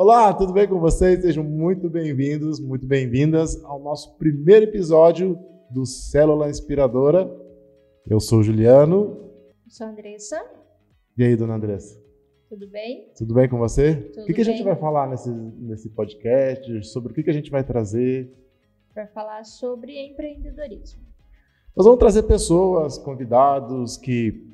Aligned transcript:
Olá, 0.00 0.32
tudo 0.32 0.52
bem 0.52 0.68
com 0.68 0.78
vocês? 0.78 1.22
Sejam 1.22 1.42
muito 1.42 1.90
bem-vindos, 1.90 2.60
muito 2.60 2.86
bem-vindas 2.86 3.60
ao 3.64 3.80
nosso 3.80 4.16
primeiro 4.16 4.66
episódio 4.66 5.36
do 5.68 5.84
Célula 5.84 6.48
Inspiradora. 6.48 7.28
Eu 8.08 8.20
sou 8.20 8.38
o 8.38 8.42
Juliano. 8.44 9.28
Eu 9.64 9.70
sou 9.70 9.88
a 9.88 9.90
Andressa. 9.90 10.40
E 11.16 11.24
aí, 11.24 11.34
dona 11.34 11.56
Andressa? 11.56 12.00
Tudo 12.48 12.68
bem? 12.68 13.12
Tudo 13.16 13.34
bem 13.34 13.48
com 13.48 13.58
você? 13.58 13.96
Tudo 13.96 14.22
o 14.22 14.26
que, 14.26 14.34
que 14.34 14.40
a 14.40 14.44
gente 14.44 14.62
vai 14.62 14.76
falar 14.76 15.08
nesse, 15.08 15.32
nesse 15.32 15.88
podcast? 15.90 16.84
Sobre 16.84 17.10
o 17.10 17.14
que, 17.16 17.24
que 17.24 17.30
a 17.30 17.34
gente 17.34 17.50
vai 17.50 17.64
trazer? 17.64 18.32
Para 18.94 19.08
falar 19.08 19.42
sobre 19.42 19.98
empreendedorismo. 20.00 21.02
Nós 21.74 21.84
vamos 21.84 21.98
trazer 21.98 22.22
pessoas, 22.22 22.98
convidados 22.98 23.96
que 23.96 24.48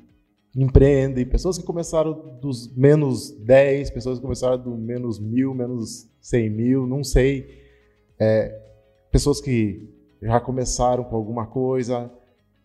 empreendem, 0.55 1.25
pessoas 1.25 1.57
que 1.57 1.65
começaram 1.65 2.37
dos 2.39 2.73
menos 2.75 3.31
10, 3.31 3.89
pessoas 3.89 4.17
que 4.17 4.21
começaram 4.21 4.57
do 4.57 4.77
menos 4.77 5.19
mil, 5.19 5.53
menos 5.53 6.09
100 6.21 6.49
mil, 6.49 6.87
não 6.87 7.03
sei. 7.03 7.45
É, 8.17 8.61
pessoas 9.11 9.41
que 9.41 9.89
já 10.21 10.39
começaram 10.39 11.03
com 11.03 11.15
alguma 11.15 11.45
coisa, 11.45 12.09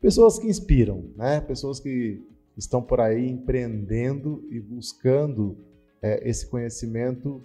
pessoas 0.00 0.38
que 0.38 0.46
inspiram, 0.46 1.10
né? 1.16 1.40
Pessoas 1.40 1.80
que 1.80 2.24
estão 2.56 2.80
por 2.80 3.00
aí 3.00 3.28
empreendendo 3.28 4.46
e 4.50 4.60
buscando 4.60 5.58
é, 6.00 6.28
esse 6.28 6.48
conhecimento 6.48 7.42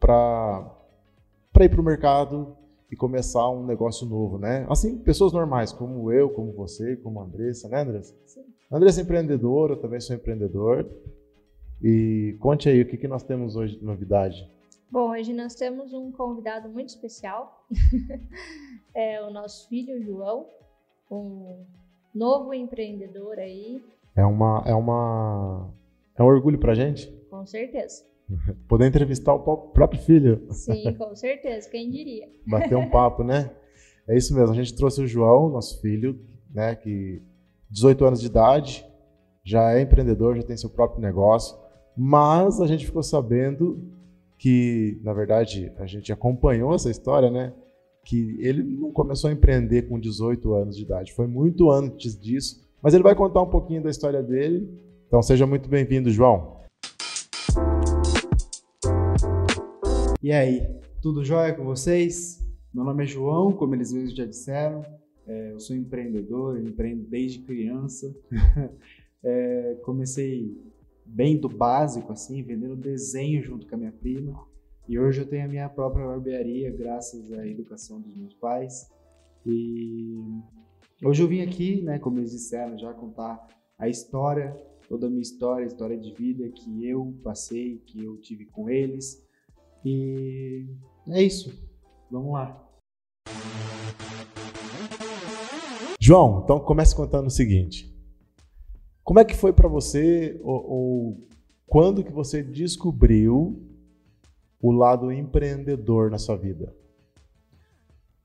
para 0.00 0.74
ir 1.60 1.68
para 1.68 1.80
o 1.80 1.84
mercado 1.84 2.56
e 2.90 2.96
começar 2.96 3.48
um 3.50 3.64
negócio 3.66 4.06
novo, 4.06 4.38
né? 4.38 4.66
Assim, 4.68 4.98
pessoas 4.98 5.32
normais, 5.32 5.72
como 5.72 6.10
eu, 6.10 6.30
como 6.30 6.52
você, 6.52 6.96
como 6.96 7.20
a 7.20 7.24
Andressa, 7.24 7.68
né, 7.68 7.82
Andressa? 7.82 8.14
Andressa 8.72 9.00
é 9.00 9.04
empreendedora, 9.04 9.74
eu 9.74 9.80
também 9.80 10.00
sou 10.00 10.16
empreendedor. 10.16 10.88
E 11.82 12.36
conte 12.40 12.68
aí, 12.68 12.80
o 12.82 12.86
que, 12.86 12.96
que 12.96 13.08
nós 13.08 13.22
temos 13.22 13.56
hoje 13.56 13.76
de 13.78 13.84
novidade? 13.84 14.48
Bom, 14.90 15.10
hoje 15.10 15.32
nós 15.32 15.54
temos 15.54 15.92
um 15.92 16.10
convidado 16.12 16.68
muito 16.68 16.88
especial. 16.90 17.66
é 18.94 19.20
o 19.22 19.30
nosso 19.30 19.68
filho 19.68 20.02
João, 20.02 20.46
um 21.10 21.64
novo 22.14 22.54
empreendedor 22.54 23.38
aí, 23.38 23.82
É 24.16 24.24
uma, 24.24 24.62
é 24.66 24.74
uma, 24.74 25.70
é 26.16 26.22
um 26.22 26.26
orgulho 26.26 26.58
pra 26.58 26.74
gente 26.74 27.10
com 27.30 27.44
certeza. 27.46 28.04
poder 28.68 28.86
entrevistar 28.86 29.32
o 29.34 29.40
pró- 29.40 29.56
próprio 29.56 30.00
filho, 30.00 30.46
Sim, 30.50 30.94
com 30.96 31.14
certeza, 31.14 31.68
quem 31.70 31.90
diria. 31.90 32.28
bater 32.46 32.76
um 32.76 32.88
papo, 32.90 33.24
né? 33.24 33.50
É 34.06 34.16
isso 34.16 34.34
mesmo, 34.34 34.50
a 34.52 34.54
gente 34.56 34.74
trouxe 34.76 35.00
o 35.02 35.06
João, 35.06 35.48
nosso 35.48 35.80
filho, 35.80 36.18
né, 36.54 36.74
que 36.74 37.22
18 37.72 38.04
anos 38.04 38.20
de 38.20 38.26
idade, 38.26 38.86
já 39.42 39.72
é 39.72 39.80
empreendedor, 39.80 40.36
já 40.36 40.42
tem 40.42 40.56
seu 40.56 40.68
próprio 40.68 41.00
negócio, 41.00 41.56
mas 41.96 42.60
a 42.60 42.66
gente 42.66 42.84
ficou 42.84 43.02
sabendo 43.02 43.82
que, 44.38 45.00
na 45.02 45.14
verdade, 45.14 45.72
a 45.78 45.86
gente 45.86 46.12
acompanhou 46.12 46.74
essa 46.74 46.90
história, 46.90 47.30
né? 47.30 47.54
Que 48.04 48.36
ele 48.40 48.62
não 48.62 48.92
começou 48.92 49.30
a 49.30 49.32
empreender 49.32 49.88
com 49.88 49.98
18 49.98 50.52
anos 50.52 50.76
de 50.76 50.82
idade, 50.82 51.14
foi 51.14 51.26
muito 51.26 51.70
antes 51.70 52.18
disso, 52.18 52.60
mas 52.82 52.92
ele 52.92 53.02
vai 53.02 53.14
contar 53.14 53.40
um 53.40 53.48
pouquinho 53.48 53.82
da 53.82 53.88
história 53.88 54.22
dele. 54.22 54.68
Então 55.06 55.22
seja 55.22 55.46
muito 55.46 55.68
bem-vindo, 55.68 56.10
João. 56.10 56.60
E 60.22 60.30
aí, 60.30 60.68
tudo 61.00 61.24
jóia 61.24 61.54
com 61.54 61.64
vocês? 61.64 62.38
Meu 62.72 62.84
nome 62.84 63.04
é 63.04 63.06
João, 63.06 63.52
como 63.52 63.74
eles 63.74 63.92
mesmos 63.92 64.14
já 64.14 64.26
disseram. 64.26 64.84
É, 65.26 65.52
eu 65.52 65.60
sou 65.60 65.76
empreendedor, 65.76 66.56
eu 66.56 66.66
empreendo 66.66 67.04
desde 67.04 67.40
criança. 67.40 68.14
É, 69.24 69.78
comecei 69.84 70.60
bem 71.06 71.38
do 71.38 71.48
básico, 71.48 72.10
assim, 72.10 72.42
vendendo 72.42 72.74
desenho 72.74 73.40
junto 73.40 73.68
com 73.68 73.76
a 73.76 73.78
minha 73.78 73.92
prima. 73.92 74.44
E 74.88 74.98
hoje 74.98 75.20
eu 75.20 75.26
tenho 75.28 75.44
a 75.44 75.48
minha 75.48 75.68
própria 75.68 76.04
barbearia, 76.04 76.70
graças 76.76 77.32
à 77.32 77.46
educação 77.46 78.00
dos 78.00 78.16
meus 78.16 78.34
pais. 78.34 78.90
E 79.46 80.18
hoje 81.04 81.22
eu 81.22 81.28
vim 81.28 81.40
aqui, 81.40 81.82
né, 81.82 81.98
como 81.98 82.18
eles 82.18 82.32
disseram, 82.32 82.76
já 82.76 82.92
contar 82.92 83.46
a 83.78 83.88
história, 83.88 84.56
toda 84.88 85.06
a 85.06 85.10
minha 85.10 85.22
história, 85.22 85.64
a 85.64 85.68
história 85.68 85.96
de 85.96 86.12
vida 86.12 86.48
que 86.48 86.86
eu 86.86 87.14
passei, 87.22 87.78
que 87.86 88.04
eu 88.04 88.16
tive 88.16 88.46
com 88.46 88.68
eles. 88.68 89.24
E 89.84 90.66
é 91.08 91.22
isso. 91.22 91.52
Vamos 92.10 92.32
lá. 92.32 92.71
João, 96.04 96.40
então 96.42 96.58
comece 96.58 96.96
contando 96.96 97.28
o 97.28 97.30
seguinte. 97.30 97.96
Como 99.04 99.20
é 99.20 99.24
que 99.24 99.36
foi 99.36 99.52
para 99.52 99.68
você 99.68 100.36
ou, 100.42 100.70
ou 100.70 101.28
quando 101.64 102.02
que 102.02 102.10
você 102.10 102.42
descobriu 102.42 103.62
o 104.60 104.72
lado 104.72 105.12
empreendedor 105.12 106.10
na 106.10 106.18
sua 106.18 106.34
vida? 106.34 106.74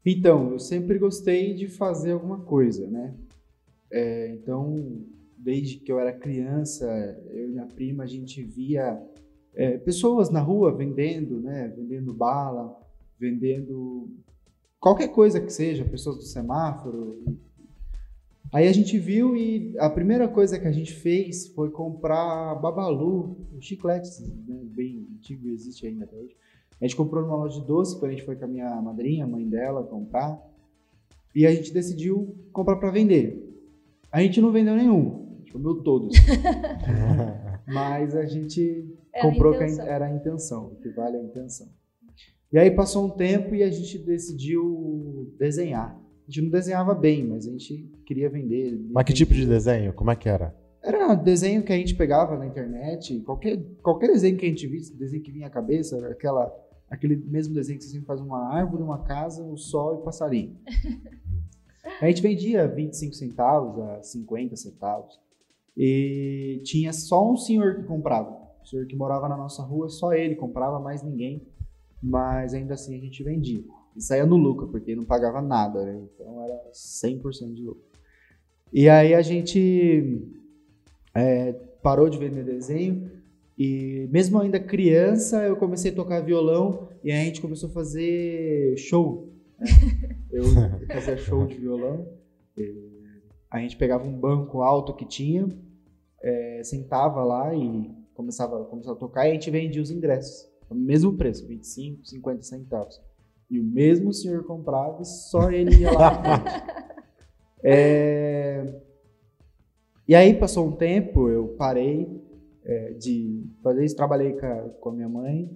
Então, 0.04 0.54
eu 0.54 0.60
sempre 0.60 0.98
gostei 0.98 1.54
de 1.54 1.68
fazer 1.68 2.14
alguma 2.14 2.40
coisa, 2.40 2.88
né? 2.88 3.14
É, 3.92 4.32
então, 4.32 5.06
desde 5.38 5.78
que 5.78 5.92
eu 5.92 6.00
era 6.00 6.12
criança, 6.12 6.88
eu 7.30 7.46
e 7.46 7.52
minha 7.52 7.68
prima, 7.68 8.06
a 8.06 8.08
gente 8.08 8.42
via 8.42 9.00
é, 9.54 9.78
pessoas 9.78 10.32
na 10.32 10.40
rua 10.40 10.76
vendendo, 10.76 11.40
né? 11.40 11.72
Vendendo 11.78 12.12
bala, 12.12 12.76
vendendo 13.20 14.10
qualquer 14.80 15.10
coisa 15.10 15.40
que 15.40 15.54
seja, 15.54 15.86
pessoas 15.86 16.16
do 16.18 16.24
semáforo. 16.24 17.38
Aí 18.52 18.68
a 18.68 18.72
gente 18.72 18.98
viu 18.98 19.36
e 19.36 19.76
a 19.78 19.90
primeira 19.90 20.28
coisa 20.28 20.58
que 20.58 20.68
a 20.68 20.72
gente 20.72 20.94
fez 20.94 21.48
foi 21.50 21.70
comprar 21.70 22.56
Babalu, 22.56 23.38
um 23.54 23.62
chiclete 23.62 24.10
né, 24.48 24.62
bem 24.64 25.06
antigo, 25.16 25.50
existe 25.50 25.86
ainda 25.86 26.06
até 26.06 26.16
hoje. 26.16 26.36
A 26.80 26.86
gente 26.86 26.96
comprou 26.96 27.24
numa 27.24 27.36
loja 27.36 27.60
de 27.60 27.68
doce, 27.68 28.00
quando 28.00 28.12
a 28.12 28.14
gente 28.16 28.26
foi 28.26 28.36
com 28.36 28.46
a 28.46 28.48
minha 28.48 28.82
madrinha, 28.82 29.26
a 29.26 29.28
mãe 29.28 29.48
dela, 29.48 29.84
comprar. 29.84 30.40
E 31.36 31.46
a 31.46 31.54
gente 31.54 31.74
decidiu 31.74 32.36
comprar 32.54 32.78
para 32.78 32.92
vender. 32.92 33.44
A 34.12 34.22
gente 34.22 34.40
não 34.40 34.52
vendeu 34.52 34.76
nenhum, 34.76 35.28
a 35.34 35.38
gente 35.40 35.52
comeu 35.52 35.76
todos. 35.84 36.16
Mas 37.68 38.16
a 38.16 38.26
gente 38.26 38.86
Era 39.14 39.30
comprou 39.30 39.58
que 39.58 39.64
a 39.64 39.68
intenção. 39.68 39.86
era 39.88 40.06
a 40.06 40.16
intenção, 40.16 40.66
o 40.68 40.76
que 40.76 40.90
vale 40.90 41.18
a 41.18 41.22
intenção. 41.22 41.68
E 42.52 42.58
aí 42.58 42.72
passou 42.72 43.06
um 43.06 43.10
tempo 43.10 43.54
e 43.54 43.62
a 43.62 43.70
gente 43.70 43.98
decidiu 43.98 45.34
desenhar. 45.38 46.00
A 46.28 46.32
gente 46.32 46.44
não 46.44 46.52
desenhava 46.52 46.94
bem, 46.94 47.26
mas 47.26 47.48
a 47.48 47.52
gente 47.52 47.90
queria 48.06 48.30
vender. 48.30 48.78
Mas 48.92 49.06
que 49.06 49.14
tipo 49.14 49.34
de 49.34 49.46
desenho? 49.46 49.94
Como 49.94 50.12
é 50.12 50.16
que 50.16 50.28
era? 50.28 50.54
Era 50.84 51.16
desenho 51.16 51.64
que 51.64 51.72
a 51.72 51.78
gente 51.78 51.96
pegava 51.96 52.38
na 52.38 52.46
internet, 52.46 53.20
qualquer, 53.22 53.58
qualquer 53.82 54.08
desenho 54.08 54.38
que 54.38 54.46
a 54.46 54.50
gente 54.50 54.68
visse, 54.68 54.96
desenho 54.96 55.24
que 55.24 55.32
vinha 55.32 55.48
à 55.48 55.50
cabeça, 55.50 55.96
era 55.98 56.12
aquela, 56.12 56.54
aquele 56.90 57.16
mesmo 57.16 57.54
desenho 57.54 57.80
que 57.80 57.86
você 57.86 57.92
sempre 57.92 58.06
faz 58.06 58.20
uma 58.20 58.54
árvore, 58.54 58.84
uma 58.84 59.04
casa, 59.04 59.42
um 59.42 59.56
sol 59.56 60.02
e 60.02 60.04
passarinho. 60.04 60.58
a 62.02 62.08
gente 62.08 62.22
vendia 62.22 62.68
25 62.68 63.14
centavos 63.16 63.80
a 63.80 64.04
50 64.04 64.56
centavos. 64.58 65.18
E 65.76 66.60
tinha 66.66 66.92
só 66.92 67.32
um 67.32 67.38
senhor 67.38 67.76
que 67.76 67.84
comprava. 67.84 68.38
O 68.62 68.66
senhor 68.66 68.86
que 68.86 68.96
morava 68.98 69.30
na 69.30 69.38
nossa 69.38 69.64
rua, 69.64 69.88
só 69.88 70.14
ele 70.14 70.36
comprava, 70.36 70.78
mais 70.78 71.02
ninguém. 71.02 71.48
Mas 72.04 72.54
ainda 72.54 72.74
assim 72.74 72.98
a 72.98 73.00
gente 73.00 73.24
vendia. 73.24 73.64
E 73.98 74.02
saía 74.02 74.26
no 74.28 74.38
lucro, 74.38 74.68
porque 74.68 74.96
não 74.96 75.04
pagava 75.04 75.42
nada, 75.42 75.84
né? 75.84 76.08
Então 76.14 76.44
era 76.44 76.72
100% 76.72 77.54
de 77.56 77.64
lucro. 77.64 77.84
E 78.72 78.88
aí 78.88 79.16
a 79.16 79.22
gente 79.24 80.22
é, 81.16 81.54
parou 81.82 82.08
de 82.08 82.20
vender 82.20 82.44
desenho 82.44 83.10
e 83.58 84.08
mesmo 84.12 84.40
ainda 84.40 84.60
criança 84.60 85.44
eu 85.44 85.58
comecei 85.58 85.92
a 85.92 85.96
tocar 85.96 86.22
violão 86.22 86.90
e 87.04 87.12
a 87.12 87.16
gente 87.16 87.42
começou 87.42 87.70
a 87.70 87.72
fazer 87.74 88.78
show. 88.78 89.34
né? 89.60 89.68
Eu 90.30 90.44
fazia 90.88 91.18
show 91.18 91.48
de 91.48 91.56
violão. 91.56 92.08
e 92.56 92.98
a 93.50 93.60
gente 93.60 93.78
pegava 93.78 94.06
um 94.06 94.12
banco 94.12 94.62
alto 94.62 94.94
que 94.94 95.06
tinha, 95.06 95.48
é, 96.22 96.62
sentava 96.64 97.24
lá 97.24 97.56
e 97.56 97.90
começava, 98.14 98.64
começava 98.66 98.96
a 98.96 99.00
tocar 99.00 99.26
e 99.26 99.32
a 99.32 99.34
gente 99.34 99.50
vendia 99.50 99.82
os 99.82 99.90
ingressos. 99.90 100.48
O 100.70 100.76
mesmo 100.76 101.14
preço, 101.14 101.48
25, 101.48 102.06
50 102.06 102.42
centavos. 102.44 103.02
E 103.50 103.60
o 103.60 103.64
mesmo 103.64 104.14
senhor 104.14 104.44
comprava 104.44 105.02
e 105.02 105.06
só 105.06 105.50
ele 105.52 105.76
ia 105.82 105.92
lá. 105.92 106.22
É, 107.70 108.82
e 110.08 110.16
aí 110.16 110.34
passou 110.36 110.68
um 110.68 110.72
tempo, 110.72 111.28
eu 111.28 111.50
parei 111.58 112.08
é, 112.64 112.94
de 112.94 113.44
fazer 113.62 113.84
isso, 113.84 113.96
trabalhei 113.96 114.34
com 114.34 114.46
a, 114.46 114.70
com 114.70 114.90
a 114.90 114.94
minha 114.94 115.10
mãe. 115.10 115.52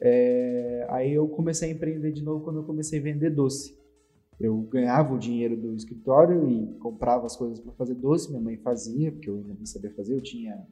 É, 0.00 0.86
aí 0.88 1.12
eu 1.12 1.28
comecei 1.28 1.68
a 1.68 1.72
empreender 1.72 2.10
de 2.10 2.22
novo 2.22 2.42
quando 2.42 2.56
eu 2.60 2.64
comecei 2.64 2.98
a 2.98 3.02
vender 3.02 3.30
doce. 3.30 3.78
Eu 4.40 4.56
ganhava 4.62 5.14
o 5.14 5.18
dinheiro 5.18 5.56
do 5.56 5.76
escritório 5.76 6.50
e 6.50 6.74
comprava 6.80 7.26
as 7.26 7.36
coisas 7.36 7.60
para 7.60 7.70
fazer 7.74 7.94
doce, 7.94 8.30
minha 8.30 8.42
mãe 8.42 8.56
fazia, 8.56 9.12
porque 9.12 9.30
eu 9.30 9.36
ainda 9.36 9.54
não 9.54 9.66
sabia 9.66 9.92
fazer, 9.94 10.14
eu 10.14 10.20
tinha 10.20 10.66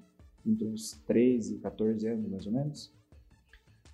entre 0.44 0.66
uns 0.66 1.00
13, 1.06 1.58
14 1.58 2.08
anos 2.08 2.28
mais 2.28 2.46
ou 2.46 2.52
menos. 2.52 2.92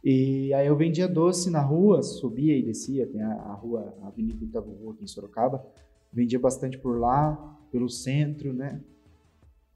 E 0.09 0.55
aí 0.55 0.69
eu 0.69 0.77
vendia 0.77 1.09
doce 1.09 1.51
na 1.51 1.61
rua, 1.61 2.01
subia 2.01 2.57
e 2.57 2.63
descia, 2.63 3.09
tem 3.09 3.21
a, 3.21 3.33
a 3.33 3.55
rua, 3.55 3.93
a 4.03 4.07
Avenida 4.07 4.45
Itavuvu 4.45 4.93
aqui 4.93 5.03
em 5.03 5.07
Sorocaba, 5.09 5.67
vendia 6.13 6.39
bastante 6.39 6.79
por 6.79 7.01
lá, 7.01 7.59
pelo 7.73 7.89
centro, 7.89 8.53
né? 8.53 8.81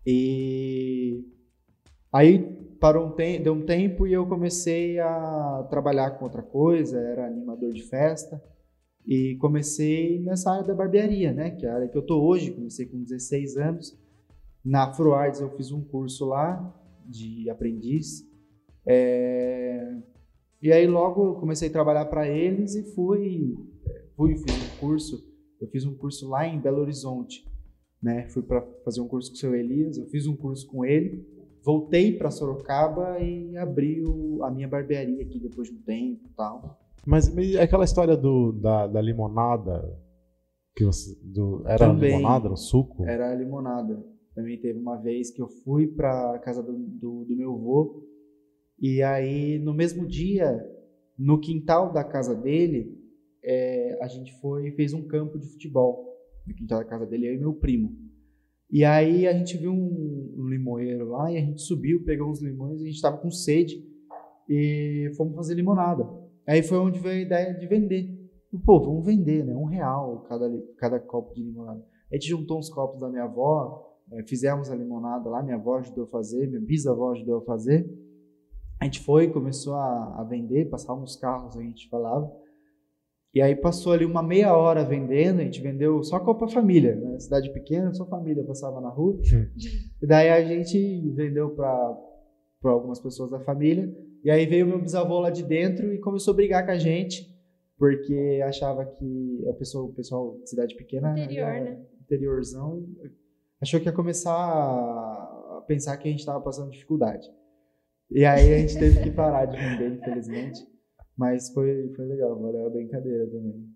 E 0.07 1.25
aí 2.13 2.39
parou 2.79 3.09
um 3.09 3.11
tempo, 3.11 3.43
deu 3.43 3.53
um 3.55 3.67
tempo 3.67 4.07
e 4.07 4.13
eu 4.13 4.25
comecei 4.25 5.01
a 5.01 5.67
trabalhar 5.69 6.13
com 6.13 6.27
outra 6.27 6.43
coisa, 6.43 6.97
era 7.01 7.27
animador 7.27 7.73
de 7.73 7.83
festa. 7.83 8.41
E 9.05 9.35
comecei 9.41 10.21
nessa 10.21 10.53
área 10.53 10.65
da 10.65 10.75
barbearia, 10.75 11.33
né? 11.33 11.51
Que 11.51 11.67
é 11.67 11.71
a 11.71 11.75
área 11.75 11.89
que 11.89 11.99
eu 11.99 12.07
tô 12.07 12.23
hoje. 12.23 12.53
Comecei 12.53 12.87
com 12.87 13.03
16 13.03 13.57
anos. 13.57 13.99
Na 14.65 14.85
Afroarts 14.85 15.41
eu 15.41 15.51
fiz 15.57 15.73
um 15.73 15.83
curso 15.83 16.27
lá 16.27 16.73
de 17.05 17.51
aprendiz. 17.51 18.25
É... 18.87 19.99
E 20.63 20.71
aí 20.71 20.87
logo 20.87 21.37
comecei 21.37 21.69
a 21.69 21.73
trabalhar 21.73 22.05
para 22.07 22.29
eles 22.29 22.75
e 22.75 22.95
fui, 22.95 23.57
fui 24.15 24.37
fiz 24.37 24.55
um 24.55 24.79
curso. 24.79 25.19
Eu 25.59 25.69
fiz 25.69 25.87
um 25.87 25.95
curso 25.95 26.29
lá 26.29 26.47
em 26.47 26.61
Belo 26.61 26.81
Horizonte, 26.81 27.45
né? 28.03 28.29
Fui 28.29 28.43
para 28.43 28.61
fazer 28.85 29.01
um 29.01 29.09
curso 29.09 29.31
com 29.31 29.37
o 29.37 29.39
seu 29.39 29.55
Elias. 29.55 29.97
Eu 29.97 30.07
fiz 30.07 30.27
um 30.27 30.37
curso 30.37 30.67
com 30.67 30.85
ele. 30.85 31.27
Voltei 31.65 32.17
para 32.17 32.31
Sorocaba 32.31 33.19
e 33.21 33.57
abri 33.57 34.03
o, 34.05 34.43
a 34.43 34.51
minha 34.51 34.69
barbearia 34.69 35.23
aqui 35.23 35.39
depois 35.39 35.69
de 35.69 35.75
um 35.75 35.83
tempo, 35.83 36.29
tal. 36.37 36.79
Mas 37.07 37.31
aquela 37.59 37.85
história 37.85 38.17
do, 38.17 38.53
da, 38.53 38.87
da 38.87 39.01
limonada, 39.01 39.99
que 40.75 40.85
você, 40.85 41.19
do, 41.23 41.63
era 41.67 41.87
Também. 41.87 42.17
limonada, 42.17 42.49
era 42.49 42.57
suco? 42.57 43.05
Era 43.07 43.31
a 43.31 43.35
limonada. 43.35 44.03
Também 44.35 44.59
teve 44.61 44.79
uma 44.79 44.97
vez 44.97 45.31
que 45.31 45.41
eu 45.41 45.49
fui 45.49 45.87
para 45.87 46.39
casa 46.41 46.63
do, 46.63 46.73
do, 46.73 47.25
do 47.25 47.37
meu 47.37 47.55
avô 47.55 48.10
e 48.81 49.03
aí 49.03 49.59
no 49.59 49.75
mesmo 49.75 50.07
dia, 50.07 50.59
no 51.19 51.39
quintal 51.39 51.93
da 51.93 52.03
casa 52.03 52.35
dele, 52.35 52.99
é, 53.45 53.99
a 54.03 54.09
gente 54.09 54.33
foi 54.41 54.69
e 54.69 54.73
fez 54.73 54.93
um 54.93 55.07
campo 55.07 55.39
de 55.39 55.47
futebol 55.47 56.11
no 56.47 56.55
quintal 56.55 56.79
da 56.79 56.85
casa 56.85 57.07
dele, 57.07 57.29
eu 57.29 57.35
e 57.35 57.39
meu 57.39 57.55
primo. 57.55 57.95
E 58.71 58.85
aí 58.85 59.27
a 59.27 59.33
gente 59.33 59.59
viu 59.59 59.73
um, 59.73 60.35
um 60.39 60.49
limoeiro 60.49 61.09
lá 61.09 61.31
e 61.31 61.37
a 61.37 61.41
gente 61.41 61.61
subiu, 61.61 62.05
pegou 62.05 62.31
uns 62.31 62.41
limões, 62.41 62.81
a 62.81 62.85
gente 62.85 62.95
estava 62.95 63.19
com 63.19 63.31
sede 63.31 63.85
e 64.49 65.11
fomos 65.17 65.35
fazer 65.35 65.55
limonada. 65.55 66.09
Aí 66.47 66.63
foi 66.63 66.79
onde 66.79 67.01
veio 67.01 67.19
a 67.19 67.27
ideia 67.27 67.55
de 67.55 67.67
vender. 67.67 68.21
Pô, 68.65 68.81
vamos 68.81 69.05
vender, 69.05 69.45
né? 69.45 69.55
Um 69.55 69.65
real 69.65 70.25
cada, 70.29 70.51
cada 70.77 71.01
copo 71.01 71.35
de 71.35 71.43
limonada. 71.43 71.85
A 72.11 72.15
gente 72.15 72.29
juntou 72.29 72.59
uns 72.59 72.69
copos 72.69 73.01
da 73.01 73.09
minha 73.09 73.25
avó, 73.25 73.97
eh, 74.13 74.25
fizemos 74.27 74.71
a 74.71 74.75
limonada 74.75 75.29
lá, 75.29 75.43
minha 75.43 75.57
avó 75.57 75.77
ajudou 75.77 76.05
a 76.05 76.09
fazer, 76.09 76.49
minha 76.49 76.61
bisavó 76.61 77.13
ajudou 77.13 77.39
a 77.39 77.43
fazer. 77.43 77.89
A 78.81 78.87
gente 78.87 79.01
foi, 79.01 79.29
começou 79.29 79.75
a, 79.75 80.21
a 80.21 80.25
vender, 80.25 80.71
passavam 80.71 81.03
uns 81.03 81.15
carros, 81.15 81.55
a 81.55 81.61
gente 81.61 81.87
falava. 81.91 82.33
E 83.33 83.41
aí 83.41 83.55
passou 83.55 83.93
ali 83.93 84.05
uma 84.05 84.23
meia 84.23 84.57
hora 84.57 84.83
vendendo, 84.83 85.41
a 85.41 85.45
gente 85.45 85.61
vendeu 85.61 86.03
só 86.03 86.19
copo 86.19 86.41
pra 86.41 86.49
família, 86.49 86.97
né? 86.97 87.19
Cidade 87.21 87.53
pequena, 87.53 87.93
só 87.93 88.07
família 88.07 88.43
passava 88.43 88.81
na 88.81 88.89
rua. 88.89 89.21
E 90.03 90.07
daí 90.07 90.31
a 90.31 90.43
gente 90.43 91.11
vendeu 91.11 91.51
para 91.51 91.97
algumas 92.65 92.99
pessoas 92.99 93.31
da 93.31 93.39
família. 93.41 93.95
E 94.25 94.31
aí 94.31 94.47
veio 94.47 94.67
meu 94.67 94.81
bisavô 94.81 95.21
lá 95.21 95.31
de 95.31 95.45
dentro 95.45 95.93
e 95.93 95.99
começou 95.99 96.33
a 96.33 96.37
brigar 96.37 96.65
com 96.65 96.73
a 96.73 96.79
gente, 96.79 97.31
porque 97.79 98.41
achava 98.45 98.85
que 98.85 99.45
a 99.49 99.53
pessoa, 99.53 99.85
o 99.85 99.93
pessoal 99.93 100.39
de 100.43 100.51
cidade 100.51 100.75
pequena, 100.75 101.13
Interior, 101.19 101.53
né? 101.53 101.83
interiorzão, 102.03 102.85
achou 103.61 103.79
que 103.79 103.87
ia 103.87 103.93
começar 103.93 104.33
a 104.33 105.65
pensar 105.69 105.97
que 105.99 106.09
a 106.09 106.11
gente 106.11 106.21
estava 106.21 106.41
passando 106.41 106.71
dificuldade. 106.71 107.29
E 108.13 108.25
aí 108.25 108.53
a 108.53 108.59
gente 108.59 108.77
teve 108.77 109.05
que 109.05 109.11
parar 109.13 109.47
de 109.47 109.57
vender, 109.57 109.93
infelizmente. 109.93 110.61
Mas 111.17 111.49
foi, 111.53 111.93
foi 111.95 112.07
legal, 112.07 112.37
valeu 112.41 112.67
a 112.67 112.71
brincadeira 112.71 113.25
também. 113.31 113.69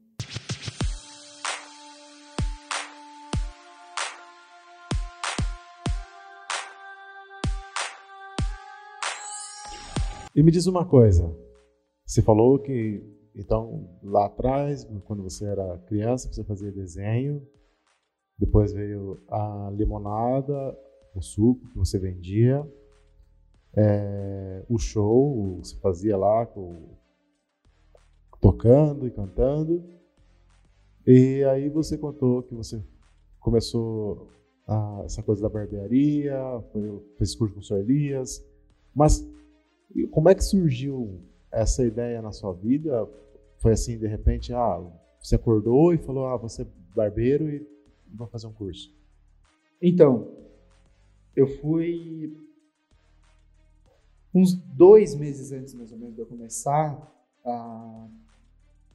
E 10.34 10.42
me 10.42 10.50
diz 10.50 10.66
uma 10.66 10.84
coisa. 10.84 11.32
Você 12.04 12.20
falou 12.20 12.58
que, 12.58 13.04
então, 13.36 13.88
lá 14.02 14.26
atrás, 14.26 14.84
quando 15.04 15.22
você 15.22 15.44
era 15.44 15.78
criança, 15.86 16.32
você 16.32 16.42
fazia 16.42 16.72
desenho. 16.72 17.40
Depois 18.36 18.72
veio 18.72 19.22
a 19.28 19.70
limonada, 19.72 20.76
o 21.14 21.22
suco 21.22 21.69
que 21.70 21.78
você 21.78 22.00
vendia. 22.00 22.69
É, 23.76 24.64
o 24.68 24.78
show, 24.78 25.58
você 25.58 25.76
fazia 25.76 26.16
lá 26.16 26.46
com- 26.46 26.94
tocando 28.40 29.06
e 29.06 29.10
cantando. 29.10 29.82
E 31.06 31.44
aí 31.44 31.68
você 31.68 31.98
contou 31.98 32.42
que 32.42 32.54
você 32.54 32.82
começou 33.40 34.28
a- 34.66 35.02
essa 35.04 35.22
coisa 35.22 35.42
da 35.42 35.48
barbearia, 35.48 36.36
foi, 36.72 37.02
fez 37.18 37.34
curso 37.34 37.54
com 37.54 37.60
o 37.60 37.62
Sr. 37.62 37.78
Elias. 37.80 38.44
Mas 38.94 39.26
como 40.10 40.28
é 40.28 40.34
que 40.34 40.42
surgiu 40.44 41.20
essa 41.52 41.84
ideia 41.84 42.22
na 42.22 42.32
sua 42.32 42.52
vida? 42.52 43.06
Foi 43.58 43.72
assim, 43.72 43.98
de 43.98 44.06
repente, 44.06 44.52
ah, 44.52 44.80
você 45.20 45.36
acordou 45.36 45.92
e 45.92 45.98
falou, 45.98 46.26
ah, 46.26 46.36
você 46.36 46.62
é 46.62 46.66
barbeiro 46.94 47.48
e 47.50 47.66
vou 48.14 48.26
fazer 48.26 48.46
um 48.46 48.52
curso. 48.52 48.94
Então, 49.80 50.28
eu 51.36 51.46
fui 51.46 52.36
uns 54.34 54.54
dois 54.54 55.14
meses 55.14 55.52
antes, 55.52 55.75
mais 55.75 55.92
ou 55.92 55.98
menos, 55.98 56.14
de 56.14 56.20
eu 56.20 56.26
começar 56.26 57.12
a- 57.44 58.08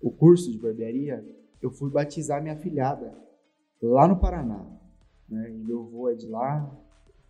o 0.02 0.12
curso 0.12 0.52
de 0.52 0.58
barbearia, 0.58 1.26
eu 1.62 1.72
fui 1.72 1.90
batizar 1.90 2.42
minha 2.42 2.56
filhada 2.58 3.14
lá 3.82 4.08
no 4.08 4.20
Paraná. 4.20 4.66
Né? 5.28 5.52
E 5.52 5.58
meu 5.58 5.82
avô 5.84 6.10
é 6.10 6.16
de 6.16 6.28
lá, 6.28 6.70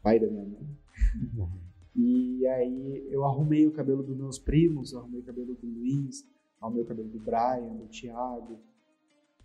pai 0.02 0.20
da 0.20 0.28
minha 0.28 0.46
mãe. 0.46 0.68
E 1.96 2.46
aí 2.48 3.08
eu 3.12 3.26
arrumei 3.26 3.68
o 3.68 3.72
cabelo 3.74 4.02
dos 4.04 4.16
meus 4.16 4.40
primos, 4.40 4.94
arrumei 4.96 5.20
o 5.20 5.24
cabelo 5.24 5.54
do 5.56 5.68
Luiz, 5.68 6.24
arrumei 6.62 6.84
o 6.84 6.86
cabelo 6.86 7.10
do 7.10 7.20
Brian, 7.20 7.76
do 7.76 7.88
Thiago. 7.88 8.58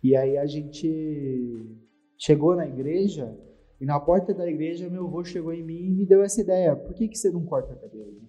E 0.01 0.15
aí 0.15 0.37
a 0.37 0.45
gente 0.45 1.75
chegou 2.17 2.55
na 2.55 2.65
igreja 2.65 3.37
e 3.81 3.85
na 3.85 3.99
porta 3.99 4.33
da 4.33 4.47
igreja 4.47 4.89
meu 4.89 5.05
avô 5.05 5.21
chegou 5.25 5.51
em 5.51 5.63
mim 5.63 5.87
e 5.87 5.89
me 5.89 6.05
deu 6.05 6.21
essa 6.23 6.39
ideia. 6.39 6.75
Por 6.77 6.93
que, 6.93 7.09
que 7.09 7.17
você 7.17 7.29
não 7.29 7.43
corta 7.43 7.75
cabelo? 7.75 8.21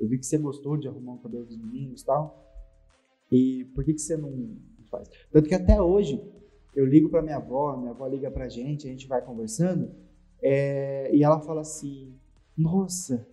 Eu 0.00 0.08
vi 0.08 0.18
que 0.18 0.26
você 0.26 0.38
gostou 0.38 0.76
de 0.76 0.88
arrumar 0.88 1.14
o 1.14 1.18
cabelo 1.18 1.44
dos 1.44 1.56
meninos 1.56 2.00
e 2.00 2.04
tal. 2.06 2.42
E 3.30 3.64
por 3.74 3.84
que, 3.84 3.92
que 3.92 4.00
você 4.00 4.16
não 4.16 4.56
faz? 4.90 5.08
Tanto 5.30 5.48
que 5.48 5.54
até 5.54 5.80
hoje 5.80 6.20
eu 6.74 6.86
ligo 6.86 7.08
para 7.08 7.22
minha 7.22 7.36
avó, 7.36 7.76
minha 7.76 7.90
avó 7.90 8.06
liga 8.06 8.30
pra 8.30 8.48
gente, 8.48 8.86
a 8.86 8.90
gente 8.90 9.06
vai 9.06 9.22
conversando, 9.22 9.90
é, 10.42 11.14
e 11.14 11.22
ela 11.22 11.40
fala 11.40 11.60
assim: 11.60 12.12
Nossa, 12.56 13.26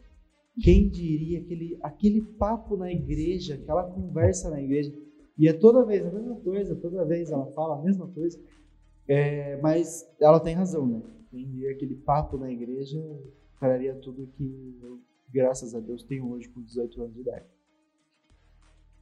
quem 0.62 0.90
diria 0.90 1.40
aquele, 1.40 1.78
aquele 1.82 2.22
papo 2.22 2.76
na 2.76 2.92
igreja, 2.92 3.56
aquela 3.56 3.84
conversa 3.84 4.50
na 4.50 4.62
igreja. 4.62 4.94
E 5.38 5.48
é 5.48 5.54
toda 5.54 5.86
vez 5.86 6.06
a 6.06 6.12
mesma 6.12 6.36
coisa, 6.38 6.76
toda 6.76 7.06
vez 7.06 7.32
ela 7.32 7.46
fala 7.48 7.78
a 7.78 7.82
mesma 7.82 8.08
coisa. 8.08 8.40
É, 9.08 9.58
mas 9.62 10.06
ela 10.20 10.40
tem 10.40 10.56
razão, 10.56 10.86
né? 10.86 11.02
Quem 11.30 11.46
diria 11.46 11.72
aquele 11.72 11.96
papo 11.96 12.38
na 12.38 12.52
igreja 12.52 13.00
falaria 13.60 13.94
tudo 13.96 14.28
que 14.36 14.78
eu, 14.82 15.00
graças 15.32 15.74
a 15.76 15.80
Deus, 15.80 16.04
tenho 16.04 16.30
hoje 16.30 16.50
com 16.50 16.62
18 16.62 17.02
anos 17.02 17.14
de 17.14 17.22
idade. 17.22 17.46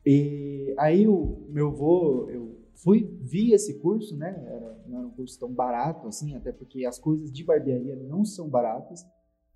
E 0.06 0.74
aí 0.78 1.08
o 1.08 1.46
meu 1.50 1.68
avô, 1.70 2.30
eu 2.30 2.56
fui, 2.76 3.10
vi 3.22 3.54
esse 3.54 3.80
curso, 3.80 4.16
né? 4.16 4.30
Era, 4.48 4.84
não 4.88 4.98
era 5.00 5.08
um 5.08 5.12
curso 5.12 5.40
tão 5.40 5.52
barato 5.52 6.08
assim, 6.08 6.36
até 6.36 6.52
porque 6.52 6.86
as 6.86 7.00
coisas 7.00 7.32
de 7.32 7.44
barbearia 7.44 7.96
não 7.96 8.24
são 8.24 8.48
baratas. 8.48 9.06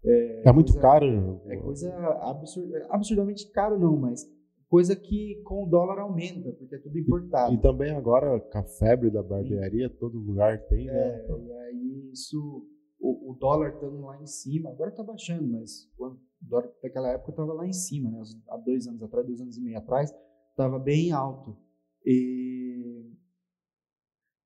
É, 0.03 0.51
muito 0.53 0.71
coisa- 0.73 0.81
caro. 0.81 1.41
é 1.47 1.57
coisa 1.57 1.93
absurd, 2.21 2.73
absurdamente 2.89 3.47
caro, 3.51 3.77
não, 3.77 3.97
mas 3.97 4.25
coisa 4.69 4.95
que 4.95 5.41
com 5.43 5.63
o 5.65 5.67
dólar 5.67 5.99
aumenta, 5.99 6.51
porque 6.53 6.75
é 6.75 6.79
tudo 6.79 6.97
importado. 6.97 7.53
E 7.53 7.57
também 7.57 7.91
agora, 7.91 8.39
com 8.39 8.57
a 8.57 8.63
febre 8.63 9.09
da 9.11 9.21
barbearia, 9.21 9.89
todo 9.89 10.17
lugar 10.17 10.65
tem, 10.67 10.85
né? 10.85 10.93
É, 10.93 11.27
e 11.37 11.51
aí 11.51 12.09
isso, 12.13 12.65
o, 12.99 13.31
o 13.31 13.33
dólar 13.35 13.73
estando 13.73 13.99
lá 14.01 14.19
em 14.21 14.25
cima, 14.25 14.69
agora 14.69 14.89
tá 14.91 15.03
baixando, 15.03 15.45
mas 15.47 15.85
quando, 15.97 16.17
o 16.41 16.45
dólar 16.45 16.71
naquela 16.83 17.09
época 17.11 17.31
estava 17.31 17.53
lá 17.53 17.67
em 17.67 17.73
cima, 17.73 18.09
né? 18.09 18.21
Há 18.49 18.57
dois 18.57 18.87
anos 18.87 19.01
atrás, 19.03 19.25
dois 19.25 19.41
anos 19.41 19.57
e 19.57 19.61
meio 19.61 19.77
atrás, 19.77 20.13
estava 20.51 20.79
bem 20.79 21.11
alto. 21.11 21.57
E, 22.05 23.11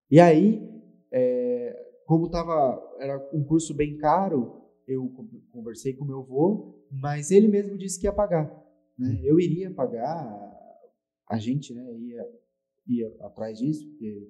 e 0.09 0.19
aí, 0.19 0.62
é, 1.12 2.01
como 2.05 2.29
tava, 2.29 2.81
era 3.00 3.17
um 3.33 3.43
curso 3.43 3.73
bem 3.73 3.97
caro, 3.97 4.62
eu 4.88 5.09
con- 5.09 5.29
conversei 5.51 5.93
com 5.93 6.05
meu 6.05 6.19
avô, 6.19 6.75
mas 6.91 7.31
ele 7.31 7.47
mesmo 7.47 7.77
disse 7.77 8.00
que 8.00 8.05
ia 8.05 8.13
pagar. 8.13 8.51
Né? 8.97 9.19
Eu 9.23 9.39
iria 9.39 9.71
pagar, 9.73 10.59
a 11.27 11.38
gente 11.38 11.73
né, 11.73 11.93
ia, 11.97 12.31
ia 12.88 13.15
atrás 13.21 13.57
disso, 13.57 13.88
porque 13.89 14.29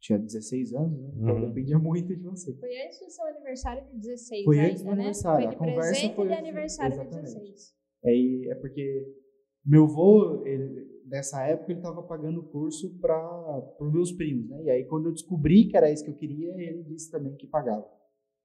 tinha 0.00 0.18
16 0.18 0.72
anos, 0.74 0.98
né? 1.00 1.10
então 1.16 1.34
Uhum. 1.34 1.46
dependia 1.48 1.78
muito 1.78 2.14
de 2.16 2.22
você. 2.22 2.54
Foi 2.54 2.70
antes 2.86 3.00
do 3.00 3.10
seu 3.10 3.26
aniversário 3.26 3.84
de 3.90 3.98
16 3.98 4.44
Foi 4.44 4.58
ainda, 4.58 4.70
antes 4.70 4.82
do 4.82 4.86
né? 4.86 4.92
aniversário, 4.92 5.42
Foi 5.46 5.50
de 5.50 5.56
a 5.56 5.58
conversa 5.58 5.90
presente 5.90 6.14
foi 6.14 6.26
de 6.26 6.32
antes 6.32 6.42
do- 6.42 6.48
aniversário 6.48 6.92
de 6.92 7.00
exatamente. 7.00 7.24
16. 7.34 7.74
Aí 8.04 8.48
é 8.50 8.54
porque 8.54 9.14
meu 9.64 9.84
avô, 9.84 10.46
ele, 10.46 11.02
nessa 11.06 11.42
época, 11.46 11.72
ele 11.72 11.80
estava 11.80 12.02
pagando 12.02 12.40
o 12.40 12.48
curso 12.48 12.98
para 13.00 13.76
os 13.80 13.92
meus 13.92 14.12
primos, 14.12 14.48
né? 14.48 14.62
E 14.64 14.70
aí, 14.70 14.84
quando 14.84 15.06
eu 15.06 15.12
descobri 15.12 15.66
que 15.68 15.76
era 15.76 15.90
isso 15.90 16.04
que 16.04 16.10
eu 16.10 16.14
queria, 16.16 16.54
ele 16.58 16.84
disse 16.84 17.10
também 17.10 17.34
que 17.36 17.46
pagava. 17.46 17.86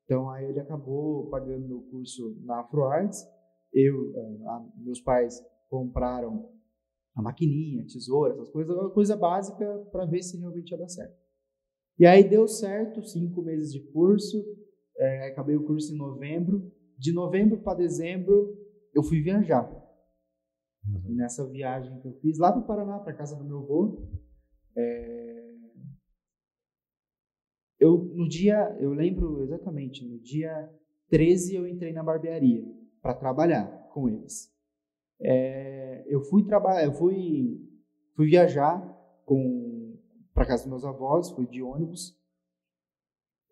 Então, 0.05 0.29
aí 0.29 0.45
ele 0.49 0.59
acabou 0.59 1.29
pagando 1.29 1.77
o 1.77 1.83
curso 1.83 2.35
na 2.43 2.59
AfroArts 2.61 3.25
eu, 3.71 4.11
a, 4.49 4.69
meus 4.77 4.99
pais 5.01 5.41
compraram 5.69 6.51
a 7.15 7.21
maquininha, 7.21 7.85
tesoura, 7.85 8.33
essas 8.33 8.49
coisas, 8.49 8.75
uma 8.75 8.89
coisa 8.91 9.15
básica 9.15 9.65
para 9.91 10.05
ver 10.05 10.21
se 10.21 10.37
realmente 10.37 10.71
ia 10.71 10.77
dar 10.77 10.89
certo. 10.89 11.15
E 11.99 12.05
aí 12.05 12.27
deu 12.27 12.47
certo, 12.47 13.03
cinco 13.03 13.41
meses 13.41 13.71
de 13.71 13.79
curso, 13.91 14.43
é, 14.97 15.27
acabei 15.27 15.55
o 15.55 15.65
curso 15.65 15.93
em 15.93 15.97
novembro. 15.97 16.71
De 16.97 17.11
novembro 17.11 17.61
para 17.61 17.77
dezembro, 17.77 18.57
eu 18.93 19.03
fui 19.03 19.21
viajar. 19.21 19.69
Uhum. 20.87 21.15
Nessa 21.15 21.47
viagem 21.49 21.99
que 21.99 22.07
eu 22.07 22.13
fiz 22.13 22.37
lá 22.37 22.51
para 22.51 22.61
o 22.61 22.67
Paraná, 22.67 22.99
para 22.99 23.13
casa 23.13 23.35
do 23.35 23.45
meu 23.45 23.59
avô, 23.59 24.07
é... 24.75 25.53
eu 27.79 28.03
no 28.15 28.27
dia, 28.27 28.75
eu 28.79 28.91
lembro 28.91 29.41
exatamente, 29.43 30.05
no 30.07 30.19
dia 30.19 30.69
13 31.09 31.55
eu 31.55 31.67
entrei 31.67 31.93
na 31.93 32.03
barbearia 32.03 32.65
para 33.01 33.13
trabalhar 33.13 33.65
com 33.93 34.09
eles. 34.09 34.51
É... 35.21 36.03
eu 36.07 36.21
fui 36.21 36.43
trabalhar, 36.45 36.85
eu 36.85 36.93
fui 36.93 37.61
fui 38.15 38.27
viajar 38.27 38.81
com 39.25 39.72
para 40.33 40.45
casa 40.45 40.63
dos 40.63 40.69
meus 40.69 40.85
avós, 40.85 41.29
fui 41.31 41.45
de 41.45 41.61
ônibus. 41.61 42.17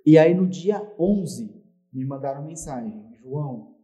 E 0.06 0.18
aí 0.18 0.34
no 0.34 0.48
dia 0.48 0.82
11 1.00 1.62
me 1.94 2.06
mandaram 2.06 2.46
mensagem, 2.46 3.16
João, 3.22 3.76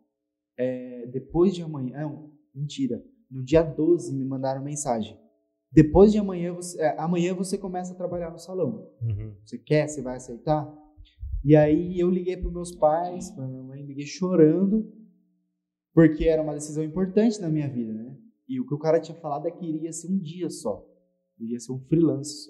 é, 0.57 1.05
depois 1.07 1.53
de 1.53 1.61
amanhã, 1.61 2.01
não, 2.01 2.31
mentira, 2.53 3.03
no 3.29 3.43
dia 3.43 3.61
12 3.61 4.15
me 4.15 4.25
mandaram 4.25 4.63
mensagem. 4.63 5.19
Depois 5.71 6.11
de 6.11 6.17
amanhã, 6.17 6.53
você, 6.53 6.81
é, 6.81 6.99
amanhã 6.99 7.33
você 7.33 7.57
começa 7.57 7.93
a 7.93 7.95
trabalhar 7.95 8.31
no 8.31 8.39
salão. 8.39 8.89
Uhum. 9.01 9.35
Você 9.43 9.57
quer? 9.57 9.87
Você 9.87 10.01
vai 10.01 10.15
aceitar? 10.15 10.73
E 11.43 11.55
aí 11.55 11.99
eu 11.99 12.09
liguei 12.09 12.37
para 12.37 12.49
meus 12.49 12.71
pais, 12.71 13.29
para 13.31 13.45
minha 13.45 13.61
mãe, 13.61 13.85
liguei 13.85 14.05
chorando, 14.05 14.91
porque 15.93 16.25
era 16.25 16.41
uma 16.41 16.53
decisão 16.53 16.83
importante 16.83 17.39
na 17.39 17.49
minha 17.49 17.69
vida, 17.69 17.93
né? 17.93 18.17
E 18.47 18.59
o 18.59 18.65
que 18.65 18.73
o 18.73 18.79
cara 18.79 18.99
tinha 18.99 19.17
falado 19.17 19.47
é 19.47 19.51
que 19.51 19.65
iria 19.65 19.91
ser 19.91 20.09
um 20.09 20.17
dia 20.17 20.49
só, 20.49 20.85
iria 21.37 21.59
ser 21.59 21.73
um 21.73 21.79
freelance. 21.79 22.49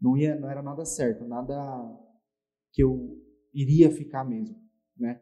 Não 0.00 0.16
ia, 0.16 0.38
não 0.38 0.50
era 0.50 0.62
nada 0.62 0.84
certo, 0.84 1.26
nada 1.26 1.54
que 2.72 2.82
eu 2.82 3.18
iria 3.52 3.90
ficar 3.90 4.24
mesmo, 4.24 4.56
né? 4.96 5.20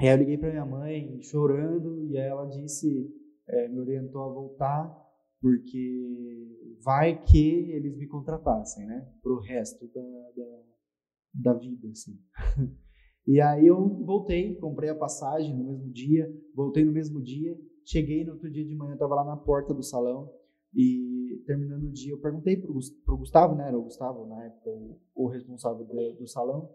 Aí 0.00 0.08
eu 0.08 0.16
liguei 0.16 0.38
para 0.38 0.50
minha 0.50 0.66
mãe 0.66 1.20
chorando 1.22 2.04
e 2.06 2.16
ela 2.16 2.46
disse, 2.46 3.08
é, 3.48 3.68
me 3.68 3.78
orientou 3.80 4.22
a 4.22 4.32
voltar 4.32 5.02
porque 5.40 6.78
vai 6.84 7.20
que 7.24 7.70
eles 7.72 7.96
me 7.96 8.06
contratassem, 8.06 8.86
né, 8.86 9.12
para 9.20 9.32
o 9.32 9.40
resto 9.40 9.88
da, 9.88 10.02
da, 10.36 11.52
da 11.52 11.58
vida, 11.58 11.88
assim. 11.88 12.18
e 13.26 13.40
aí 13.40 13.66
eu 13.66 13.76
voltei, 14.04 14.54
comprei 14.56 14.90
a 14.90 14.94
passagem 14.94 15.56
no 15.56 15.64
mesmo 15.64 15.92
dia, 15.92 16.32
voltei 16.54 16.84
no 16.84 16.92
mesmo 16.92 17.20
dia, 17.20 17.58
cheguei 17.84 18.24
no 18.24 18.34
outro 18.34 18.50
dia 18.50 18.64
de 18.64 18.74
manhã, 18.74 18.94
estava 18.94 19.16
lá 19.16 19.24
na 19.24 19.36
porta 19.36 19.74
do 19.74 19.82
salão 19.82 20.32
e 20.72 21.21
terminando 21.46 21.84
o 21.84 21.92
dia 21.92 22.12
eu 22.12 22.20
perguntei 22.20 22.56
para 22.56 22.70
o 22.70 23.16
Gustavo, 23.18 23.54
né, 23.54 23.68
era 23.68 23.78
o 23.78 23.82
Gustavo 23.82 24.26
na 24.26 24.44
época, 24.44 24.70
o, 24.70 25.00
o 25.14 25.28
responsável 25.28 25.84
do, 25.84 26.12
do 26.14 26.26
salão, 26.26 26.70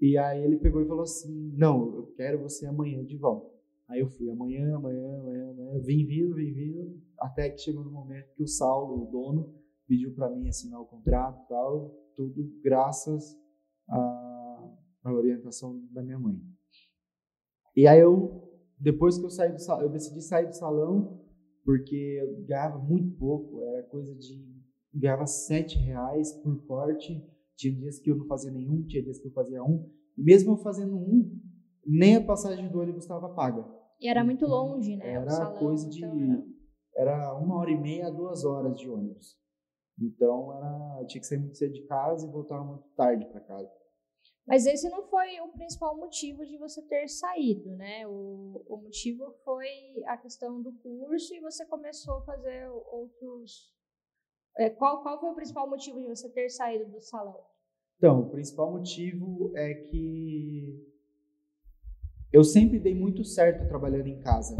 e 0.00 0.18
aí 0.18 0.42
ele 0.42 0.58
pegou 0.58 0.82
e 0.82 0.86
falou 0.86 1.02
assim, 1.02 1.52
não, 1.56 1.94
eu 1.94 2.06
quero 2.16 2.42
você 2.42 2.66
amanhã 2.66 3.04
de 3.04 3.16
volta. 3.16 3.54
Aí 3.88 4.00
eu 4.00 4.08
fui 4.08 4.30
amanhã, 4.30 4.76
amanhã, 4.76 5.20
amanhã, 5.20 5.50
amanhã, 5.50 5.80
vim 5.80 6.06
vindo, 6.06 6.34
vim 6.34 6.52
vindo, 6.52 7.02
até 7.18 7.50
que 7.50 7.58
chegou 7.58 7.84
no 7.84 7.90
momento 7.90 8.34
que 8.34 8.42
o 8.42 8.46
Saulo, 8.46 9.02
o 9.02 9.10
dono, 9.10 9.54
pediu 9.86 10.14
para 10.14 10.30
mim 10.30 10.48
assinar 10.48 10.80
o 10.80 10.86
contrato 10.86 11.42
e 11.44 11.48
tal, 11.48 11.94
tudo 12.14 12.60
graças 12.62 13.38
à, 13.88 14.72
à, 15.04 15.12
orientação 15.12 15.86
da 15.90 16.02
minha 16.02 16.18
mãe. 16.18 16.40
E 17.76 17.86
aí 17.86 18.00
eu, 18.00 18.50
depois 18.78 19.18
que 19.18 19.24
eu 19.24 19.30
saí 19.30 19.52
do 19.52 19.60
salão, 19.60 19.82
eu 19.82 19.90
decidi 19.90 20.22
sair 20.22 20.46
do 20.46 20.54
salão, 20.54 21.20
porque 21.64 22.18
eu 22.20 22.44
ganhava 22.44 22.78
muito 22.78 23.16
pouco, 23.16 23.62
era 23.62 23.82
coisa 23.84 24.14
de, 24.14 24.44
ganhava 24.92 25.26
sete 25.26 25.78
reais 25.78 26.32
por 26.42 26.64
corte, 26.66 27.24
tinha 27.56 27.74
dias 27.74 27.98
que 27.98 28.10
eu 28.10 28.16
não 28.16 28.26
fazia 28.26 28.50
nenhum, 28.50 28.84
tinha 28.86 29.02
dias 29.02 29.18
que 29.18 29.28
eu 29.28 29.32
fazia 29.32 29.62
um, 29.62 29.88
e 30.16 30.22
mesmo 30.22 30.52
eu 30.52 30.56
fazendo 30.58 30.96
um, 30.96 31.40
nem 31.86 32.16
a 32.16 32.24
passagem 32.24 32.68
do 32.70 32.80
ônibus 32.80 33.04
estava 33.04 33.28
paga. 33.30 33.64
E 34.00 34.08
era 34.08 34.24
muito 34.24 34.46
longe, 34.46 34.96
né? 34.96 35.12
Era 35.12 35.30
salão, 35.30 35.58
coisa 35.58 35.88
de. 35.88 36.04
Então 36.04 36.46
era... 36.96 37.34
uma 37.38 37.56
hora 37.56 37.70
e 37.70 37.80
meia, 37.80 38.10
duas 38.10 38.44
horas 38.44 38.76
de 38.78 38.88
ônibus. 38.88 39.36
Então 40.00 40.52
era, 40.56 41.04
tinha 41.06 41.20
que 41.20 41.26
sair 41.26 41.38
muito 41.38 41.56
cedo 41.56 41.72
de 41.72 41.86
casa 41.86 42.26
e 42.26 42.30
voltar 42.30 42.62
muito 42.62 42.84
tarde 42.96 43.24
para 43.26 43.40
casa. 43.40 43.70
Mas 44.46 44.66
esse 44.66 44.90
não 44.90 45.02
foi 45.08 45.40
o 45.40 45.48
principal 45.48 45.96
motivo 45.96 46.44
de 46.44 46.58
você 46.58 46.82
ter 46.82 47.08
saído, 47.08 47.70
né? 47.76 48.06
O, 48.06 48.62
o 48.68 48.76
motivo 48.76 49.32
foi 49.42 49.68
a 50.06 50.18
questão 50.18 50.60
do 50.60 50.72
curso 50.72 51.34
e 51.34 51.40
você 51.40 51.64
começou 51.64 52.18
a 52.18 52.22
fazer 52.22 52.68
outros. 52.68 53.72
É, 54.58 54.68
qual, 54.68 55.02
qual 55.02 55.18
foi 55.18 55.30
o 55.30 55.34
principal 55.34 55.68
motivo 55.68 56.00
de 56.00 56.08
você 56.08 56.28
ter 56.28 56.50
saído 56.50 56.90
do 56.90 57.00
salão? 57.00 57.40
Então, 57.96 58.20
o 58.20 58.30
principal 58.30 58.70
motivo 58.70 59.50
é 59.56 59.74
que 59.74 60.94
eu 62.30 62.44
sempre 62.44 62.78
dei 62.78 62.94
muito 62.94 63.24
certo 63.24 63.66
trabalhando 63.66 64.08
em 64.08 64.20
casa. 64.20 64.54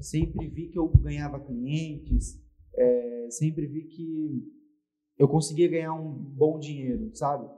Sempre 0.00 0.46
vi 0.48 0.68
que 0.68 0.78
eu 0.78 0.88
ganhava 0.88 1.40
clientes, 1.40 2.38
é, 2.74 3.28
sempre 3.30 3.66
vi 3.66 3.84
que 3.84 4.52
eu 5.18 5.26
conseguia 5.26 5.68
ganhar 5.68 5.94
um 5.94 6.12
bom 6.12 6.58
dinheiro, 6.58 7.10
sabe? 7.14 7.48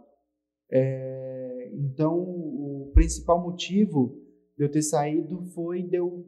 É, 0.71 1.38
então, 1.75 2.19
o 2.19 2.91
principal 2.95 3.41
motivo 3.41 4.21
de 4.57 4.65
eu 4.65 4.71
ter 4.71 4.83
saído 4.83 5.43
foi 5.55 5.83
de 5.83 5.97
eu 5.97 6.27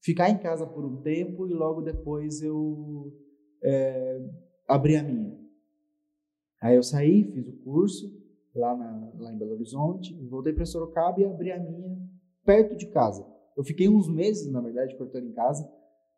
ficar 0.00 0.30
em 0.30 0.38
casa 0.38 0.66
por 0.66 0.84
um 0.84 1.02
tempo 1.02 1.48
e 1.48 1.52
logo 1.52 1.82
depois 1.82 2.42
eu 2.42 3.12
é, 3.62 4.20
abri 4.68 4.96
a 4.96 5.02
minha. 5.02 5.36
Aí 6.60 6.76
eu 6.76 6.82
saí, 6.82 7.24
fiz 7.32 7.48
o 7.48 7.56
curso 7.58 8.12
lá, 8.54 8.76
na, 8.76 9.12
lá 9.18 9.32
em 9.32 9.38
Belo 9.38 9.52
Horizonte, 9.52 10.14
voltei 10.28 10.52
para 10.52 10.64
Sorocaba 10.64 11.20
e 11.20 11.24
abri 11.24 11.52
a 11.52 11.58
minha 11.58 11.96
perto 12.44 12.76
de 12.76 12.86
casa. 12.86 13.26
Eu 13.56 13.64
fiquei 13.64 13.88
uns 13.88 14.08
meses, 14.08 14.50
na 14.50 14.60
verdade, 14.60 14.96
cortando 14.96 15.26
em 15.26 15.32
casa. 15.32 15.68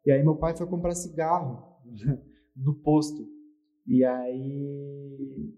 E 0.04 0.10
aí 0.10 0.22
meu 0.22 0.36
pai 0.36 0.56
foi 0.56 0.66
comprar 0.66 0.94
cigarro 0.94 1.76
no 2.54 2.74
posto. 2.74 3.26
E 3.86 4.04
aí, 4.04 5.54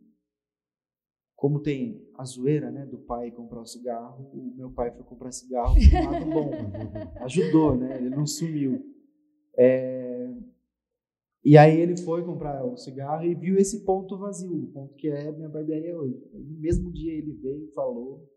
como 1.40 1.58
tem 1.58 2.06
a 2.18 2.24
zoeira, 2.24 2.70
né, 2.70 2.84
do 2.84 2.98
pai 2.98 3.30
comprar 3.30 3.62
o 3.62 3.66
cigarro, 3.66 4.30
o 4.30 4.54
meu 4.54 4.70
pai 4.70 4.90
foi 4.90 5.02
comprar 5.04 5.32
cigarro 5.32 5.74
um 5.74 6.12
lado 6.12 6.26
bom. 6.26 6.50
Ajudou, 7.24 7.74
né? 7.74 7.96
Ele 7.96 8.10
não 8.10 8.26
sumiu. 8.26 8.84
É... 9.56 10.28
E 11.42 11.56
aí 11.56 11.80
ele 11.80 11.96
foi 11.96 12.22
comprar 12.26 12.62
o 12.66 12.76
cigarro 12.76 13.24
e 13.24 13.34
viu 13.34 13.56
esse 13.56 13.86
ponto 13.86 14.18
vazio, 14.18 14.64
o 14.64 14.70
ponto 14.70 14.94
que 14.96 15.08
é 15.08 15.32
minha 15.32 15.48
barbearia 15.48 15.98
hoje. 15.98 16.22
No 16.34 16.60
mesmo 16.60 16.92
dia 16.92 17.14
ele 17.14 17.32
veio 17.32 17.64
e 17.64 17.72
falou, 17.72 18.28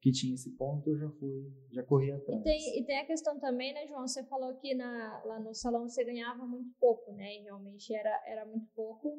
que 0.00 0.12
tinha 0.12 0.34
esse 0.34 0.56
ponto, 0.56 0.88
eu 0.88 0.98
já 0.98 1.10
fui, 1.10 1.52
já 1.72 1.82
corri 1.82 2.12
atrás. 2.12 2.40
E 2.40 2.44
tem, 2.44 2.78
e 2.78 2.84
tem 2.84 2.98
a 3.00 3.06
questão 3.06 3.40
também, 3.40 3.74
né, 3.74 3.88
João? 3.88 4.06
Você 4.06 4.22
falou 4.22 4.54
que 4.54 4.72
na, 4.72 5.20
lá 5.24 5.40
no 5.40 5.52
salão 5.52 5.88
você 5.88 6.04
ganhava 6.04 6.46
muito 6.46 6.70
pouco, 6.78 7.12
né? 7.12 7.40
E 7.40 7.42
realmente 7.42 7.92
era, 7.92 8.22
era 8.24 8.46
muito 8.46 8.68
pouco. 8.72 9.18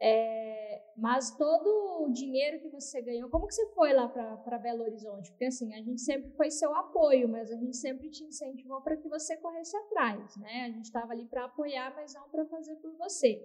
É, 0.00 0.82
mas 0.96 1.30
todo 1.36 2.04
o 2.04 2.12
dinheiro 2.12 2.60
que 2.60 2.68
você 2.68 3.00
ganhou, 3.00 3.30
como 3.30 3.46
que 3.46 3.54
você 3.54 3.66
foi 3.74 3.92
lá 3.92 4.08
para 4.08 4.58
Belo 4.58 4.82
Horizonte? 4.82 5.30
Porque 5.30 5.46
assim, 5.46 5.72
a 5.74 5.82
gente 5.82 6.00
sempre 6.00 6.30
foi 6.32 6.50
seu 6.50 6.74
apoio, 6.74 7.28
mas 7.28 7.50
a 7.50 7.56
gente 7.56 7.76
sempre 7.76 8.10
te 8.10 8.24
incentivou 8.24 8.80
para 8.82 8.96
que 8.96 9.08
você 9.08 9.36
corresse 9.36 9.76
atrás, 9.76 10.36
né? 10.36 10.64
A 10.66 10.70
gente 10.70 10.84
estava 10.84 11.12
ali 11.12 11.26
para 11.26 11.44
apoiar, 11.44 11.94
mas 11.94 12.14
não 12.14 12.28
para 12.28 12.44
fazer 12.46 12.76
por 12.76 12.92
você. 12.96 13.40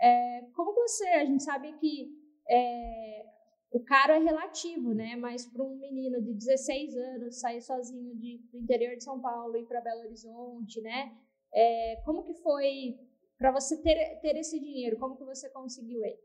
É, 0.00 0.42
como 0.54 0.74
você, 0.74 1.06
a 1.08 1.24
gente 1.24 1.42
sabe 1.42 1.72
que 1.78 2.10
é, 2.48 3.26
o 3.72 3.80
caro 3.80 4.12
é 4.12 4.18
relativo, 4.18 4.92
né? 4.92 5.16
Mas 5.16 5.46
para 5.46 5.62
um 5.62 5.76
menino 5.76 6.22
de 6.22 6.34
16 6.34 6.96
anos 6.96 7.40
sair 7.40 7.60
sozinho 7.60 8.14
de, 8.16 8.38
do 8.52 8.58
interior 8.58 8.96
de 8.96 9.02
São 9.02 9.20
Paulo 9.20 9.56
e 9.56 9.64
para 9.64 9.80
Belo 9.80 10.00
Horizonte, 10.00 10.80
né? 10.80 11.12
É, 11.52 12.02
como 12.04 12.22
que 12.24 12.34
foi 12.34 12.98
para 13.38 13.52
você 13.52 13.80
ter, 13.82 14.20
ter 14.20 14.36
esse 14.36 14.58
dinheiro? 14.58 14.98
Como 14.98 15.16
que 15.16 15.24
você 15.24 15.48
conseguiu 15.50 16.00
ele? 16.04 16.18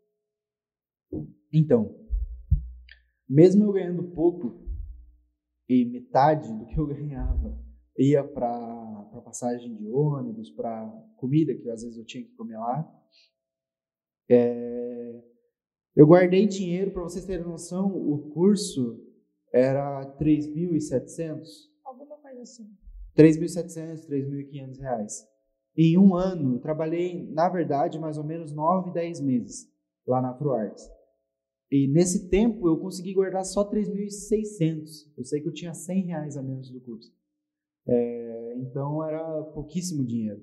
Então, 1.51 1.95
mesmo 3.27 3.63
eu 3.65 3.73
ganhando 3.73 4.03
pouco 4.11 4.67
e 5.67 5.85
metade 5.85 6.51
do 6.53 6.65
que 6.65 6.77
eu 6.77 6.85
ganhava 6.87 7.57
ia 7.97 8.23
para 8.23 9.21
passagem 9.25 9.75
de 9.75 9.87
ônibus, 9.89 10.49
para 10.49 10.87
comida 11.17 11.53
que 11.53 11.69
às 11.69 11.83
vezes 11.83 11.97
eu 11.97 12.05
tinha 12.05 12.23
que 12.23 12.31
comer 12.31 12.57
lá. 12.57 12.89
É, 14.29 15.21
eu 15.95 16.07
guardei 16.07 16.47
dinheiro, 16.47 16.91
para 16.91 17.03
vocês 17.03 17.25
terem 17.25 17.45
noção, 17.45 17.93
o 17.93 18.29
curso 18.31 19.05
era 19.51 20.05
3.700. 20.17 21.45
Alguma 21.83 22.17
coisa 22.17 22.41
assim. 22.41 22.71
3.700, 23.17 24.07
3.500 24.07 24.79
reais. 24.79 25.27
Em 25.77 25.97
um 25.97 26.15
ano, 26.15 26.55
eu 26.55 26.59
trabalhei, 26.59 27.25
na 27.31 27.47
verdade, 27.49 27.97
mais 27.99 28.17
ou 28.17 28.23
menos 28.23 28.51
9, 28.51 28.91
10 28.91 29.21
meses 29.21 29.71
lá 30.05 30.21
na 30.21 30.33
ProArts. 30.33 30.89
E 31.71 31.87
nesse 31.87 32.29
tempo 32.29 32.67
eu 32.67 32.77
consegui 32.79 33.13
guardar 33.13 33.45
só 33.45 33.63
3.600. 33.69 35.07
Eu 35.17 35.23
sei 35.23 35.39
que 35.41 35.47
eu 35.47 35.53
tinha 35.53 35.73
100 35.73 36.05
reais 36.07 36.35
a 36.37 36.41
menos 36.41 36.69
do 36.71 36.81
curso. 36.81 37.11
É, 37.87 38.55
então 38.57 39.03
era 39.03 39.43
pouquíssimo 39.53 40.03
dinheiro. 40.05 40.41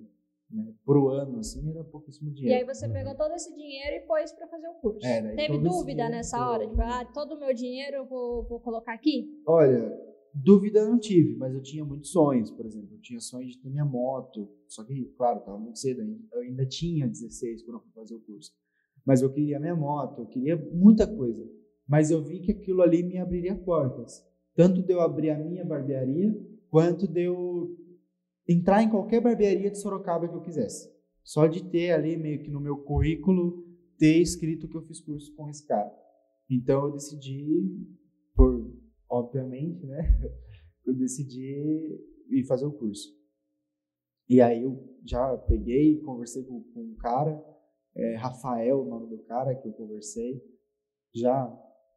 Né? 0.48 0.72
Pro 0.84 1.08
ano, 1.08 1.40
assim, 1.40 1.68
era 1.68 1.82
pouquíssimo 1.82 2.30
E 2.30 2.34
dinheiro. 2.34 2.58
aí 2.60 2.74
você 2.74 2.88
pegou 2.88 3.16
todo 3.16 3.32
esse 3.34 3.52
dinheiro 3.54 3.96
e 3.96 4.06
pôs 4.06 4.32
para 4.32 4.46
fazer 4.46 4.68
o 4.68 4.74
curso. 4.74 5.04
É, 5.06 5.34
Teve 5.34 5.58
dúvida 5.58 6.08
nessa 6.08 6.38
hora? 6.48 6.66
Tipo, 6.68 6.80
ah, 6.82 7.04
todo 7.12 7.34
o 7.34 7.40
meu 7.40 7.52
dinheiro 7.52 7.96
eu 7.96 8.06
vou, 8.06 8.44
vou 8.44 8.60
colocar 8.60 8.94
aqui? 8.94 9.28
Olha, 9.46 9.92
dúvida 10.36 10.80
eu 10.80 10.90
não 10.90 10.98
tive, 10.98 11.36
mas 11.36 11.54
eu 11.54 11.62
tinha 11.62 11.84
muitos 11.84 12.10
sonhos, 12.10 12.50
por 12.50 12.66
exemplo. 12.66 12.94
Eu 12.94 13.00
tinha 13.00 13.20
sonho 13.20 13.48
de 13.48 13.58
ter 13.58 13.70
minha 13.70 13.84
moto, 13.84 14.48
só 14.68 14.84
que, 14.84 15.04
claro, 15.16 15.38
estava 15.38 15.58
muito 15.58 15.78
cedo 15.78 16.02
ainda. 16.02 16.18
Eu 16.32 16.40
ainda 16.40 16.66
tinha 16.66 17.08
16 17.08 17.62
quando 17.62 17.76
eu 17.76 17.82
fui 17.82 17.92
fazer 17.92 18.14
o 18.14 18.20
curso. 18.20 18.52
Mas 19.04 19.22
eu 19.22 19.32
queria 19.32 19.60
minha 19.60 19.74
moto, 19.74 20.20
eu 20.20 20.26
queria 20.26 20.56
muita 20.72 21.06
coisa. 21.06 21.42
Mas 21.88 22.10
eu 22.10 22.22
vi 22.22 22.40
que 22.40 22.52
aquilo 22.52 22.82
ali 22.82 23.02
me 23.02 23.18
abriria 23.18 23.54
portas. 23.54 24.24
Tanto 24.54 24.82
de 24.82 24.92
eu 24.92 25.00
abrir 25.00 25.30
a 25.30 25.38
minha 25.38 25.64
barbearia, 25.64 26.34
quanto 26.70 27.06
de 27.06 27.22
eu 27.22 27.76
entrar 28.48 28.82
em 28.82 28.90
qualquer 28.90 29.20
barbearia 29.20 29.70
de 29.70 29.78
Sorocaba 29.78 30.28
que 30.28 30.34
eu 30.34 30.42
quisesse. 30.42 30.90
Só 31.22 31.46
de 31.46 31.64
ter 31.64 31.92
ali 31.92 32.16
meio 32.16 32.42
que 32.42 32.50
no 32.50 32.60
meu 32.60 32.78
currículo 32.78 33.64
ter 33.98 34.20
escrito 34.20 34.68
que 34.68 34.76
eu 34.76 34.82
fiz 34.82 35.00
curso 35.00 35.34
com 35.34 35.48
esse 35.48 35.66
cara. 35.66 35.92
Então 36.48 36.86
eu 36.86 36.92
decidi, 36.92 37.64
obviamente, 39.08 39.84
né? 39.86 39.98
Eu 40.86 40.94
decidi 40.94 41.98
ir 42.30 42.44
fazer 42.46 42.64
o 42.64 42.72
curso. 42.72 43.08
E 44.28 44.40
aí 44.40 44.62
eu 44.62 44.96
já 45.04 45.36
peguei, 45.36 46.00
conversei 46.00 46.44
com, 46.44 46.62
com 46.72 46.80
um 46.80 46.94
cara, 46.96 47.44
é, 47.94 48.14
Rafael, 48.16 48.82
o 48.82 48.88
nome 48.88 49.08
do 49.08 49.22
cara 49.24 49.54
que 49.54 49.66
eu 49.66 49.72
conversei, 49.72 50.40
já 51.14 51.48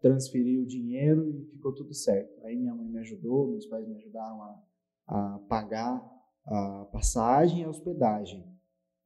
transferi 0.01 0.57
o 0.59 0.65
dinheiro 0.65 1.29
e 1.29 1.45
ficou 1.51 1.73
tudo 1.73 1.93
certo. 1.93 2.43
Aí 2.45 2.55
minha 2.55 2.73
mãe 2.73 2.87
me 2.87 2.99
ajudou, 2.99 3.51
meus 3.51 3.65
pais 3.67 3.87
me 3.87 3.95
ajudaram 3.95 4.41
a, 4.41 4.63
a 5.07 5.39
pagar 5.47 6.01
a 6.45 6.85
passagem 6.91 7.61
e 7.61 7.63
a 7.63 7.69
hospedagem, 7.69 8.43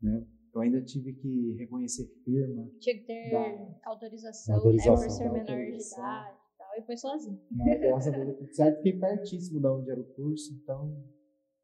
né? 0.01 0.25
Eu 0.53 0.61
ainda 0.61 0.81
tive 0.81 1.13
que 1.13 1.53
reconhecer 1.57 2.05
firma, 2.23 2.69
Tinha 2.79 2.95
que 2.99 3.05
ter 3.05 3.31
Da- 3.31 3.79
autorização, 3.85 4.55
Autorização, 4.55 4.97
né, 4.99 5.07
por 5.07 5.11
ser 5.11 5.23
menor 5.29 5.45
de 5.77 5.81
idade 5.89 6.37
e 6.77 6.81
foi 6.85 6.97
sozinho. 6.97 7.39
mas 7.51 7.79
graças 7.79 8.13
a 8.13 8.15
Deus 8.15 8.27
deu 8.27 8.37
tudo 8.37 8.53
certo. 8.55 8.77
Fiquei 8.77 8.99
pertíssimo 8.99 9.59
da 9.59 9.73
onde 9.73 9.89
era 9.91 9.99
o 10.01 10.05
curso, 10.05 10.53
então 10.61 10.95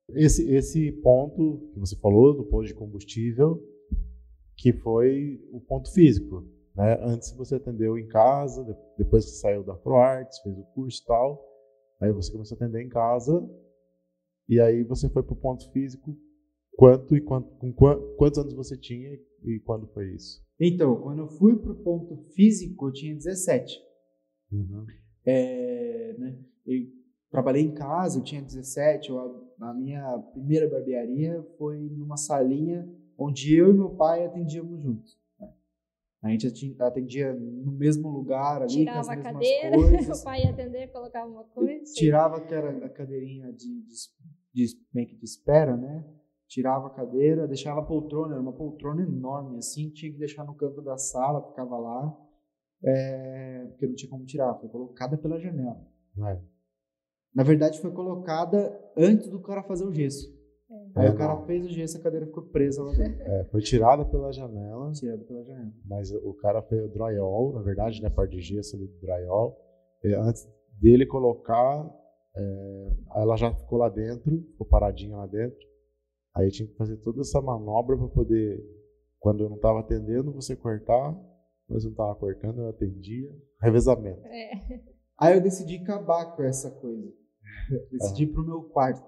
Esse, 0.10 0.50
esse 0.52 0.92
ponto 1.04 1.70
que 1.74 1.80
você 1.80 1.96
falou, 1.98 2.36
do 2.36 2.44
posto 2.46 2.68
de 2.70 2.74
combustível, 2.76 3.62
que 4.58 4.74
foi 4.74 5.40
o 5.52 5.62
ponto 5.62 5.92
físico. 5.94 6.44
Né? 6.76 6.98
Antes 7.02 7.32
você 7.34 7.56
atendeu 7.56 7.98
em 7.98 8.08
casa, 8.08 8.64
de- 8.64 8.76
depois 8.98 9.26
que 9.26 9.32
saiu 9.32 9.64
da 9.64 9.76
ProArts, 9.76 10.40
fez 10.40 10.58
o 10.58 10.64
curso 10.74 11.02
e 11.02 11.06
tal, 11.06 11.46
aí 12.02 12.12
você 12.12 12.32
começou 12.32 12.56
a 12.56 12.58
atender 12.64 12.82
em 12.84 12.90
casa, 12.90 13.48
e 14.48 14.60
aí 14.60 14.84
você 14.84 15.08
foi 15.10 15.22
para 15.24 15.34
o 15.34 15.38
ponto 15.40 15.72
físico. 15.72 16.18
Quanto 16.76 17.16
e 17.16 17.22
quanto, 17.22 17.50
com 17.58 17.72
qua- 17.74 18.00
quantos 18.18 18.40
anos 18.40 18.54
você 18.54 18.78
tinha 18.78 19.10
e 19.44 19.60
quando 19.60 19.86
foi 19.88 20.14
isso? 20.16 20.42
Então, 20.60 20.96
quando 21.02 21.20
eu 21.20 21.28
fui 21.28 21.56
pro 21.58 21.76
ponto 21.76 22.18
físico, 22.34 22.88
eu 22.88 22.94
tinha 22.94 23.14
17. 23.16 23.78
Uhum. 24.52 24.86
É, 25.26 26.16
né, 26.18 26.40
eu 26.66 26.88
trabalhei 27.30 27.62
em 27.64 27.74
casa, 27.74 28.20
eu 28.20 28.24
tinha 28.24 28.42
17. 28.42 29.10
eu- 29.10 29.48
a 29.60 29.74
minha 29.74 30.18
primeira 30.34 30.68
barbearia 30.70 31.44
foi 31.58 31.78
numa 31.90 32.18
salinha 32.18 32.88
onde 33.18 33.54
eu 33.56 33.70
e 33.70 33.74
meu 33.74 33.90
pai 33.96 34.26
atendíamos 34.26 34.82
juntos. 34.82 35.20
né. 35.40 35.50
A 36.22 36.30
gente 36.30 36.76
atendia 36.82 37.34
no 37.34 37.72
mesmo 37.72 38.10
lugar 38.10 38.62
ali, 38.62 38.86
com 38.86 38.92
as 38.92 39.08
Tirava 39.08 39.12
a 39.14 39.18
cadeira, 39.24 39.72
coisas. 40.10 40.22
o 40.22 40.24
pai 40.24 40.44
ia 40.44 40.50
atender, 40.52 40.92
colocava 40.92 41.30
uma 41.30 41.44
coisa. 41.44 41.94
tirava 41.94 42.38
aquela 42.38 42.86
a 42.86 42.90
cadeirinha 42.90 43.52
de, 43.54 43.82
de, 43.84 43.96
de, 44.54 44.66
meio 44.94 45.08
que 45.08 45.16
de 45.16 45.26
espera, 45.26 45.76
né? 45.78 46.06
Tirava 46.48 46.88
a 46.88 46.90
cadeira, 46.90 47.48
deixava 47.48 47.82
a 47.82 47.86
poltrona, 47.86 48.34
era 48.34 48.42
uma 48.42 48.52
poltrona 48.54 49.04
enorme, 49.04 49.58
assim, 49.60 49.92
tinha 49.92 50.12
que 50.12 50.18
deixar 50.18 50.44
no 50.44 50.56
canto 50.56 50.82
da 50.82 50.98
sala, 50.98 51.48
ficava 51.48 51.78
lá, 51.78 52.18
é, 52.84 53.66
porque 53.70 53.88
não 53.88 53.96
tinha 53.96 54.10
como 54.10 54.26
tirar, 54.26 54.54
foi 54.56 54.70
colocada 54.70 55.18
pela 55.18 55.40
janela. 55.40 55.80
É. 56.28 56.40
Na 57.36 57.44
verdade, 57.44 57.80
foi 57.80 57.92
colocada 57.92 58.78
antes 58.98 59.28
do 59.30 59.40
cara 59.42 59.64
fazer 59.64 59.86
o 59.86 59.94
gesso. 59.94 60.28
Aí 60.96 61.08
É, 61.08 61.10
o 61.10 61.18
cara 61.18 61.36
não. 61.36 61.46
fez 61.46 61.66
o 61.66 61.70
gesso, 61.70 61.98
a 61.98 62.02
cadeira 62.02 62.26
ficou 62.28 62.44
presa 62.44 62.84
lá 62.84 62.92
dentro, 62.92 63.22
É, 63.24 63.44
foi 63.46 63.62
tirada 63.62 64.06
pela 64.06 64.32
janela, 64.32 64.92
tirada 64.92 65.24
pela 65.24 65.44
janela. 65.44 65.72
mas 65.86 66.12
o 66.12 66.34
cara 66.36 66.62
fez 66.64 66.84
o 66.86 66.90
drywall, 66.90 67.54
na 67.54 67.62
verdade, 67.62 68.02
né, 68.02 68.10
parte 68.10 68.36
de 68.36 68.42
gesso 68.42 68.76
ali 68.76 68.88
do 68.88 69.00
drywall. 69.00 69.58
E 70.04 70.14
antes 70.14 70.48
dele 70.80 71.06
colocar, 71.06 71.90
é, 72.36 72.92
ela 73.16 73.36
já 73.36 73.54
ficou 73.54 73.80
lá 73.80 73.90
dentro, 73.90 74.42
ficou 74.52 74.66
paradinha 74.68 75.18
lá 75.18 75.26
dentro. 75.28 75.58
Aí 76.36 76.50
tinha 76.52 76.68
que 76.68 76.76
fazer 76.76 76.98
toda 76.98 77.22
essa 77.22 77.42
manobra 77.42 77.98
para 77.98 78.08
poder, 78.08 78.64
quando 79.20 79.44
eu 79.44 79.50
não 79.50 79.56
estava 79.58 79.80
atendendo, 79.80 80.32
você 80.32 80.56
cortar, 80.56 81.16
mas 81.70 81.84
eu 81.84 81.90
não 81.90 81.94
estava 81.94 82.16
cortando, 82.16 82.62
eu 82.62 82.70
atendia. 82.70 83.30
Revezamento. 83.62 84.26
É. 84.26 84.82
Aí 85.18 85.36
eu 85.36 85.42
decidi 85.42 85.78
acabar 85.78 86.36
com 86.36 86.44
essa 86.44 86.72
coisa. 86.72 87.14
decidi 87.92 88.24
ir 88.24 88.34
pro 88.34 88.46
meu 88.46 88.64
quarto. 88.64 89.08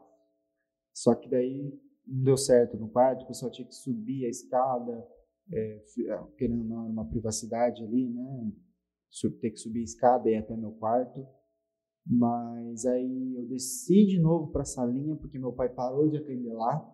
Só 0.93 1.15
que 1.15 1.29
daí 1.29 1.79
não 2.05 2.23
deu 2.23 2.37
certo 2.37 2.77
no 2.77 2.89
quarto, 2.89 3.23
o 3.23 3.27
pessoal 3.27 3.51
tinha 3.51 3.67
que 3.67 3.75
subir 3.75 4.25
a 4.25 4.29
escada, 4.29 5.07
é, 5.53 5.83
ah, 6.09 6.27
querendo 6.37 6.61
ou 6.61 6.67
não, 6.67 6.83
era 6.83 6.91
uma 6.91 7.07
privacidade 7.07 7.83
ali, 7.83 8.09
né? 8.09 8.51
Ter 9.39 9.51
que 9.51 9.57
subir 9.57 9.81
a 9.81 9.83
escada 9.83 10.29
e 10.29 10.33
ir 10.33 10.37
até 10.37 10.55
meu 10.55 10.71
quarto. 10.73 11.25
Mas 12.05 12.85
aí 12.85 13.35
eu 13.37 13.47
desci 13.47 14.05
de 14.05 14.19
novo 14.19 14.51
pra 14.51 14.65
salinha, 14.65 15.15
porque 15.15 15.37
meu 15.37 15.53
pai 15.53 15.69
parou 15.69 16.09
de 16.09 16.17
atender 16.17 16.53
lá. 16.53 16.89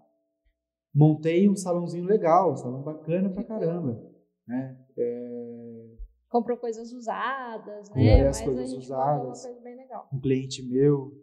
Montei 0.93 1.47
um 1.47 1.55
salãozinho 1.55 2.05
legal, 2.05 2.53
um 2.53 2.57
salão 2.57 2.81
bacana 2.81 3.29
pra 3.29 3.43
caramba. 3.43 4.16
Né? 4.47 4.77
É, 4.97 5.87
Comprou 6.29 6.57
coisas 6.57 6.91
usadas, 6.91 7.87
Comprei 7.87 8.17
né? 8.17 8.25
Mas 8.25 8.41
coisas 8.41 8.73
usadas. 8.73 9.39
uma 9.39 9.53
coisa 9.53 9.61
bem 9.61 9.75
legal. 9.75 10.09
um 10.11 10.19
cliente 10.19 10.61
meu 10.63 11.13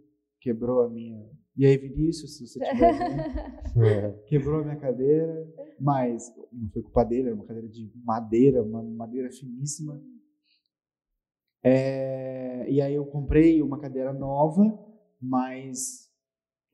quebrou 0.40 0.82
a 0.82 0.88
minha. 0.90 1.28
E 1.56 1.64
aí, 1.64 1.76
Vinícius, 1.78 2.36
se 2.36 2.46
você 2.46 2.62
estiver 2.62 2.92
vendo, 2.92 3.22
É, 3.86 4.10
quebrou 4.26 4.60
a 4.60 4.64
minha 4.64 4.76
cadeira, 4.76 5.46
mas 5.80 6.32
não 6.52 6.68
foi 6.70 6.82
culpa 6.82 7.04
dele, 7.04 7.28
era 7.28 7.34
uma 7.34 7.44
cadeira 7.46 7.68
de 7.68 7.90
madeira, 8.04 8.62
uma 8.62 8.82
madeira 8.82 9.30
finíssima. 9.30 10.00
É, 11.62 12.66
e 12.68 12.80
aí 12.80 12.94
eu 12.94 13.06
comprei 13.06 13.62
uma 13.62 13.78
cadeira 13.78 14.12
nova, 14.12 14.78
mas 15.20 16.10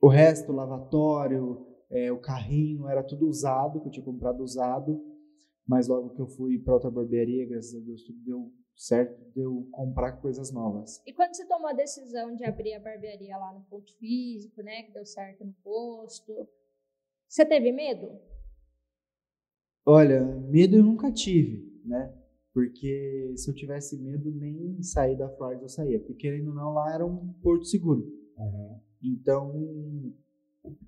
o 0.01 0.07
resto, 0.07 0.51
o 0.51 0.55
lavatório, 0.55 1.65
é, 1.89 2.11
o 2.11 2.19
carrinho, 2.19 2.87
era 2.87 3.03
tudo 3.03 3.27
usado, 3.27 3.79
que 3.81 3.87
eu 3.87 3.91
tinha 3.91 4.05
comprado 4.05 4.41
usado. 4.43 4.99
Mas 5.67 5.87
logo 5.87 6.09
que 6.09 6.21
eu 6.21 6.27
fui 6.27 6.59
para 6.59 6.73
outra 6.73 6.91
barbearia, 6.91 7.47
graças 7.47 7.75
a 7.75 7.79
Deus, 7.85 8.03
tudo 8.03 8.19
deu 8.23 8.51
certo 8.75 9.23
de 9.31 9.41
eu 9.41 9.67
comprar 9.71 10.13
coisas 10.13 10.51
novas. 10.51 11.01
E 11.05 11.13
quando 11.13 11.35
você 11.35 11.45
tomou 11.45 11.67
a 11.67 11.73
decisão 11.73 12.35
de 12.35 12.43
abrir 12.43 12.73
a 12.73 12.79
barbearia 12.79 13.37
lá 13.37 13.53
no 13.53 13.61
ponto 13.61 13.95
físico, 13.97 14.61
né? 14.63 14.83
Que 14.83 14.91
deu 14.91 15.05
certo 15.05 15.45
no 15.45 15.53
posto, 15.63 16.47
você 17.27 17.45
teve 17.45 17.71
medo? 17.71 18.09
Olha, 19.85 20.23
medo 20.23 20.77
eu 20.77 20.83
nunca 20.83 21.11
tive, 21.11 21.81
né? 21.85 22.13
Porque 22.53 23.33
se 23.37 23.49
eu 23.49 23.55
tivesse 23.55 23.97
medo, 23.97 24.29
nem 24.31 24.81
sair 24.83 25.17
da 25.17 25.29
Florida 25.29 25.63
eu 25.63 25.69
saía. 25.69 25.99
Porque 25.99 26.15
querendo 26.15 26.49
ou 26.49 26.55
não, 26.55 26.73
lá 26.73 26.93
era 26.93 27.05
um 27.05 27.33
porto 27.41 27.65
seguro. 27.65 28.01
uhum. 28.37 28.79
Então, 29.01 30.13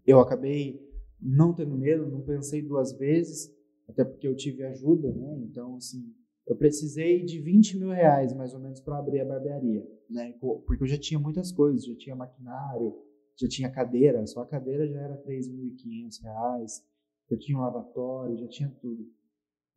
eu 0.05 0.19
acabei 0.19 0.85
não 1.19 1.53
tendo 1.53 1.77
medo, 1.77 2.09
não 2.09 2.21
pensei 2.21 2.61
duas 2.61 2.91
vezes, 2.91 3.52
até 3.87 4.03
porque 4.03 4.27
eu 4.27 4.35
tive 4.35 4.63
ajuda, 4.63 5.11
né? 5.13 5.39
Então, 5.39 5.75
assim, 5.75 6.13
eu 6.47 6.55
precisei 6.55 7.23
de 7.23 7.39
20 7.39 7.77
mil 7.77 7.89
reais, 7.89 8.33
mais 8.33 8.53
ou 8.53 8.59
menos, 8.59 8.79
para 8.79 8.97
abrir 8.97 9.21
a 9.21 9.25
barbearia, 9.25 9.85
né? 10.09 10.33
Porque 10.39 10.83
eu 10.83 10.87
já 10.87 10.97
tinha 10.97 11.19
muitas 11.19 11.51
coisas, 11.51 11.85
já 11.85 11.95
tinha 11.95 12.15
maquinário, 12.15 12.93
já 13.39 13.47
tinha 13.47 13.71
cadeira, 13.71 14.25
só 14.27 14.41
a 14.41 14.47
cadeira 14.47 14.87
já 14.87 14.99
era 14.99 15.17
3.500 15.17 16.21
reais, 16.21 16.85
eu 17.29 17.37
tinha 17.37 17.57
um 17.57 17.61
lavatório, 17.61 18.37
já 18.37 18.47
tinha 18.47 18.69
tudo. 18.81 19.05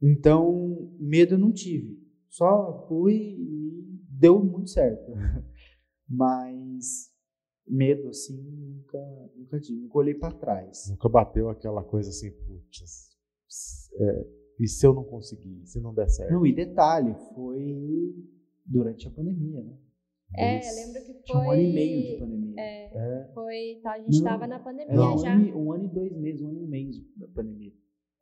Então, 0.02 0.94
medo 0.98 1.34
eu 1.34 1.38
não 1.38 1.52
tive, 1.52 1.98
só 2.28 2.86
fui 2.88 3.14
e 3.14 4.00
deu 4.10 4.42
muito 4.42 4.70
certo. 4.70 5.12
Mas 6.08 7.10
medo 7.66 8.08
assim 8.08 8.40
nunca 8.40 8.98
nunca 9.34 9.60
tive 9.60 9.80
nunca 9.80 9.98
olhei 9.98 10.14
para 10.14 10.32
trás 10.32 10.88
Nunca 10.88 11.08
bateu 11.08 11.50
aquela 11.50 11.82
coisa 11.82 12.10
assim, 12.10 12.30
putz, 12.30 13.10
é, 13.98 14.26
e 14.60 14.66
se 14.68 14.86
eu 14.86 14.94
não 14.94 15.04
conseguir, 15.04 15.60
se 15.66 15.80
não 15.80 15.92
der 15.94 16.08
certo? 16.08 16.32
não 16.32 16.46
e 16.46 16.52
detalhe 16.52 17.14
foi 17.34 18.14
durante 18.64 19.06
a 19.08 19.10
pandemia 19.10 19.62
né 19.62 19.72
É, 20.36 20.58
Isso. 20.58 20.74
lembro 20.74 21.00
que 21.06 21.12
foi. 21.12 21.22
tinha 21.22 21.38
um 21.38 21.50
ano 21.50 21.62
e 21.62 21.72
meio 21.72 22.02
de 22.12 22.18
pandemia 22.18 22.54
É, 22.60 22.84
É, 22.94 23.30
foi. 23.34 23.80
Tá, 23.82 23.92
a 23.92 23.98
gente 24.00 24.18
Não, 24.18 24.24
tava 24.24 24.46
na 24.46 24.58
pandemia 24.58 24.94
um 25.00 25.18
já. 25.18 25.32
ano, 25.34 25.46
e- 25.46 25.52
um 25.54 25.72
ano 25.72 25.84
e 25.84 25.88
dois 25.88 26.12
meses 26.16 26.40
um 26.42 26.48
ano 26.48 26.58
e 26.60 26.64
um 26.64 26.66
mês 26.68 26.96
de 26.96 27.02
pandemia 27.34 27.72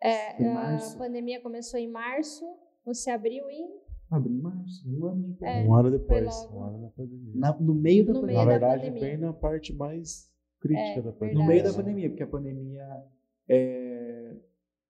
É, 0.03 0.45
a 0.45 0.55
março. 0.55 0.99
pandemia 0.99 1.41
começou 1.41 1.79
em 1.81 1.89
março, 1.91 2.45
você 2.85 3.11
abriu 3.11 3.49
em. 3.49 3.69
abri 4.11 4.33
em 4.35 4.41
março 4.41 4.87
um 4.87 5.07
ano 5.07 5.33
de 5.33 5.45
É, 5.45 5.65
um 5.67 5.75
ano 5.75 5.91
depois, 5.91 6.29
um 6.53 6.63
ano 6.63 6.79
na 6.83 6.89
pandemia. 6.91 7.33
Na- 7.35 7.59
no 7.59 7.75
meio 7.75 8.05
da 8.07 8.13
No 8.13 8.21
pandemia 8.21 8.45
meio 8.45 8.47
Na 8.47 8.59
da 8.59 8.69
verdade, 8.69 8.89
pandemia. 8.91 9.09
bem 9.11 9.19
na 9.19 9.33
parte 9.33 9.73
mais 9.73 10.31
crítica 10.61 10.83
É, 10.83 10.95
da 10.97 11.11
verdade. 11.11 11.19
pandemia. 11.19 11.43
No 11.43 11.49
meio 11.49 11.63
da 11.65 11.73
pandemia, 11.73 12.09
porque 12.11 12.23
a 12.23 12.27
pandemia 12.27 13.05
é, 13.49 14.37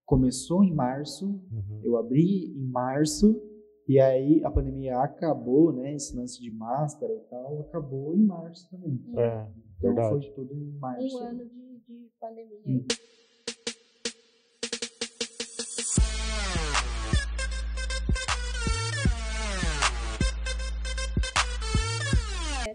começou 0.04 0.62
em 0.64 0.72
março, 0.74 1.26
Uhum. 1.50 1.80
eu 1.82 1.96
abri 1.96 2.52
em 2.56 2.66
março, 2.70 3.40
e 3.88 3.98
aí 4.00 4.42
a 4.44 4.50
pandemia 4.50 4.98
acabou, 4.98 5.72
né? 5.72 5.94
Esse 5.94 6.16
lance 6.16 6.40
de 6.40 6.50
máscara 6.50 7.12
e 7.12 7.20
tal, 7.28 7.60
acabou 7.60 8.14
em 8.16 8.24
março 8.24 8.68
também. 8.70 8.98
É, 9.16 9.46
Então 9.78 9.94
verdade. 9.94 10.08
foi 10.26 10.34
tudo 10.34 10.54
em 10.54 10.78
março. 10.78 11.16
Um 11.16 11.20
ano 11.20 11.44
de, 11.44 11.78
de 11.86 12.10
pandemia. 12.20 12.60
Hum. 12.66 12.84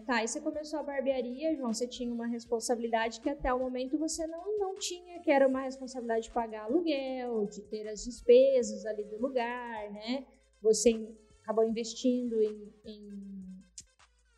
Tá, 0.10 0.24
e 0.24 0.28
você 0.28 0.42
começou 0.42 0.80
a 0.80 0.84
barbearia, 0.84 1.56
João, 1.56 1.72
você 1.72 1.86
tinha 1.86 2.12
uma 2.12 2.26
responsabilidade 2.26 3.22
que 3.22 3.30
até 3.30 3.54
o 3.54 3.60
momento 3.60 3.96
você 3.96 4.26
não, 4.26 4.58
não 4.58 4.76
tinha, 4.76 5.20
que 5.20 5.30
era 5.30 5.48
uma 5.48 5.62
responsabilidade 5.62 6.24
de 6.24 6.32
pagar 6.32 6.64
aluguel, 6.64 7.46
de 7.46 7.62
ter 7.62 7.88
as 7.88 8.06
despesas 8.06 8.88
ali 8.88 9.04
do 9.04 9.22
lugar, 9.22 9.92
né? 9.92 10.26
Você 10.64 11.08
acabou 11.44 11.64
investindo 11.64 12.42
em, 12.42 12.74
em 12.84 13.20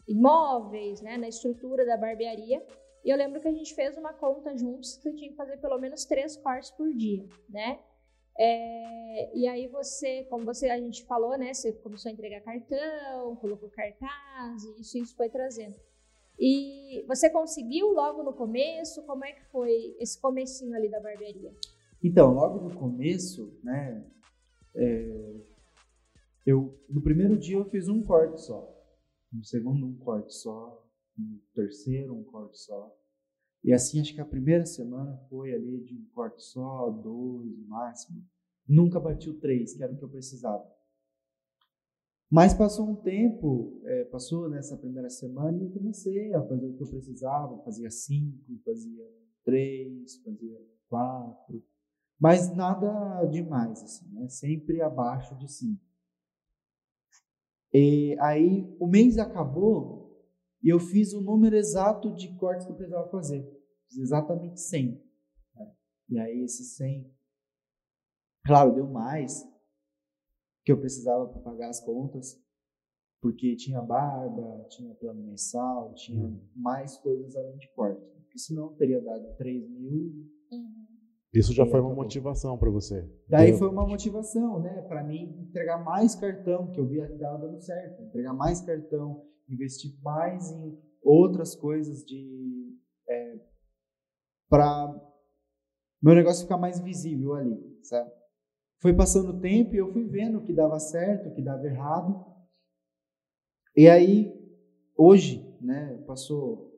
imóveis, 0.10 1.00
né? 1.00 1.18
Na 1.18 1.30
estrutura 1.30 1.86
da 1.86 1.96
barbearia. 1.96 2.62
E 3.06 3.10
eu 3.10 3.16
lembro 3.16 3.40
que 3.40 3.48
a 3.48 3.54
gente 3.54 3.74
fez 3.74 3.98
uma 3.98 4.12
conta 4.12 4.58
juntos 4.58 4.98
que 4.98 5.04
você 5.04 5.14
tinha 5.14 5.30
que 5.30 5.38
fazer 5.38 5.56
pelo 5.56 5.80
menos 5.80 6.04
três 6.04 6.36
cortes 6.36 6.70
por 6.72 6.94
dia, 6.94 7.26
né? 7.48 7.80
É, 8.44 9.38
e 9.38 9.48
aí 9.48 9.68
você, 9.68 10.24
como 10.24 10.44
você 10.46 10.68
a 10.68 10.80
gente 10.80 11.06
falou, 11.06 11.38
né? 11.38 11.54
Você 11.54 11.72
começou 11.74 12.10
a 12.10 12.14
entregar 12.14 12.42
cartão, 12.42 13.36
colocou 13.36 13.70
cartaz, 13.70 14.64
e 14.64 14.82
isso, 14.82 14.98
isso 14.98 15.16
foi 15.16 15.30
trazendo. 15.30 15.76
E 16.40 17.06
você 17.08 17.30
conseguiu 17.30 17.92
logo 17.92 18.24
no 18.24 18.34
começo? 18.34 19.04
Como 19.04 19.24
é 19.24 19.32
que 19.32 19.46
foi 19.52 19.96
esse 20.00 20.20
comecinho 20.20 20.76
ali 20.76 20.90
da 20.90 21.00
barbearia? 21.00 21.54
Então, 22.04 22.34
logo 22.34 22.68
no 22.68 22.76
começo, 22.76 23.60
né? 23.64 24.04
é, 24.76 25.36
eu, 26.44 26.84
no 26.90 27.02
primeiro 27.02 27.38
dia 27.38 27.58
eu 27.58 27.70
fiz 27.70 27.88
um 27.88 28.02
corte 28.02 28.42
só. 28.42 28.68
No 29.32 29.44
segundo, 29.46 29.86
um 29.86 29.98
corte 29.98 30.34
só. 30.34 30.84
No 31.16 31.40
terceiro, 31.54 32.16
um 32.16 32.24
corte 32.24 32.58
só. 32.58 32.92
E 33.64 33.72
assim, 33.72 34.02
acho 34.02 34.14
que 34.14 34.22
a 34.22 34.26
primeira 34.26 34.66
semana 34.66 35.16
foi 35.30 35.54
ali 35.54 35.84
de 35.84 35.94
um 35.94 36.06
corte 36.14 36.44
só, 36.44 36.90
dois 36.90 37.58
no 37.58 37.68
máximo. 37.68 38.24
Nunca 38.68 39.00
bati 39.00 39.30
o 39.30 39.40
três, 39.40 39.74
que 39.74 39.84
era 39.84 39.94
o 39.94 39.98
que 39.98 40.04
eu 40.04 40.10
precisava. 40.10 40.66
Mas 42.30 42.54
passou 42.54 42.90
um 42.90 42.96
tempo, 42.96 43.82
é, 43.84 44.06
passou 44.06 44.50
nessa 44.50 44.78
primeira 44.78 45.10
semana 45.10 45.58
e 45.58 45.64
eu 45.64 45.70
comecei 45.70 46.34
a 46.34 46.42
fazer 46.42 46.66
o 46.66 46.74
que 46.74 46.84
eu 46.84 46.88
precisava. 46.88 47.62
Fazia 47.64 47.92
cinco, 47.92 48.58
fazia 48.64 49.06
três, 49.44 50.16
fazia 50.24 50.58
quatro. 50.88 51.62
Mas 52.18 52.56
nada 52.56 53.26
demais, 53.26 53.84
assim, 53.84 54.08
né? 54.14 54.30
Sempre 54.30 54.82
abaixo 54.82 55.36
de 55.38 55.52
5. 55.52 55.82
E 57.74 58.16
aí 58.20 58.76
o 58.80 58.88
mês 58.88 59.18
acabou 59.18 60.01
e 60.64 60.70
eu 60.70 60.80
fiz 60.80 61.14
o 61.14 61.22
número 61.22 61.56
exato 61.56 62.14
de 62.14 62.34
cortes 62.36 62.66
que 62.66 62.72
eu 62.72 62.76
precisava 62.76 63.10
fazer. 63.10 63.44
Fiz 63.88 63.98
exatamente 64.00 64.60
100. 64.62 65.02
né? 65.56 65.72
E 66.10 66.20
aí 66.20 66.42
esses 66.44 66.76
100, 66.78 67.10
claro, 68.46 68.74
deu 68.74 68.88
mais 68.88 69.44
que 70.64 70.72
eu 70.72 70.80
precisava 70.80 71.28
para 71.28 71.42
pagar 71.42 71.70
as 71.70 71.80
contas, 71.84 72.40
porque 73.22 73.56
tinha 73.56 73.82
barba, 73.82 74.66
tinha 74.70 74.94
plano 74.96 75.22
mensal, 75.24 75.94
tinha 75.96 76.24
Uhum. 76.28 76.40
mais 76.56 76.98
coisas 76.98 77.36
além 77.36 77.58
de 77.58 77.68
corte. 77.74 78.02
Porque 78.22 78.38
senão 78.40 78.74
teria 78.76 79.02
dado 79.02 79.36
3 79.38 79.68
mil 79.70 80.28
Isso 81.34 81.54
já 81.54 81.66
foi 81.66 81.80
uma 81.80 81.88
acabou. 81.90 82.04
motivação 82.04 82.58
para 82.58 82.70
você. 82.70 83.10
Daí 83.28 83.52
Deu- 83.52 83.60
foi 83.60 83.70
uma 83.70 83.86
motivação, 83.88 84.60
né, 84.60 84.82
para 84.84 85.04
mim 85.04 85.40
entregar 85.48 85.84
mais 85.84 86.14
cartão, 86.16 86.72
que 86.72 86.80
eu 86.80 86.86
via 86.86 87.08
que 87.08 87.14
estava 87.14 87.38
dando 87.48 87.60
certo, 87.62 88.04
entregar 88.04 88.34
mais 88.34 88.60
cartão, 88.62 89.26
investir 89.54 89.98
mais 90.02 90.52
em 90.52 90.78
outras 91.02 91.56
coisas 91.56 92.04
de 92.06 92.78
para 94.50 94.94
meu 96.02 96.16
negócio 96.16 96.44
ficar 96.44 96.58
mais 96.58 96.80
visível 96.80 97.36
ali, 97.36 97.80
sabe? 97.84 98.12
Foi 98.80 98.94
passando 98.94 99.30
o 99.30 99.40
tempo 99.40 99.74
e 99.74 99.78
eu 99.78 99.92
fui 99.92 100.06
vendo 100.06 100.40
o 100.40 100.44
que 100.44 100.54
dava 100.54 100.80
certo, 100.80 101.30
o 101.30 101.36
que 101.36 101.42
dava 101.42 101.66
errado. 101.66 102.26
E 103.76 103.88
aí 103.88 104.34
hoje, 104.96 105.42
né, 105.62 105.98
passou 106.08 106.72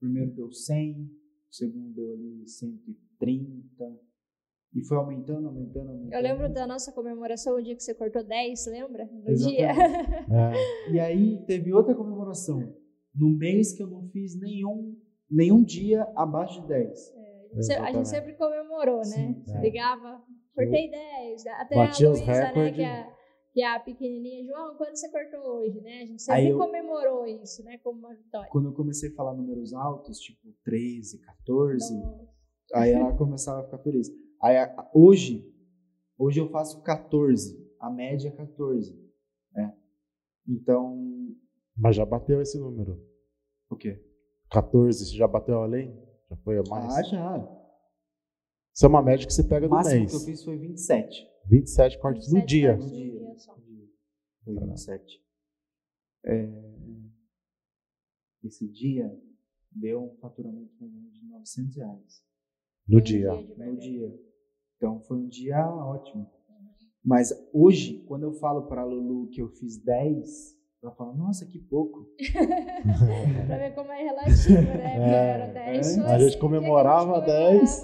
primeiro 0.00 0.32
deu 0.32 0.50
100, 0.50 1.04
o 1.04 1.54
segundo 1.54 1.94
deu 1.94 2.12
ali 2.12 2.48
130 2.48 4.00
e 4.74 4.84
foi 4.86 4.96
aumentando, 4.96 5.48
aumentando, 5.48 5.90
aumentando. 5.90 6.14
Eu 6.14 6.22
lembro 6.22 6.48
da 6.52 6.66
nossa 6.66 6.92
comemoração, 6.92 7.56
o 7.56 7.62
dia 7.62 7.76
que 7.76 7.82
você 7.82 7.94
cortou 7.94 8.24
10, 8.24 8.66
lembra? 8.68 9.04
No 9.12 9.28
Exatamente. 9.30 9.56
dia. 9.56 9.72
É, 10.88 10.92
E 10.92 11.00
aí 11.00 11.44
teve 11.46 11.72
outra 11.74 11.94
comemoração. 11.94 12.74
No 13.14 13.28
mês 13.28 13.72
que 13.74 13.82
eu 13.82 13.86
não 13.88 14.08
fiz 14.08 14.38
nenhum, 14.40 14.96
nenhum 15.30 15.62
dia 15.62 16.04
abaixo 16.16 16.62
de 16.62 16.68
10. 16.68 17.12
A 17.12 17.54
gente 17.54 17.64
se- 17.66 17.72
A 17.74 17.92
gente 17.92 18.08
sempre 18.08 18.32
comemorou, 18.34 18.98
né? 18.98 19.04
Sim, 19.04 19.44
é. 19.54 19.60
Ligava, 19.60 20.22
cortei 20.54 20.90
10. 20.90 21.46
Até 21.46 21.74
Batia 21.76 22.08
a 22.08 22.12
os 22.12 22.18
Luísa, 22.20 22.32
né? 22.32 22.46
recordes. 22.46 22.76
Que 22.76 22.82
é, 22.82 23.06
que 23.52 23.60
é 23.62 23.66
a 23.74 23.78
pequenininha. 23.80 24.46
João, 24.46 24.74
quanto 24.78 24.96
você 24.96 25.10
cortou 25.10 25.58
hoje, 25.58 25.78
né? 25.82 26.02
A 26.02 26.06
gente 26.06 26.22
sempre 26.22 26.48
eu- 26.48 26.56
comemorou 26.58 27.26
isso, 27.26 27.62
né? 27.62 27.76
Como 27.84 27.98
uma 27.98 28.14
vitória. 28.14 28.48
Quando 28.50 28.68
eu 28.70 28.72
comecei 28.72 29.10
a 29.10 29.14
falar 29.14 29.34
números 29.34 29.74
altos, 29.74 30.18
tipo 30.18 30.48
13, 30.64 31.20
14, 31.20 31.94
Nossa. 31.94 32.26
aí 32.74 32.92
ela 32.92 33.12
começava 33.14 33.60
a 33.60 33.64
ficar 33.64 33.78
feliz. 33.80 34.08
Aí 34.42 34.56
hoje, 34.92 35.48
hoje 36.18 36.40
eu 36.40 36.48
faço 36.50 36.82
14, 36.82 37.56
a 37.78 37.88
média 37.90 38.28
é 38.28 38.32
14, 38.32 38.92
né? 39.52 39.76
Então, 40.48 41.34
mas 41.76 41.94
já 41.96 42.04
bateu 42.04 42.40
esse 42.42 42.58
número. 42.58 43.00
o 43.70 43.76
quê? 43.76 44.04
14, 44.50 45.06
você 45.06 45.16
já 45.16 45.26
bateu 45.28 45.62
além? 45.62 45.96
Já 46.28 46.36
foi 46.38 46.58
a 46.58 46.62
mais? 46.68 46.92
Ah, 46.94 47.02
já. 47.02 47.58
Isso 48.74 48.84
é 48.86 48.88
uma 48.88 49.02
média 49.02 49.26
que 49.26 49.32
você 49.32 49.44
pega 49.44 49.66
O 49.66 49.68
do 49.68 49.74
máximo 49.74 50.00
mês. 50.00 50.10
que 50.10 50.16
eu 50.16 50.20
fiz 50.20 50.42
foi 50.44 50.56
27. 50.58 51.28
27 51.48 51.98
cortes 52.00 52.28
no 52.32 52.40
27 52.40 52.48
dia. 52.48 52.76
cortes. 52.76 52.90
No 52.90 52.96
dia. 52.98 53.18
dia 53.20 53.38
só. 53.38 53.56
No 53.56 53.62
dia. 53.64 53.88
Foi 54.44 54.54
27. 54.54 55.24
É, 56.24 56.48
esse 58.44 58.68
dia 58.68 59.14
deu 59.70 60.04
um 60.04 60.16
faturamento 60.18 60.72
de 61.10 61.24
900 61.28 61.76
reais. 61.76 62.24
No 62.88 62.98
Um 62.98 63.02
dia. 63.02 63.30
de 63.36 63.54
no 63.58 63.76
dia. 63.78 64.31
Então 64.82 64.98
foi 64.98 65.16
um 65.16 65.28
dia 65.28 65.64
ótimo. 65.64 66.26
Mas 67.04 67.32
hoje, 67.52 68.04
quando 68.08 68.24
eu 68.24 68.32
falo 68.32 68.62
para 68.62 68.80
a 68.80 68.84
Lulu 68.84 69.28
que 69.28 69.40
eu 69.40 69.48
fiz 69.48 69.80
10, 69.80 70.58
ela 70.82 70.92
fala: 70.96 71.14
Nossa, 71.14 71.46
que 71.46 71.56
pouco. 71.56 72.08
Pra 73.46 73.58
ver 73.58 73.74
como 73.76 73.92
é 73.92 74.02
relativo, 74.02 74.60
né? 74.60 74.94
Porque 74.96 75.08
É, 75.08 75.28
era 75.28 75.46
10 75.52 75.98
é. 75.98 76.00
A 76.00 76.18
gente 76.18 76.36
comemorava 76.38 77.18
a 77.18 77.20
gente 77.20 77.26
10, 77.26 77.82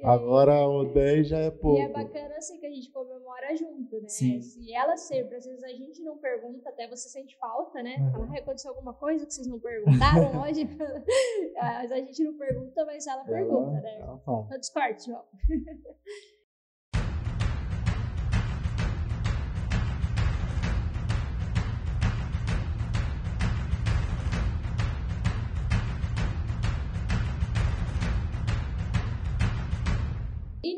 e 0.00 0.04
aí- 0.04 0.14
Agora 0.14 0.68
o 0.68 0.84
10 0.92 1.28
já 1.28 1.38
é 1.38 1.50
pouco. 1.50 1.78
E 1.78 1.82
é 1.82 1.88
bacana 1.88 2.34
assim 2.36 2.58
que 2.58 2.66
a 2.66 2.70
gente 2.70 2.90
comemora 2.90 3.56
junto, 3.56 4.00
né? 4.00 4.08
Sim. 4.08 4.40
E 4.60 4.74
ela 4.74 4.96
sempre, 4.96 5.36
às 5.36 5.44
vezes 5.46 5.62
a 5.64 5.68
gente 5.68 6.02
não 6.02 6.18
pergunta, 6.18 6.68
até 6.68 6.88
você 6.88 7.08
sente 7.08 7.36
falta, 7.38 7.82
né? 7.82 7.96
Uhum. 8.00 8.10
Fala, 8.12 8.28
"Ai, 8.32 8.38
aconteceu 8.40 8.70
alguma 8.70 8.94
coisa 8.94 9.24
que 9.26 9.32
vocês 9.34 9.46
não 9.46 9.58
perguntaram 9.60 10.42
hoje? 10.42 10.64
mas 11.56 11.92
a 11.92 11.96
gente 11.96 12.22
não 12.24 12.34
pergunta, 12.36 12.84
mas 12.84 13.06
ela 13.06 13.24
pergunta, 13.24 13.70
Ela, 13.70 13.80
né? 13.80 13.98
ela 14.00 14.18
fala. 14.18 14.58
Discord, 14.58 15.04
João. 15.04 15.24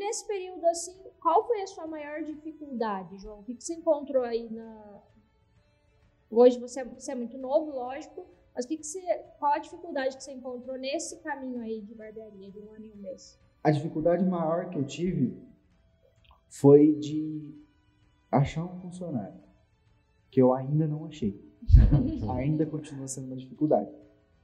nesse 0.07 0.25
período, 0.25 0.65
assim, 0.65 0.95
qual 1.19 1.45
foi 1.45 1.61
a 1.61 1.67
sua 1.67 1.85
maior 1.85 2.23
dificuldade, 2.23 3.17
João? 3.17 3.39
O 3.39 3.43
que, 3.43 3.53
que 3.53 3.63
você 3.63 3.73
encontrou 3.73 4.23
aí 4.23 4.49
na. 4.49 5.01
Hoje 6.29 6.59
você 6.59 6.81
é, 6.81 6.85
você 6.85 7.11
é 7.11 7.15
muito 7.15 7.37
novo, 7.37 7.71
lógico, 7.71 8.25
mas 8.55 8.65
que, 8.65 8.77
que 8.77 8.85
você. 8.85 9.01
Qual 9.37 9.51
a 9.51 9.59
dificuldade 9.59 10.17
que 10.17 10.23
você 10.23 10.31
encontrou 10.31 10.77
nesse 10.77 11.17
caminho 11.17 11.61
aí 11.61 11.81
de 11.81 11.93
barbearia, 11.93 12.49
de 12.49 12.59
um 12.59 12.71
ano 12.71 12.85
e 12.85 12.91
um 12.91 12.97
mês? 12.97 13.39
A 13.63 13.71
dificuldade 13.71 14.23
maior 14.25 14.69
que 14.69 14.77
eu 14.77 14.85
tive 14.85 15.37
foi 16.47 16.93
de 16.95 17.53
achar 18.31 18.63
um 18.63 18.79
funcionário, 18.79 19.39
que 20.31 20.41
eu 20.41 20.53
ainda 20.53 20.87
não 20.87 21.05
achei. 21.05 21.45
ainda 22.37 22.65
continua 22.65 23.07
sendo 23.07 23.27
uma 23.27 23.35
dificuldade. 23.35 23.91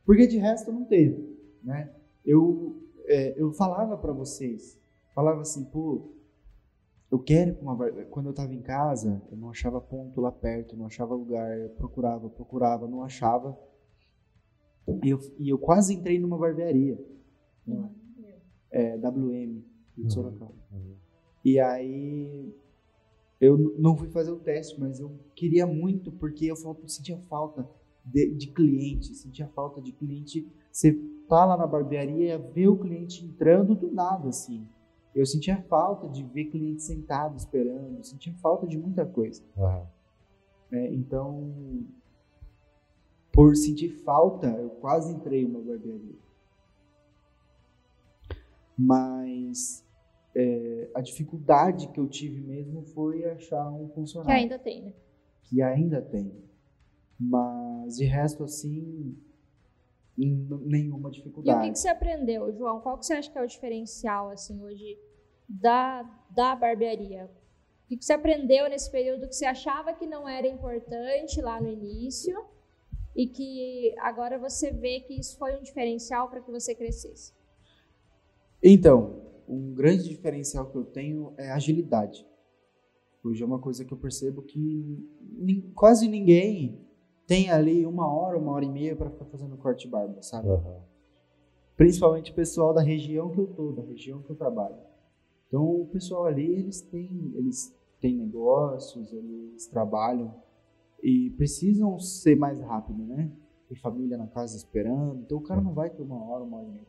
Porque 0.05 0.27
de 0.27 0.37
resto 0.37 0.71
não 0.71 0.83
teve, 0.83 1.37
né? 1.63 1.93
Eu, 2.25 2.81
é, 3.05 3.33
eu 3.37 3.51
falava 3.53 3.97
para 3.97 4.11
vocês, 4.11 4.77
falava 5.13 5.41
assim, 5.41 5.63
pô, 5.65 6.11
eu 7.11 7.19
quero 7.19 7.51
ir 7.51 7.53
pra 7.53 7.63
uma 7.63 7.75
bar- 7.75 8.05
Quando 8.09 8.27
eu 8.27 8.33
tava 8.33 8.53
em 8.53 8.61
casa, 8.61 9.21
eu 9.31 9.37
não 9.37 9.49
achava 9.49 9.79
ponto 9.79 10.19
lá 10.19 10.31
perto, 10.31 10.75
não 10.75 10.85
achava 10.87 11.13
lugar, 11.13 11.57
eu 11.59 11.69
procurava, 11.71 12.29
procurava, 12.29 12.87
não 12.87 13.03
achava. 13.03 13.57
E 15.03 15.09
eu, 15.09 15.19
e 15.39 15.49
eu 15.49 15.57
quase 15.57 15.93
entrei 15.93 16.19
numa 16.19 16.37
barbearia. 16.37 16.99
Não 17.65 17.91
é? 18.71 18.89
Uhum. 18.95 18.99
WM 19.01 19.63
Uhum. 19.95 20.07
de 20.07 20.13
Sorocaba. 20.13 20.51
Uhum. 20.71 20.95
E 21.45 21.59
aí 21.59 22.53
eu 23.39 23.57
não 23.77 23.95
fui 23.95 24.09
fazer 24.09 24.31
o 24.31 24.39
teste, 24.39 24.79
mas 24.79 24.99
eu 24.99 25.11
queria 25.35 25.67
muito 25.67 26.11
porque 26.11 26.45
eu 26.45 26.55
fal- 26.55 26.77
sentia 26.87 27.17
falta 27.17 27.69
de, 28.03 28.31
de 28.33 28.47
cliente, 28.47 29.13
sentia 29.13 29.47
falta 29.49 29.81
de 29.81 29.91
cliente. 29.91 30.47
Você 30.71 30.93
tá 31.29 31.45
lá 31.45 31.55
na 31.55 31.67
barbearia, 31.67 32.37
ver 32.39 32.67
o 32.67 32.77
cliente 32.77 33.23
entrando 33.23 33.75
do 33.75 33.91
nada, 33.91 34.29
assim. 34.29 34.67
Eu 35.15 35.25
sentia 35.25 35.61
falta 35.63 36.09
de 36.09 36.23
ver 36.23 36.45
cliente 36.45 36.81
sentado 36.81 37.37
esperando, 37.37 38.03
sentia 38.03 38.33
falta 38.35 38.65
de 38.65 38.77
muita 38.77 39.05
coisa. 39.05 39.43
Aham. 39.57 39.87
né? 40.71 40.91
Então, 40.93 41.85
por 43.31 43.55
sentir 43.55 43.89
falta, 43.89 44.47
eu 44.47 44.69
quase 44.69 45.13
entrei 45.13 45.43
em 45.43 45.45
uma 45.45 45.59
barbearia. 45.61 46.15
Mas 48.77 49.85
é, 50.35 50.89
a 50.95 51.01
dificuldade 51.01 51.87
que 51.89 51.99
eu 51.99 52.07
tive 52.07 52.41
mesmo 52.41 52.81
foi 52.83 53.23
achar 53.25 53.69
um 53.69 53.87
Que 53.87 53.93
funcionário 53.93 54.33
ainda 54.41 54.57
tem, 54.59 54.83
né? 54.83 54.93
que 55.43 55.61
ainda 55.61 56.01
tem. 56.01 56.31
Mas 57.19 57.97
de 57.97 58.05
resto, 58.05 58.43
assim, 58.43 59.15
nenhuma 60.17 61.09
E 61.09 61.11
o 61.11 61.11
que, 61.11 61.17
dificuldade. 61.17 61.71
que 61.71 61.79
você 61.79 61.87
aprendeu, 61.87 62.51
João? 62.53 62.79
Qual 62.79 62.97
que 62.97 63.05
você 63.05 63.13
acha 63.13 63.31
que 63.31 63.37
é 63.37 63.41
o 63.41 63.47
diferencial, 63.47 64.29
assim, 64.29 64.61
hoje 64.63 64.97
da, 65.47 66.03
da 66.29 66.55
barbearia? 66.55 67.25
O 67.25 67.87
que, 67.87 67.97
que 67.97 68.05
você 68.05 68.13
aprendeu 68.13 68.69
nesse 68.69 68.89
período 68.91 69.27
que 69.27 69.35
você 69.35 69.45
achava 69.45 69.93
que 69.93 70.05
não 70.05 70.27
era 70.27 70.47
importante 70.47 71.41
lá 71.41 71.59
no 71.59 71.67
início 71.67 72.35
e 73.15 73.27
que 73.27 73.93
agora 73.99 74.39
você 74.39 74.71
vê 74.71 75.01
que 75.01 75.19
isso 75.19 75.37
foi 75.37 75.55
um 75.57 75.61
diferencial 75.61 76.29
para 76.29 76.41
que 76.41 76.49
você 76.51 76.73
crescesse? 76.73 77.33
Então, 78.61 79.21
um 79.47 79.73
grande 79.73 80.07
diferencial 80.07 80.71
que 80.71 80.77
eu 80.77 80.85
tenho 80.85 81.33
é 81.37 81.51
agilidade. 81.51 82.25
Hoje 83.23 83.43
é 83.43 83.45
uma 83.45 83.59
coisa 83.59 83.83
que 83.85 83.93
eu 83.93 83.97
percebo 83.97 84.41
que 84.41 85.09
quase 85.75 86.07
ninguém 86.07 86.85
tem 87.27 87.49
ali 87.49 87.85
uma 87.85 88.11
hora, 88.11 88.37
uma 88.37 88.51
hora 88.51 88.65
e 88.65 88.69
meia 88.69 88.95
para 88.95 89.09
ficar 89.09 89.25
fazendo 89.25 89.57
corte 89.57 89.85
de 89.85 89.91
barba, 89.91 90.21
sabe? 90.21 90.49
Aham. 90.49 90.81
Principalmente 91.75 92.31
o 92.31 92.35
pessoal 92.35 92.73
da 92.73 92.81
região 92.81 93.29
que 93.31 93.39
eu 93.39 93.47
tô, 93.47 93.71
da 93.71 93.81
região 93.81 94.21
que 94.21 94.29
eu 94.29 94.35
trabalho. 94.35 94.77
Então, 95.47 95.81
o 95.81 95.87
pessoal 95.87 96.25
ali, 96.25 96.45
eles 96.45 96.81
têm, 96.81 97.31
eles 97.35 97.75
têm 97.99 98.17
negócios, 98.17 99.11
eles 99.11 99.67
trabalham 99.67 100.33
e 101.01 101.31
precisam 101.31 101.99
ser 101.99 102.35
mais 102.35 102.59
rápido, 102.61 103.03
né? 103.03 103.31
Tem 103.67 103.77
família 103.77 104.17
na 104.17 104.27
casa 104.27 104.55
esperando, 104.55 105.21
então 105.21 105.37
o 105.37 105.41
cara 105.41 105.61
não 105.61 105.73
vai 105.73 105.89
ter 105.89 106.01
uma 106.01 106.23
hora, 106.23 106.43
uma 106.43 106.57
hora 106.57 106.67
e 106.67 106.71
meia. 106.71 106.87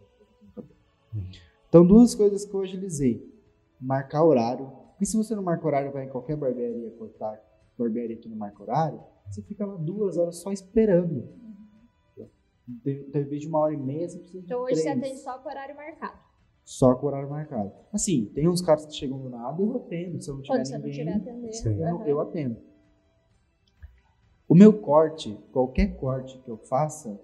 Uhum. 1.14 1.22
Então, 1.68 1.86
duas 1.86 2.14
coisas 2.14 2.44
que 2.44 2.54
eu 2.54 2.60
agilizei. 2.60 3.32
Marcar 3.80 4.24
horário. 4.24 4.70
Porque 4.90 5.06
se 5.06 5.16
você 5.16 5.34
não 5.34 5.42
marca 5.42 5.66
horário, 5.66 5.92
vai 5.92 6.04
em 6.04 6.08
qualquer 6.08 6.36
barbearia 6.36 6.90
cortar, 6.92 7.40
barbearia 7.76 8.16
que 8.16 8.28
não 8.28 8.36
marca 8.36 8.62
horário, 8.62 9.02
você 9.28 9.42
fica 9.42 9.66
lá 9.66 9.76
duas 9.76 10.16
horas 10.16 10.36
só 10.36 10.52
esperando. 10.52 11.28
Em 12.66 13.24
vez 13.24 13.42
de 13.42 13.48
uma 13.48 13.58
hora 13.58 13.74
e 13.74 13.76
meia, 13.76 14.08
você 14.08 14.18
precisa 14.18 14.40
de 14.40 14.46
Então 14.46 14.62
hoje 14.62 14.76
você 14.76 14.82
três. 14.82 14.98
atende 14.98 15.20
só 15.20 15.38
com 15.38 15.48
horário 15.48 15.76
marcado. 15.76 16.18
Só 16.64 16.94
com 16.94 17.06
horário 17.06 17.28
marcado. 17.28 17.72
Assim, 17.92 18.26
tem 18.34 18.48
uns 18.48 18.62
caras 18.62 18.86
que 18.86 18.94
chegam 18.94 19.18
do 19.20 19.28
nada 19.28 19.60
e 19.62 19.66
eu 19.66 19.76
atendo. 19.76 20.22
Se 20.22 20.30
eu 20.30 20.34
não 20.36 20.42
tiver 20.42 20.54
Quando 20.54 20.66
você 20.66 20.72
não 20.78 20.86
ninguém, 20.86 20.90
estiver 21.08 21.16
atendendo. 21.16 21.52
Sim. 21.52 22.08
eu, 22.10 22.20
atendo. 22.20 22.56
O 24.48 24.54
meu 24.54 24.72
corte, 24.80 25.38
qualquer 25.52 25.96
corte 25.96 26.38
que 26.38 26.50
eu 26.50 26.56
faça, 26.56 27.20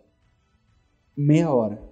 meia 1.17 1.53
hora. 1.53 1.83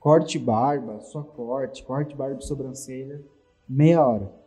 Corte 0.00 0.38
barba, 0.38 0.98
só 1.00 1.22
corte, 1.22 1.84
corte 1.84 2.16
barba 2.16 2.36
de 2.36 2.46
sobrancelha, 2.46 3.24
meia 3.68 4.04
hora. 4.04 4.41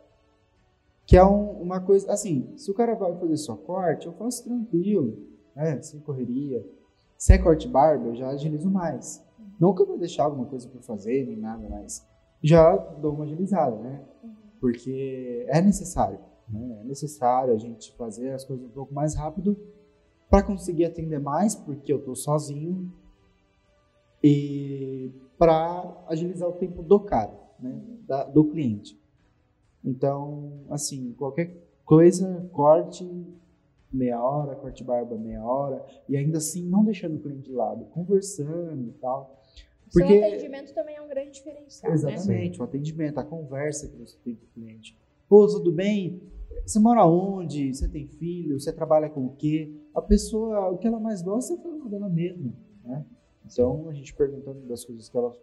Que 1.06 1.16
é 1.16 1.24
um- 1.24 1.62
uma 1.62 1.80
coisa, 1.80 2.10
assim, 2.12 2.52
se 2.56 2.70
o 2.70 2.74
cara 2.74 2.94
vai 2.94 3.14
fazer 3.16 3.36
só 3.36 3.54
corte, 3.56 4.06
eu 4.06 4.12
faço 4.14 4.44
tranquilo, 4.44 5.16
né, 5.54 5.80
sem 5.80 6.00
correria. 6.00 6.64
Se 7.16 7.32
é 7.32 7.38
corte 7.38 7.68
barba, 7.68 8.08
eu 8.08 8.16
já 8.16 8.28
agilizo 8.28 8.68
mais. 8.68 9.24
Não 9.60 9.72
que 9.74 9.80
eu 9.82 9.86
vou 9.86 9.96
deixar 9.98 10.24
alguma 10.24 10.46
coisa 10.46 10.68
para 10.68 10.82
fazer, 10.82 11.24
nem 11.26 11.36
nada, 11.36 11.66
mas 11.68 12.04
já 12.42 12.76
dou 12.76 13.12
uma 13.14 13.24
agilizada, 13.24 13.76
né? 13.76 14.02
Porque 14.60 15.46
é 15.48 15.60
necessário, 15.62 16.18
né? 16.48 16.78
É 16.80 16.84
necessário 16.84 17.54
a 17.54 17.58
gente 17.58 17.92
fazer 17.96 18.30
as 18.32 18.44
coisas 18.44 18.66
um 18.66 18.70
pouco 18.70 18.92
mais 18.92 19.14
rápido 19.14 19.56
para 20.28 20.42
conseguir 20.42 20.84
atender 20.86 21.20
mais, 21.20 21.54
porque 21.54 21.92
eu 21.92 22.02
tô 22.02 22.14
sozinho 22.14 22.92
e 24.22 25.10
para 25.38 26.04
agilizar 26.08 26.48
o 26.48 26.52
tempo 26.54 26.82
do 26.82 26.98
cara, 27.00 27.32
né? 27.60 27.80
Da- 28.06 28.24
do 28.24 28.44
cliente. 28.44 28.98
Então, 29.86 30.64
assim, 30.68 31.14
qualquer 31.16 31.56
coisa, 31.84 32.48
corte 32.52 33.08
meia 33.92 34.20
hora, 34.20 34.56
corte 34.56 34.82
barba 34.82 35.16
meia 35.16 35.42
hora, 35.42 35.84
e 36.08 36.16
ainda 36.16 36.38
assim 36.38 36.68
não 36.68 36.84
deixando 36.84 37.16
o 37.16 37.20
cliente 37.20 37.48
de 37.48 37.52
lado, 37.52 37.84
conversando 37.86 38.88
e 38.88 38.92
tal. 39.00 39.40
Porque 39.92 40.18
Seu 40.18 40.24
atendimento 40.24 40.74
também 40.74 40.96
é 40.96 41.00
um 41.00 41.08
grande 41.08 41.30
diferencial, 41.30 41.92
né? 41.92 41.96
Exatamente, 41.96 42.60
o 42.60 42.64
atendimento, 42.64 43.18
a 43.18 43.24
conversa 43.24 43.88
que 43.88 43.96
você 43.96 44.16
tem 44.24 44.34
com 44.34 44.44
o 44.44 44.48
cliente. 44.48 44.98
Pô, 45.28 45.46
tudo 45.46 45.70
bem? 45.72 46.20
Você 46.64 46.80
mora 46.80 47.06
onde? 47.06 47.72
Você 47.72 47.88
tem 47.88 48.06
filho? 48.06 48.58
Você 48.58 48.72
trabalha 48.72 49.08
com 49.08 49.24
o 49.24 49.36
quê? 49.36 49.72
A 49.94 50.02
pessoa, 50.02 50.70
o 50.70 50.78
que 50.78 50.86
ela 50.86 50.98
mais 50.98 51.22
gosta 51.22 51.54
é 51.54 51.56
falar 51.56 51.88
dela 51.88 52.08
mesma, 52.08 52.52
né? 52.84 53.04
Então, 53.44 53.88
a 53.88 53.92
gente 53.92 54.12
perguntando 54.12 54.60
das 54.66 54.84
coisas 54.84 55.08
que 55.08 55.16
elas, 55.16 55.38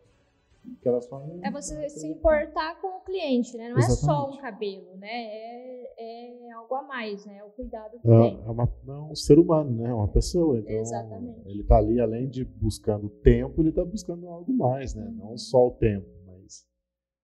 que 0.82 0.88
elas 0.88 1.08
falam. 1.08 1.40
É 1.44 1.52
você 1.52 1.90
se 1.90 2.08
importar 2.08 2.80
com 2.82 2.88
o 2.98 3.02
cliente, 3.02 3.56
né? 3.58 3.70
Não 3.70 3.78
é 3.78 3.82
só 3.82 3.92
Exatamente. 3.94 4.38
um 4.38 4.42
cabelo, 4.42 4.96
né? 4.98 5.08
É, 5.10 6.48
é 6.48 6.52
algo 6.52 6.74
a 6.76 6.84
mais, 6.84 7.26
né? 7.26 7.38
É 7.38 7.44
o 7.44 7.50
cuidado 7.52 8.00
que 8.00 8.08
É, 8.08 8.22
tem. 8.32 8.44
é 8.46 8.50
uma- 8.50 8.74
é 8.88 8.92
um 9.12 9.16
ser 9.16 9.40
humano, 9.40 9.72
né? 9.72 9.90
É 9.90 9.94
uma 9.94 10.08
pessoa. 10.12 10.60
Então, 10.60 10.76
Exatamente. 10.76 11.48
ele 11.50 11.64
tá 11.64 11.78
ali, 11.78 12.00
além 12.00 12.30
de 12.30 12.44
buscando 12.46 13.10
tempo, 13.10 13.62
ele 13.62 13.72
tá 13.72 13.84
buscando 13.84 14.28
algo 14.28 14.52
mais, 14.54 14.94
né? 14.96 15.10
Não 15.16 15.38
só 15.38 15.68
o 15.68 15.72
tempo, 15.72 16.08
mas 16.26 16.66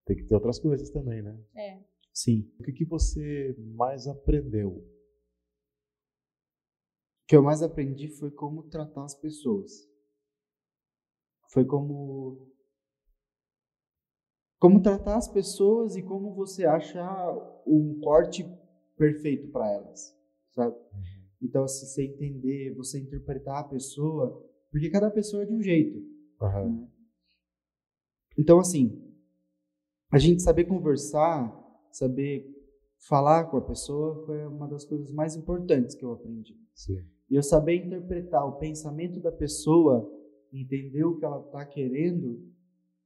tem 0.06 0.16
que 0.16 0.24
ter 0.24 0.34
outras 0.34 0.58
coisas 0.58 0.90
também, 0.90 1.22
né? 1.22 1.38
É. 1.56 1.78
Sim. 2.12 2.50
O 2.58 2.62
que, 2.64 2.72
que 2.72 2.84
você 2.84 3.54
mais 3.74 4.06
aprendeu? 4.06 4.70
O 7.22 7.26
que 7.28 7.36
eu 7.36 7.42
mais 7.42 7.62
aprendi 7.62 8.08
foi 8.08 8.30
como 8.30 8.64
tratar 8.64 9.04
as 9.04 9.14
pessoas. 9.14 9.88
Foi 11.48 11.64
como 11.64 12.49
como 14.60 14.82
tratar 14.82 15.16
as 15.16 15.26
pessoas 15.26 15.96
e 15.96 16.02
como 16.02 16.34
você 16.34 16.66
achar 16.66 17.34
um 17.66 17.98
corte 18.00 18.46
perfeito 18.96 19.48
para 19.48 19.66
elas, 19.72 20.14
sabe? 20.50 20.76
Então, 21.42 21.66
se 21.66 21.86
você 21.86 22.04
entender, 22.04 22.74
você 22.74 23.00
interpretar 23.00 23.60
a 23.60 23.64
pessoa, 23.64 24.46
porque 24.70 24.90
cada 24.90 25.10
pessoa 25.10 25.42
é 25.42 25.46
de 25.46 25.54
um 25.54 25.62
jeito. 25.62 25.98
Aham. 26.42 26.68
né? 26.68 26.88
Então, 28.36 28.60
assim, 28.60 29.02
a 30.12 30.18
gente 30.18 30.42
saber 30.42 30.64
conversar, 30.64 31.50
saber 31.90 32.46
falar 32.98 33.44
com 33.44 33.56
a 33.56 33.62
pessoa 33.62 34.26
foi 34.26 34.46
uma 34.46 34.68
das 34.68 34.84
coisas 34.84 35.10
mais 35.10 35.34
importantes 35.34 35.94
que 35.94 36.04
eu 36.04 36.12
aprendi. 36.12 36.54
Sim. 36.74 37.02
E 37.30 37.34
eu 37.34 37.42
saber 37.42 37.76
interpretar 37.76 38.46
o 38.46 38.58
pensamento 38.58 39.20
da 39.20 39.32
pessoa, 39.32 40.06
entender 40.52 41.04
o 41.04 41.16
que 41.16 41.24
ela 41.24 41.42
tá 41.44 41.64
querendo, 41.64 42.49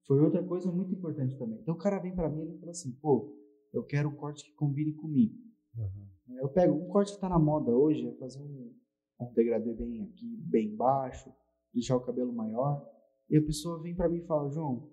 foi 0.07 0.21
outra 0.21 0.43
coisa 0.43 0.71
muito 0.71 0.93
importante 0.95 1.37
também. 1.39 1.59
Então 1.61 1.75
o 1.75 1.79
cara 1.79 1.99
vem 1.99 2.15
para 2.15 2.29
mim 2.29 2.41
e 2.41 2.49
ele 2.49 2.59
fala 2.59 2.71
assim, 2.73 2.93
pô, 2.93 3.35
eu 3.73 3.83
quero 3.85 4.09
um 4.09 4.15
corte 4.15 4.45
que 4.45 4.53
combine 4.55 4.93
comigo. 4.93 5.35
Aham. 5.79 6.09
Eu 6.41 6.49
pego 6.49 6.75
um 6.75 6.89
corte 6.89 7.15
que 7.15 7.21
tá 7.21 7.29
na 7.29 7.39
moda 7.39 7.71
hoje, 7.71 8.07
é 8.07 8.13
fazer 8.15 8.41
um, 8.41 8.73
um 9.21 9.33
degradê 9.33 9.75
bem 9.75 10.03
aqui, 10.03 10.37
bem 10.49 10.75
baixo, 10.75 11.31
deixar 11.73 11.97
o 11.97 12.01
cabelo 12.01 12.33
maior. 12.33 12.89
E 13.29 13.37
a 13.37 13.43
pessoa 13.43 13.81
vem 13.83 13.95
para 13.95 14.09
mim 14.09 14.19
e 14.19 14.27
fala, 14.27 14.49
João, 14.51 14.91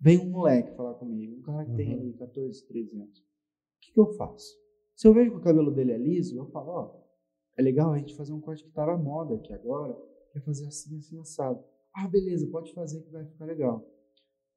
vem 0.00 0.18
um 0.18 0.30
moleque 0.30 0.74
falar 0.76 0.94
comigo, 0.94 1.38
um 1.38 1.42
cara 1.42 1.64
que 1.64 1.74
tem 1.76 1.94
Uhum. 1.94 2.00
ali 2.00 2.12
14, 2.14 2.66
13 2.66 2.96
anos. 3.00 3.18
O 3.18 3.22
que, 3.80 3.92
que 3.92 4.00
eu 4.00 4.06
faço? 4.14 4.54
Se 4.96 5.06
eu 5.08 5.14
vejo 5.14 5.30
que 5.30 5.36
o 5.38 5.42
cabelo 5.42 5.70
dele 5.70 5.92
é 5.92 5.98
liso, 5.98 6.36
eu 6.36 6.46
falo, 6.50 6.68
ó, 6.70 7.00
é 7.56 7.62
legal 7.62 7.92
a 7.92 7.98
gente 7.98 8.16
fazer 8.16 8.32
um 8.32 8.40
corte 8.40 8.64
que 8.64 8.70
tá 8.72 8.84
na 8.86 8.96
moda 8.96 9.34
aqui 9.34 9.52
agora, 9.52 9.96
quer 10.32 10.40
fazer 10.42 10.66
assim, 10.66 10.96
assim, 10.98 11.18
assado. 11.20 11.62
Ah, 11.94 12.06
beleza, 12.08 12.46
pode 12.50 12.72
fazer 12.74 13.02
que 13.02 13.10
vai 13.10 13.24
ficar 13.24 13.46
legal. 13.46 13.86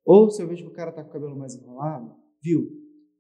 Ou 0.05 0.29
se 0.29 0.41
eu 0.41 0.47
vejo 0.47 0.65
que 0.65 0.71
o 0.71 0.75
cara 0.75 0.91
tá 0.91 1.03
com 1.03 1.09
o 1.09 1.13
cabelo 1.13 1.37
mais 1.37 1.55
enrolado, 1.55 2.13
viu? 2.41 2.69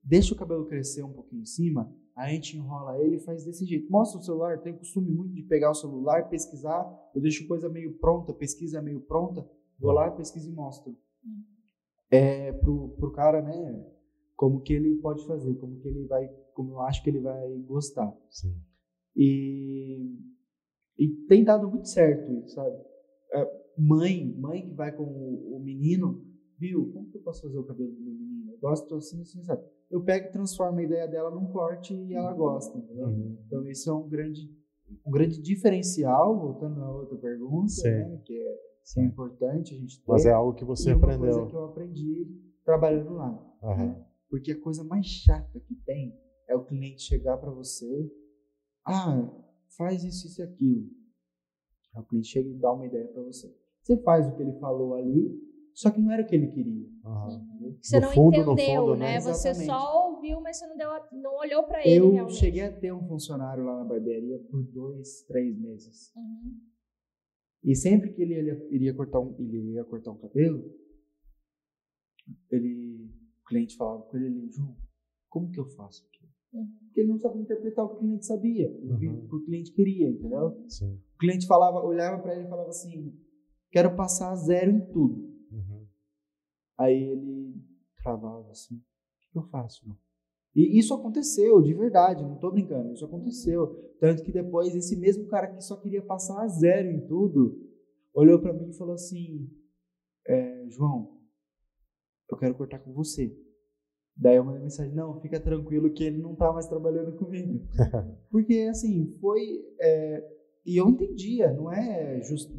Deixa 0.03 0.33
o 0.33 0.37
cabelo 0.37 0.65
crescer 0.65 1.03
um 1.03 1.13
pouquinho 1.13 1.43
em 1.43 1.45
cima, 1.45 1.93
a 2.15 2.29
gente 2.29 2.57
enrola 2.57 2.99
ele 2.99 3.15
e 3.15 3.23
faz 3.23 3.43
desse 3.45 3.65
jeito. 3.65 3.89
Mostra 3.91 4.19
o 4.19 4.23
celular, 4.23 4.61
tem 4.61 4.73
o 4.73 4.77
costume 4.77 5.09
muito 5.09 5.33
de 5.33 5.43
pegar 5.43 5.71
o 5.71 5.75
celular, 5.75 6.29
pesquisar, 6.29 6.85
eu 7.15 7.21
deixo 7.21 7.47
coisa 7.47 7.69
meio 7.69 7.97
pronta, 7.97 8.33
pesquisa 8.33 8.81
meio 8.81 9.01
pronta, 9.01 9.47
vou 9.79 9.91
lá, 9.91 10.11
pesquiso 10.11 10.49
e 10.49 10.53
mostro. 10.53 10.95
É 12.11 12.51
pro, 12.51 12.89
pro 12.89 13.11
cara, 13.11 13.41
né, 13.41 13.85
como 14.35 14.61
que 14.61 14.73
ele 14.73 14.95
pode 14.97 15.25
fazer, 15.25 15.55
como 15.55 15.79
que 15.79 15.87
ele 15.87 16.05
vai, 16.05 16.27
como 16.53 16.73
eu 16.73 16.81
acho 16.81 17.01
que 17.01 17.09
ele 17.09 17.19
vai 17.19 17.57
gostar. 17.65 18.13
Sim. 18.29 18.55
E, 19.15 20.19
e 20.97 21.07
tem 21.27 21.43
dado 21.43 21.69
muito 21.69 21.87
certo 21.87 22.47
sabe? 22.49 22.75
É, 23.33 23.63
mãe, 23.77 24.35
mãe 24.37 24.67
que 24.67 24.75
vai 24.75 24.91
com 24.91 25.03
o, 25.03 25.57
o 25.57 25.59
menino 25.59 26.23
viu, 26.59 26.91
como 26.93 27.09
que 27.09 27.17
eu 27.17 27.21
posso 27.21 27.41
fazer 27.41 27.57
o 27.57 27.63
cabelo 27.63 27.91
do 27.91 28.01
meu 28.01 28.13
menino? 28.13 28.51
Eu 28.53 28.59
gosto 28.59 28.95
assim, 28.95 29.21
assim, 29.21 29.43
sabe? 29.43 29.63
Eu 29.89 30.03
pego 30.03 30.27
e 30.27 30.31
transformo 30.31 30.79
a 30.79 30.83
ideia 30.83 31.07
dela 31.07 31.29
num 31.31 31.47
corte 31.51 31.93
e 31.93 32.13
ela 32.13 32.33
gosta, 32.33 32.77
entendeu? 32.77 33.07
Uhum. 33.07 33.37
Então 33.45 33.67
isso 33.67 33.89
é 33.89 33.93
um 33.93 34.07
grande, 34.07 34.49
um 35.05 35.11
grande 35.11 35.41
diferencial, 35.41 36.39
voltando 36.39 36.81
à 36.81 36.91
outra 36.91 37.17
pergunta, 37.17 37.71
né? 37.83 38.21
Que 38.25 38.33
é, 38.33 39.01
é 39.01 39.03
importante 39.03 39.73
a 39.75 39.77
gente 39.77 39.99
ter. 39.99 40.11
Mas 40.11 40.25
é 40.25 40.31
algo 40.31 40.53
que 40.53 40.65
você 40.65 40.91
e 40.91 40.93
uma 40.93 41.03
aprendeu. 41.03 41.31
coisa 41.31 41.45
que 41.47 41.55
eu 41.55 41.65
aprendi 41.65 42.27
trabalhando 42.63 43.13
lá. 43.13 43.57
Aham. 43.63 43.87
né? 43.87 44.05
Porque 44.29 44.51
a 44.51 44.59
coisa 44.59 44.83
mais 44.83 45.05
chata 45.05 45.59
que 45.59 45.75
tem 45.85 46.17
é 46.47 46.55
o 46.55 46.65
cliente 46.65 47.03
chegar 47.03 47.37
para 47.37 47.51
você, 47.51 48.11
ah, 48.85 49.29
faz 49.77 50.03
isso, 50.03 50.27
isso 50.27 50.41
e 50.41 50.43
aquilo. 50.43 50.89
Aí 51.95 52.01
o 52.01 52.05
cliente 52.05 52.27
chega 52.27 52.49
e 52.49 52.55
dá 52.55 52.73
uma 52.73 52.85
ideia 52.85 53.07
para 53.07 53.21
você. 53.21 53.55
Você 53.83 53.97
faz 53.97 54.27
o 54.27 54.35
que 54.35 54.41
ele 54.41 54.53
falou 54.59 54.95
ali, 54.95 55.39
só 55.73 55.89
que 55.91 55.99
não 55.99 56.11
era 56.11 56.23
o 56.23 56.25
que 56.25 56.35
ele 56.35 56.47
queria. 56.47 56.87
entendeu? 56.87 57.77
Você 57.81 57.95
No 57.99 58.05
não 58.07 58.13
fundo, 58.13 58.45
no 58.45 58.53
entendeu, 58.53 58.81
fundo, 58.85 58.95
né? 58.97 59.05
né? 59.13 59.19
Você 59.19 59.49
Exatamente. 59.49 59.65
só 59.65 60.09
ouviu, 60.11 60.39
mas 60.41 60.57
você 60.57 60.67
não, 60.67 60.77
deu 60.77 60.89
a- 60.89 61.09
não 61.11 61.35
olhou 61.37 61.63
pra 61.63 61.81
ele 61.85 61.97
Eu 61.99 62.11
realmente. 62.11 62.35
cheguei 62.37 62.61
a 62.63 62.71
ter 62.71 62.93
um 62.93 63.05
funcionário 63.07 63.63
lá 63.65 63.79
na 63.79 63.83
barbearia 63.85 64.39
por 64.49 64.63
dois, 64.63 65.23
três 65.27 65.57
meses. 65.59 66.13
Uhum. 66.15 66.59
E 67.63 67.75
sempre 67.75 68.13
que 68.13 68.21
ele 68.21 68.33
iria, 68.35 68.67
iria 68.71 68.93
cortar 68.93 69.19
um, 69.19 69.35
ele 69.39 69.71
ia 69.73 69.83
cortar 69.85 70.11
um 70.11 70.17
cabelo, 70.17 70.63
ele, 72.51 73.09
o 73.41 73.47
cliente 73.47 73.75
falava 73.75 74.03
com 74.03 74.17
ele, 74.17 74.27
ele, 74.27 74.49
João, 74.51 74.75
como 75.29 75.49
que 75.51 75.59
eu 75.59 75.65
faço 75.65 76.05
aqui? 76.07 76.23
Uhum. 76.53 76.67
Porque 76.85 76.99
ele 77.01 77.09
não 77.09 77.19
sabia 77.19 77.41
interpretar 77.41 77.85
o 77.85 77.89
que 77.89 77.95
o 77.95 77.99
cliente 77.99 78.25
sabia, 78.25 78.69
o 78.69 78.97
que 78.99 79.07
Uhum. 79.07 79.23
o 79.25 79.27
que 79.29 79.35
o 79.35 79.45
cliente 79.45 79.71
queria, 79.73 80.09
entendeu? 80.09 80.63
Sim. 80.69 80.93
O 81.15 81.17
cliente 81.17 81.47
falava, 81.47 81.79
olhava 81.85 82.21
para 82.21 82.35
ele 82.35 82.45
e 82.45 82.49
falava 82.49 82.69
assim, 82.69 83.13
quero 83.71 83.95
passar 83.95 84.35
zero 84.35 84.71
em 84.71 84.85
tudo. 84.91 85.32
Aí 86.77 87.03
ele 87.03 87.55
travava 88.01 88.51
assim, 88.51 88.75
o 88.75 89.31
que 89.31 89.37
eu 89.37 89.43
faço? 89.43 89.83
João? 89.85 89.97
E 90.55 90.77
isso 90.77 90.93
aconteceu, 90.93 91.61
de 91.61 91.73
verdade, 91.73 92.23
não 92.23 92.37
tô 92.37 92.51
brincando, 92.51 92.93
isso 92.93 93.05
aconteceu. 93.05 93.93
Tanto 93.99 94.23
que 94.23 94.31
depois 94.31 94.75
esse 94.75 94.95
mesmo 94.95 95.25
cara 95.27 95.47
que 95.47 95.61
só 95.61 95.75
queria 95.77 96.01
passar 96.01 96.43
a 96.43 96.47
zero 96.47 96.89
em 96.89 97.07
tudo, 97.07 97.59
olhou 98.13 98.39
para 98.39 98.53
mim 98.53 98.69
e 98.69 98.77
falou 98.77 98.93
assim, 98.93 99.49
é, 100.27 100.65
João, 100.69 101.17
eu 102.29 102.37
quero 102.37 102.53
cortar 102.55 102.79
com 102.79 102.93
você. 102.93 103.35
Daí 104.15 104.35
eu 104.35 104.43
mandei 104.43 104.61
mensagem, 104.61 104.93
não, 104.93 105.19
fica 105.21 105.39
tranquilo 105.39 105.91
que 105.91 106.03
ele 106.03 106.21
não 106.21 106.35
tá 106.35 106.53
mais 106.53 106.67
trabalhando 106.67 107.15
comigo. 107.17 107.67
Porque 108.29 108.67
assim, 108.69 109.07
foi. 109.19 109.41
é, 109.79 110.33
e 110.65 110.77
eu 110.77 110.87
entendia, 110.87 111.51
não 111.51 111.71
é, 111.71 112.21
just, 112.21 112.49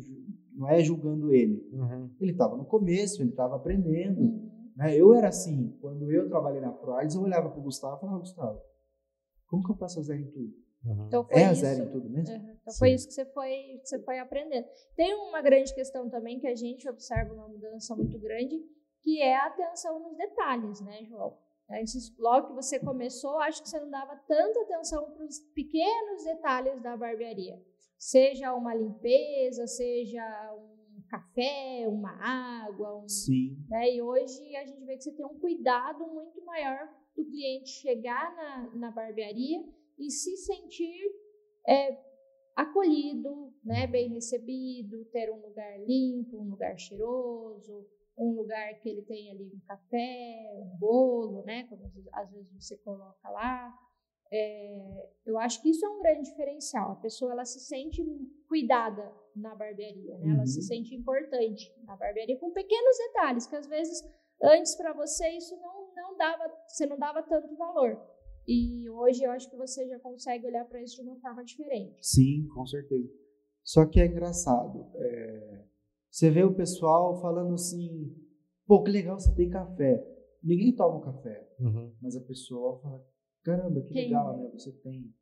não 0.54 0.68
é 0.68 0.82
julgando 0.82 1.32
ele. 1.32 1.68
Uhum. 1.72 2.10
Ele 2.20 2.32
estava 2.32 2.56
no 2.56 2.64
começo, 2.64 3.20
ele 3.22 3.30
estava 3.30 3.56
aprendendo. 3.56 4.20
Uhum. 4.20 4.72
Né? 4.76 4.96
Eu 4.96 5.14
era 5.14 5.28
assim, 5.28 5.76
quando 5.80 6.10
eu 6.10 6.28
trabalhei 6.28 6.60
na 6.60 6.72
ProArts, 6.72 7.14
eu 7.14 7.22
olhava 7.22 7.50
pro 7.50 7.62
Gustavo 7.62 7.96
e 7.96 8.00
falava, 8.00 8.18
Gustavo, 8.18 8.60
como 9.46 9.64
que 9.64 9.72
eu 9.72 9.76
passo 9.76 10.00
a 10.00 10.02
zero 10.02 10.20
em 10.20 10.30
tudo? 10.30 10.54
Uhum. 10.84 11.06
Então 11.06 11.24
foi 11.24 11.40
É 11.40 11.46
a 11.46 11.52
isso. 11.52 11.60
zero 11.60 11.84
em 11.84 11.90
tudo 11.90 12.10
mesmo? 12.10 12.34
Uhum. 12.34 12.56
Então 12.60 12.72
Sim. 12.72 12.78
foi 12.78 12.90
isso 12.92 13.08
que 13.08 13.14
você 13.14 13.24
foi, 13.26 13.50
que 13.80 13.88
você 13.88 13.98
foi 14.00 14.18
aprendendo. 14.18 14.66
Tem 14.96 15.14
uma 15.14 15.40
grande 15.42 15.74
questão 15.74 16.08
também 16.08 16.38
que 16.38 16.46
a 16.46 16.54
gente 16.54 16.88
observa 16.88 17.32
uma 17.34 17.48
mudança 17.48 17.94
muito 17.96 18.18
grande, 18.18 18.60
que 19.02 19.20
é 19.20 19.36
a 19.36 19.46
atenção 19.46 20.00
nos 20.00 20.16
detalhes, 20.16 20.80
né, 20.80 21.04
João? 21.04 21.36
Antes, 21.70 22.14
logo 22.18 22.48
que 22.48 22.54
você 22.54 22.78
começou, 22.78 23.38
acho 23.38 23.62
que 23.62 23.68
você 23.68 23.80
não 23.80 23.88
dava 23.90 24.16
tanta 24.28 24.60
atenção 24.60 25.10
para 25.12 25.24
os 25.24 25.38
pequenos 25.54 26.24
detalhes 26.24 26.82
da 26.82 26.94
barbearia. 26.96 27.58
Seja 28.04 28.52
uma 28.52 28.74
limpeza, 28.74 29.66
seja 29.66 30.22
um 30.52 31.00
café, 31.08 31.88
uma 31.88 32.10
água, 32.20 32.98
um, 32.98 33.08
Sim. 33.08 33.56
né? 33.66 33.94
E 33.94 34.02
hoje 34.02 34.54
a 34.56 34.66
gente 34.66 34.84
vê 34.84 34.94
que 34.94 35.04
você 35.04 35.12
tem 35.12 35.24
um 35.24 35.38
cuidado 35.38 36.06
muito 36.08 36.44
maior 36.44 36.86
do 37.16 37.24
cliente 37.24 37.70
chegar 37.70 38.36
na, 38.36 38.76
na 38.76 38.90
barbearia 38.90 39.64
e 39.98 40.10
se 40.10 40.36
sentir 40.36 41.00
é, 41.66 41.98
acolhido, 42.54 43.50
né? 43.64 43.86
bem 43.86 44.10
recebido, 44.10 45.06
ter 45.06 45.32
um 45.32 45.40
lugar 45.40 45.80
limpo, 45.86 46.42
um 46.42 46.50
lugar 46.50 46.78
cheiroso, 46.78 47.86
um 48.18 48.34
lugar 48.34 48.80
que 48.80 48.88
ele 48.90 49.00
tem 49.00 49.30
ali 49.30 49.50
um 49.50 49.60
café, 49.66 50.52
um 50.58 50.76
bolo, 50.78 51.42
né? 51.44 51.64
Como 51.70 51.90
às 52.12 52.30
vezes 52.30 52.52
você 52.52 52.76
coloca 52.76 53.30
lá. 53.30 53.74
É, 54.36 55.08
eu 55.26 55.38
acho 55.38 55.62
que 55.62 55.70
isso 55.70 55.84
é 55.86 55.88
um 55.88 56.02
grande 56.02 56.28
diferencial. 56.30 56.92
A 56.92 56.96
pessoa 56.96 57.32
ela 57.32 57.44
se 57.44 57.60
sente 57.60 58.02
cuidada 58.48 59.12
na 59.36 59.54
barbearia, 59.54 60.18
né? 60.18 60.32
Ela 60.34 60.46
se 60.46 60.58
Uhum. 60.58 60.66
sente 60.66 60.94
importante 60.94 61.72
na 61.84 61.94
barbearia 61.96 62.36
com 62.38 62.50
pequenos 62.52 62.96
detalhes 63.06 63.46
que 63.46 63.54
às 63.56 63.66
vezes 63.68 64.02
antes 64.42 64.74
para 64.74 64.92
você 64.92 65.28
isso 65.30 65.56
não, 65.60 65.92
não 65.94 66.16
dava, 66.16 66.44
você 66.66 66.84
não 66.86 66.98
dava 66.98 67.22
tanto 67.22 67.54
valor. 67.56 67.96
E 68.46 68.90
hoje 68.90 69.22
eu 69.22 69.30
acho 69.30 69.48
que 69.50 69.56
você 69.56 69.86
já 69.88 69.98
consegue 70.00 70.46
olhar 70.46 70.64
para 70.66 70.82
isso 70.82 70.96
de 70.96 71.08
uma 71.08 71.18
forma 71.20 71.44
diferente. 71.44 71.96
Sim, 72.04 72.46
com 72.54 72.66
certeza. 72.66 73.08
Só 73.62 73.86
que 73.86 74.00
é 74.00 74.06
engraçado. 74.06 74.84
é, 74.96 75.64
Você 76.10 76.28
vê 76.30 76.42
o 76.44 76.54
pessoal 76.54 77.20
falando 77.20 77.54
assim, 77.54 78.14
pô, 78.66 78.82
que 78.82 78.90
legal 78.90 79.18
você 79.18 79.34
tem 79.34 79.48
café. 79.48 80.04
Ninguém 80.42 80.74
toma 80.76 81.00
café, 81.00 81.48
Uhum. 81.58 81.94
mas 82.02 82.14
a 82.16 82.20
pessoa 82.20 82.78
fala, 82.80 83.02
caramba, 83.44 83.80
que 83.82 83.92
Quem 83.92 84.04
legal, 84.04 84.34
é? 84.34 84.42
né? 84.42 84.50
Você 84.52 84.72
tem. 84.72 85.14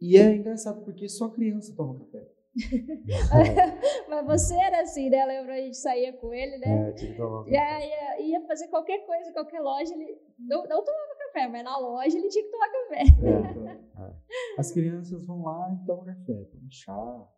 E 0.00 0.16
é 0.16 0.34
engraçado 0.34 0.84
porque 0.84 1.08
só 1.08 1.28
criança 1.28 1.74
toma 1.76 1.98
café. 1.98 2.30
Mas 4.08 4.26
você 4.26 4.54
era 4.54 4.82
assim, 4.82 5.10
né? 5.10 5.24
Lembra 5.26 5.54
a 5.54 5.60
gente 5.60 5.76
saía 5.76 6.12
com 6.12 6.32
ele, 6.32 6.56
né? 6.58 6.90
É, 6.90 6.92
tinha 6.92 7.10
que 7.10 7.16
tomar. 7.16 7.48
E 7.48 7.56
aí 7.56 7.88
ia, 7.88 8.20
ia 8.20 8.46
fazer 8.46 8.68
qualquer 8.68 9.04
coisa, 9.04 9.32
qualquer 9.32 9.60
loja, 9.60 9.92
ele 9.92 10.16
não, 10.38 10.62
não 10.64 10.84
tomava 10.84 11.14
café, 11.18 11.48
mas 11.48 11.64
na 11.64 11.76
loja 11.78 12.16
ele 12.16 12.28
tinha 12.28 12.44
que 12.44 12.50
tomar 12.50 12.70
café. 12.70 13.00
É. 13.00 13.50
Então, 13.50 14.20
As 14.58 14.72
crianças 14.72 15.26
vão 15.26 15.42
lá 15.42 15.72
e 15.72 15.86
tomam 15.86 16.04
café, 16.04 16.44
tomam 16.44 16.70
chá. 16.70 17.28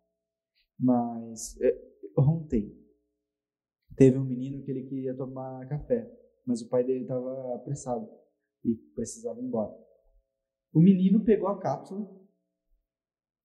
Mas 0.79 1.59
é, 1.61 1.75
ontem 2.15 2.77
teve 3.95 4.19
um 4.19 4.25
menino 4.25 4.61
que 4.63 4.69
ele 4.69 4.83
queria 4.83 5.15
tomar 5.15 5.67
café, 5.67 6.07
mas 6.45 6.61
o 6.61 6.69
pai 6.69 6.83
dele 6.83 7.01
estava 7.01 7.55
apressado 7.55 8.07
e 8.67 8.75
precisava 8.95 9.39
ir 9.39 9.45
embora. 9.45 9.73
O 10.73 10.79
menino 10.79 11.23
pegou 11.23 11.47
a 11.47 11.59
cápsula, 11.59 12.05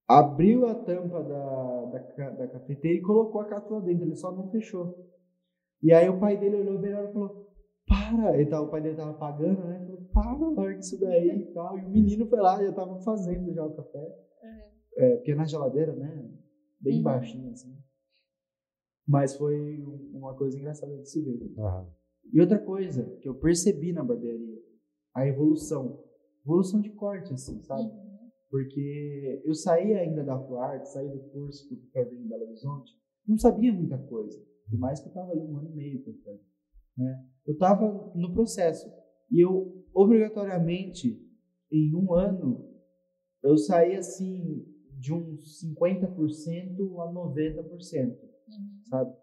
abriu 0.09 0.67
a 0.67 0.75
tampa 0.75 1.23
da, 1.23 1.85
da, 1.87 2.31
da 2.31 2.49
cafeteira 2.49 2.99
e 2.99 3.03
colocou 3.03 3.41
a 3.41 3.49
cápsula 3.49 3.81
dentro, 3.81 4.05
ele 4.05 4.17
só 4.17 4.33
não 4.33 4.51
fechou. 4.51 5.11
E 5.83 5.93
aí 5.93 6.09
o 6.09 6.19
pai 6.21 6.39
dele 6.39 6.57
olhou 6.57 6.79
hora 6.79 7.11
e 7.11 7.13
falou: 7.13 7.49
Para! 7.87 8.41
E 8.41 8.47
tal, 8.47 8.67
o 8.67 8.71
pai 8.71 8.81
dele 8.83 8.97
tava 8.97 9.15
pagando, 9.15 9.65
né? 9.65 9.85
Falou: 9.87 10.09
Para, 10.13 10.51
larga 10.63 10.79
isso 10.81 11.01
daí 11.01 11.29
e 11.43 11.53
tal. 11.53 11.79
E 11.79 11.85
o 11.85 11.91
menino 11.91 12.27
foi 12.27 12.41
lá, 12.41 12.63
já 12.63 12.73
tava 12.73 13.01
fazendo 13.03 13.53
já 13.53 13.65
o 13.65 13.75
café. 13.75 14.19
É, 14.97 15.17
porque 15.17 15.35
na 15.35 15.45
geladeira, 15.45 15.95
né? 15.95 16.31
Bem 16.81 16.99
Uhum. 16.99 17.03
baixinho 17.03 17.51
assim. 17.51 17.75
Mas 19.07 19.35
foi 19.37 19.81
um- 19.83 20.11
uma 20.15 20.37
coisa 20.37 20.57
engraçada 20.59 20.97
de 20.99 21.09
se 21.09 21.21
ver. 21.23 21.53
Aham. 21.59 21.89
E 22.33 22.41
outra 22.41 22.59
coisa 22.59 23.05
que 23.21 23.29
eu 23.29 23.35
percebi 23.35 23.93
na 23.93 24.05
barbearia, 24.05 24.62
a 25.15 25.27
evolução. 25.27 26.03
Evolução 26.45 26.81
de 26.81 26.91
corte, 26.91 27.33
assim, 27.33 27.63
sabe? 27.63 27.83
Uhum. 27.83 28.31
Porque 28.51 29.43
eu 29.45 29.55
saí 29.55 29.95
ainda 29.95 30.23
da 30.25 30.39
ProArt, 30.39 30.85
saí 30.85 31.09
do 31.09 31.21
curso 31.31 31.67
que 31.69 31.75
eu 31.75 32.05
fazer 32.05 32.17
em 32.17 32.29
Belo 32.29 32.45
Horizonte, 32.45 32.93
não 33.27 33.39
sabia 33.39 33.73
muita 33.73 33.99
coisa. 33.99 34.39
Por 34.69 34.79
mais 34.79 35.01
que 35.01 35.07
eu 35.07 35.11
estava 35.11 35.33
ali 35.33 35.41
um 35.41 35.57
ano 35.57 35.71
e 35.71 35.75
meio 35.75 36.05
cortando. 36.05 36.41
Né? 36.97 37.25
Eu 37.47 37.55
estava 37.55 38.13
no 38.15 38.33
processo. 38.33 38.91
E 39.31 39.41
eu, 39.41 39.85
obrigatoriamente, 39.95 41.19
em 41.71 41.95
um 41.95 42.13
ano, 42.13 42.69
eu 43.43 43.57
saí 43.57 43.97
assim 43.97 44.67
de 44.99 45.13
uns 45.13 45.61
50% 45.63 47.01
a 47.01 47.13
90% 47.13 48.33
Uhum. 48.49 48.83
sabe? 48.85 49.17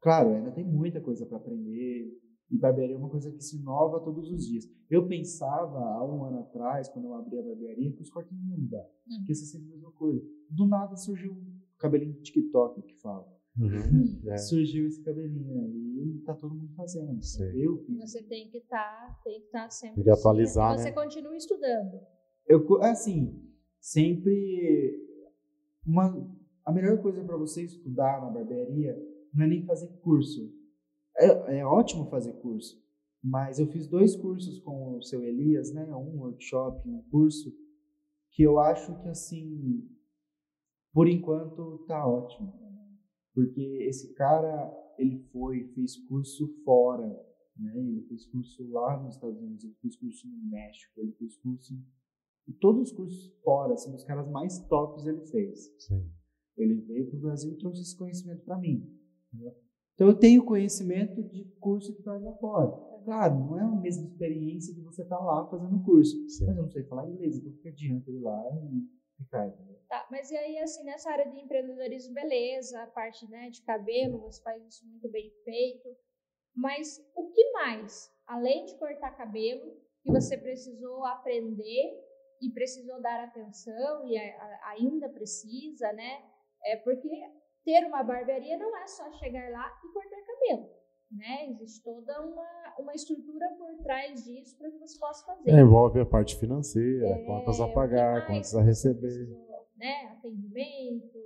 Claro, 0.00 0.30
ainda 0.30 0.50
tem 0.52 0.64
muita 0.64 1.00
coisa 1.00 1.26
para 1.26 1.38
aprender. 1.38 2.08
E 2.50 2.58
barbearia 2.58 2.94
é 2.94 2.98
uma 2.98 3.08
coisa 3.08 3.30
que 3.30 3.42
se 3.44 3.56
inova 3.56 4.00
todos 4.00 4.30
os 4.30 4.44
dias. 4.46 4.68
Eu 4.90 5.06
pensava 5.06 5.78
há 5.78 6.04
um 6.04 6.24
ano 6.24 6.40
atrás, 6.40 6.88
quando 6.88 7.04
eu 7.06 7.14
abri 7.14 7.38
a 7.38 7.42
barbearia, 7.42 7.92
que 7.92 8.02
os 8.02 8.10
cortes 8.10 8.32
não 8.36 8.44
iam 8.48 8.58
mudar. 8.58 8.84
Uhum. 9.08 9.24
Que 9.24 9.30
ia 9.30 9.34
ser 9.34 9.46
sempre 9.46 9.68
a 9.68 9.70
mesma 9.76 9.92
coisa. 9.92 10.20
Do 10.50 10.66
nada 10.66 10.96
surgiu 10.96 11.32
o 11.32 11.78
cabelinho 11.78 12.14
do 12.14 12.22
TikTok 12.22 12.82
que 12.82 12.94
fala. 13.00 13.26
Uhum. 13.58 14.20
É. 14.30 14.36
Surgiu 14.36 14.86
esse 14.86 15.02
cabelinho 15.02 15.60
aí 15.60 16.16
e 16.16 16.22
tá 16.24 16.34
todo 16.34 16.54
mundo 16.54 16.72
fazendo. 16.74 17.22
Sim. 17.22 17.44
Eu. 17.56 17.84
Você 18.00 18.22
tem 18.22 18.48
que 18.50 18.58
estar, 18.58 19.20
tem 19.24 19.40
que 19.40 19.46
estar 19.46 19.70
sempre. 19.70 19.96
Tem 19.96 20.04
que 20.04 20.10
atualizar, 20.10 20.74
e 20.74 20.78
Você 20.78 20.84
né? 20.84 20.92
continua 20.92 21.36
estudando. 21.36 22.00
Eu, 22.48 22.64
co- 22.66 22.78
assim, 22.82 23.40
sempre. 23.80 25.06
Uma, 25.86 26.14
a 26.64 26.72
melhor 26.72 27.00
coisa 27.00 27.22
para 27.24 27.36
você 27.36 27.62
estudar 27.64 28.20
na 28.20 28.30
barbearia 28.30 28.96
não 29.34 29.44
é 29.44 29.48
nem 29.48 29.64
fazer 29.64 29.88
curso. 30.02 30.52
É, 31.20 31.58
é 31.58 31.66
ótimo 31.66 32.08
fazer 32.08 32.32
curso, 32.40 32.82
mas 33.22 33.58
eu 33.58 33.66
fiz 33.66 33.86
dois 33.86 34.16
cursos 34.16 34.58
com 34.60 34.96
o 34.96 35.02
seu 35.02 35.22
Elias, 35.22 35.72
né? 35.72 35.84
Um 35.94 36.18
workshop, 36.20 36.88
um 36.88 37.02
curso, 37.10 37.52
que 38.32 38.42
eu 38.42 38.58
acho 38.58 38.98
que, 39.02 39.08
assim, 39.08 39.86
por 40.92 41.06
enquanto 41.06 41.84
tá 41.86 42.06
ótimo. 42.06 42.58
Porque 43.34 43.60
esse 43.82 44.14
cara, 44.14 44.72
ele 44.98 45.18
foi, 45.30 45.64
fez 45.74 45.96
curso 46.08 46.48
fora, 46.64 47.06
né? 47.56 47.78
Ele 47.78 48.02
fez 48.08 48.26
curso 48.26 48.66
lá 48.70 49.00
nos 49.02 49.14
Estados 49.14 49.38
Unidos, 49.40 49.64
ele 49.64 49.76
fez 49.80 49.96
curso 49.96 50.26
no 50.26 50.50
México, 50.50 51.00
ele 51.00 51.12
fez 51.12 51.36
curso 51.36 51.74
em 52.48 52.52
todos 52.54 52.90
os 52.90 52.96
cursos 52.96 53.32
fora, 53.44 53.74
assim, 53.74 53.94
os 53.94 54.04
caras 54.04 54.28
mais 54.30 54.58
tops 54.66 55.06
ele 55.06 55.24
fez. 55.26 55.72
Sim. 55.78 56.10
Ele 56.56 56.80
veio 56.80 57.08
para 57.08 57.18
o 57.18 57.22
Brasil 57.22 57.52
e 57.52 57.58
trouxe 57.58 57.82
esse 57.82 57.96
conhecimento 57.96 58.42
para 58.44 58.58
mim. 58.58 58.90
entendeu? 59.32 59.54
Então 59.94 60.08
eu 60.08 60.18
tenho 60.18 60.44
conhecimento 60.44 61.22
de 61.22 61.44
curso 61.60 61.94
que 61.94 62.02
faz 62.02 62.22
lá 62.22 62.32
fora. 62.34 62.70
Claro, 63.04 63.34
não 63.34 63.58
é 63.58 63.62
a 63.62 63.80
mesma 63.80 64.06
experiência 64.06 64.74
de 64.74 64.82
você 64.82 65.02
estar 65.02 65.18
lá 65.18 65.46
fazendo 65.48 65.82
curso. 65.82 66.12
Sim. 66.28 66.46
Mas 66.46 66.56
eu 66.56 66.62
não 66.62 66.70
sei 66.70 66.84
falar 66.84 67.08
inglês, 67.08 67.36
então 67.36 67.52
fica 67.52 67.68
adianta 67.70 68.10
ir 68.10 68.20
lá 68.20 68.42
e 68.62 69.22
ficar. 69.22 69.50
Tá, 69.88 70.06
mas 70.10 70.30
e 70.30 70.36
aí, 70.36 70.58
assim, 70.58 70.84
nessa 70.84 71.10
área 71.10 71.28
de 71.28 71.38
empreendedorismo, 71.38 72.14
beleza, 72.14 72.82
a 72.82 72.86
parte 72.86 73.28
né, 73.28 73.50
de 73.50 73.62
cabelo, 73.62 74.20
você 74.20 74.42
faz 74.42 74.64
isso 74.66 74.86
muito 74.86 75.10
bem 75.10 75.30
feito. 75.44 75.88
Mas 76.54 76.98
o 77.14 77.30
que 77.30 77.52
mais, 77.52 78.10
além 78.26 78.64
de 78.66 78.78
cortar 78.78 79.16
cabelo, 79.16 79.76
que 80.02 80.10
você 80.10 80.36
precisou 80.36 81.04
aprender 81.04 81.90
e 82.40 82.50
precisou 82.52 83.00
dar 83.00 83.24
atenção 83.24 84.06
e 84.06 84.16
ainda 84.64 85.08
precisa, 85.08 85.92
né? 85.92 86.22
É 86.64 86.76
porque 86.76 87.08
ter 87.64 87.86
uma 87.86 88.02
barbearia 88.02 88.58
não 88.58 88.76
é 88.76 88.86
só 88.86 89.10
chegar 89.12 89.50
lá 89.50 89.70
e 89.84 89.92
cortar 89.92 90.22
cabelo, 90.26 90.70
né? 91.10 91.50
Existe 91.50 91.82
toda 91.82 92.20
uma, 92.26 92.74
uma 92.78 92.94
estrutura 92.94 93.46
por 93.58 93.82
trás 93.82 94.24
disso 94.24 94.56
para 94.58 94.70
que 94.70 94.78
você 94.78 94.98
possa 94.98 95.24
fazer. 95.26 95.50
É, 95.50 95.60
envolve 95.60 96.00
a 96.00 96.06
parte 96.06 96.38
financeira, 96.38 97.06
É, 97.06 97.24
contas 97.24 97.60
a 97.60 97.68
pagar, 97.68 98.26
contas 98.26 98.54
a 98.54 98.62
receber. 98.62 99.00
precisou, 99.00 99.68
né? 99.76 100.06
Atendimento, 100.16 101.18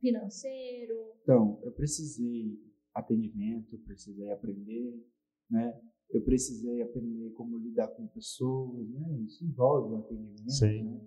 financeiro. 0.00 1.14
Então, 1.22 1.60
eu 1.62 1.72
precisei 1.72 2.58
atendimento, 2.94 3.78
precisei 3.78 4.30
aprender, 4.30 5.06
né? 5.50 5.80
Eu 6.10 6.22
precisei 6.22 6.82
aprender 6.82 7.30
como 7.32 7.56
lidar 7.56 7.88
com 7.88 8.06
pessoas, 8.08 8.86
né? 8.90 9.18
Isso 9.26 9.44
envolve 9.44 9.94
o 9.94 9.98
atendimento, 9.98 10.50
Sim. 10.50 10.82
né? 10.84 11.00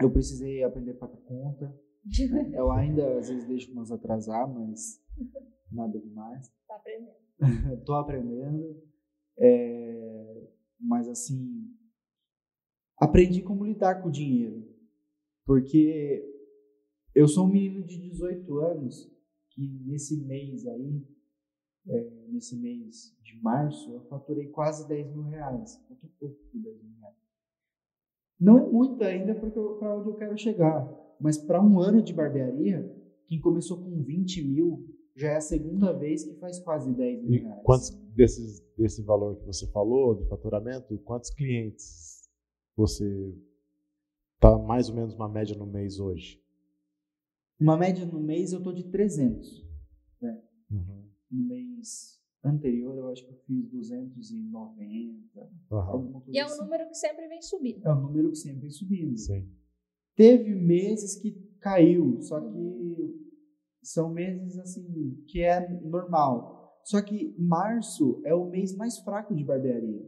Eu 0.00 0.10
precisei 0.10 0.62
aprender 0.62 0.92
a 0.92 0.96
pagar 0.96 1.18
conta. 1.18 1.78
Né? 2.04 2.50
Eu 2.54 2.70
ainda 2.72 3.18
às 3.18 3.28
vezes 3.28 3.46
deixo 3.46 3.72
umas 3.72 3.90
atrasar, 3.90 4.48
mas 4.52 5.02
nada 5.70 5.98
demais. 5.98 6.50
Tá 6.66 6.76
aprendendo. 6.76 7.22
Estou 7.78 7.94
aprendendo, 7.96 8.82
é, 9.36 10.48
mas 10.80 11.08
assim, 11.08 11.70
aprendi 12.96 13.42
como 13.42 13.66
lidar 13.66 14.00
com 14.00 14.08
o 14.08 14.12
dinheiro, 14.12 14.66
porque 15.44 16.24
eu 17.14 17.28
sou 17.28 17.44
um 17.44 17.50
menino 17.50 17.84
de 17.84 17.98
18 17.98 18.58
anos 18.58 19.12
que 19.50 19.68
nesse 19.84 20.24
mês 20.24 20.66
aí, 20.66 21.06
é, 21.88 22.26
nesse 22.28 22.56
mês 22.56 23.14
de 23.22 23.38
março, 23.42 23.92
eu 23.92 24.00
faturei 24.06 24.48
quase 24.48 24.88
10 24.88 25.10
mil 25.10 25.24
reais. 25.24 25.76
Falta 25.88 26.08
pouco 26.18 26.36
por 26.50 26.60
10 26.60 26.82
mil 26.82 26.98
reais. 27.00 27.16
Não 28.40 28.58
é 28.58 28.70
muito 28.70 29.02
ainda 29.04 29.34
para 29.34 29.96
onde 29.96 30.08
eu 30.08 30.14
quero 30.14 30.38
chegar, 30.38 30.84
mas 31.22 31.38
para 31.38 31.62
um 31.62 31.78
ano 31.80 32.02
de 32.02 32.12
barbearia, 32.12 32.90
quem 33.26 33.40
começou 33.40 33.78
com 33.82 34.02
20 34.02 34.42
mil 34.44 34.86
já 35.14 35.28
é 35.32 35.36
a 35.36 35.40
segunda 35.40 35.92
vez 35.92 36.24
que 36.24 36.34
faz 36.34 36.58
quase 36.58 36.92
10 36.92 37.22
mil 37.22 37.34
E 37.34 37.38
reais. 37.42 37.62
quantos 37.64 37.90
desses, 38.14 38.60
desse 38.76 39.02
valor 39.02 39.36
que 39.36 39.46
você 39.46 39.66
falou, 39.68 40.14
de 40.14 40.26
faturamento, 40.28 40.98
quantos 41.00 41.30
clientes 41.30 42.28
você 42.76 43.34
tá 44.40 44.56
mais 44.58 44.88
ou 44.88 44.94
menos 44.96 45.14
uma 45.14 45.28
média 45.28 45.56
no 45.56 45.66
mês 45.66 46.00
hoje? 46.00 46.42
Uma 47.60 47.76
média 47.76 48.04
no 48.04 48.20
mês 48.20 48.52
eu 48.52 48.62
tô 48.62 48.72
de 48.72 48.84
300. 48.90 49.62
Uhum. 50.70 51.08
No 51.30 51.44
mês 51.44 52.18
anterior 52.42 52.96
eu 52.96 53.08
acho 53.10 53.24
que 53.26 53.30
eu 53.32 53.36
fiz 53.46 53.68
290. 53.70 55.50
Aham. 55.70 55.90
alguma 55.92 56.20
coisa 56.22 56.36
E 56.36 56.40
é 56.40 56.44
um 56.44 56.46
assim. 56.48 56.62
número 56.62 56.88
que 56.88 56.94
sempre 56.94 57.28
vem 57.28 57.42
subindo. 57.42 57.86
É 57.86 57.92
um 57.94 58.00
número 58.00 58.30
que 58.30 58.36
sempre 58.38 58.60
vem 58.60 58.70
subindo. 58.70 59.16
Sim. 59.18 59.48
Teve 60.14 60.54
meses 60.54 61.16
que 61.16 61.32
caiu, 61.60 62.20
só 62.20 62.40
que 62.40 63.32
são 63.82 64.12
meses 64.12 64.58
assim 64.58 65.22
que 65.26 65.42
é 65.42 65.68
normal. 65.82 66.80
Só 66.84 67.00
que 67.00 67.34
março 67.38 68.20
é 68.24 68.34
o 68.34 68.48
mês 68.48 68.74
mais 68.76 68.98
fraco 68.98 69.34
de 69.34 69.44
barbearia. 69.44 70.04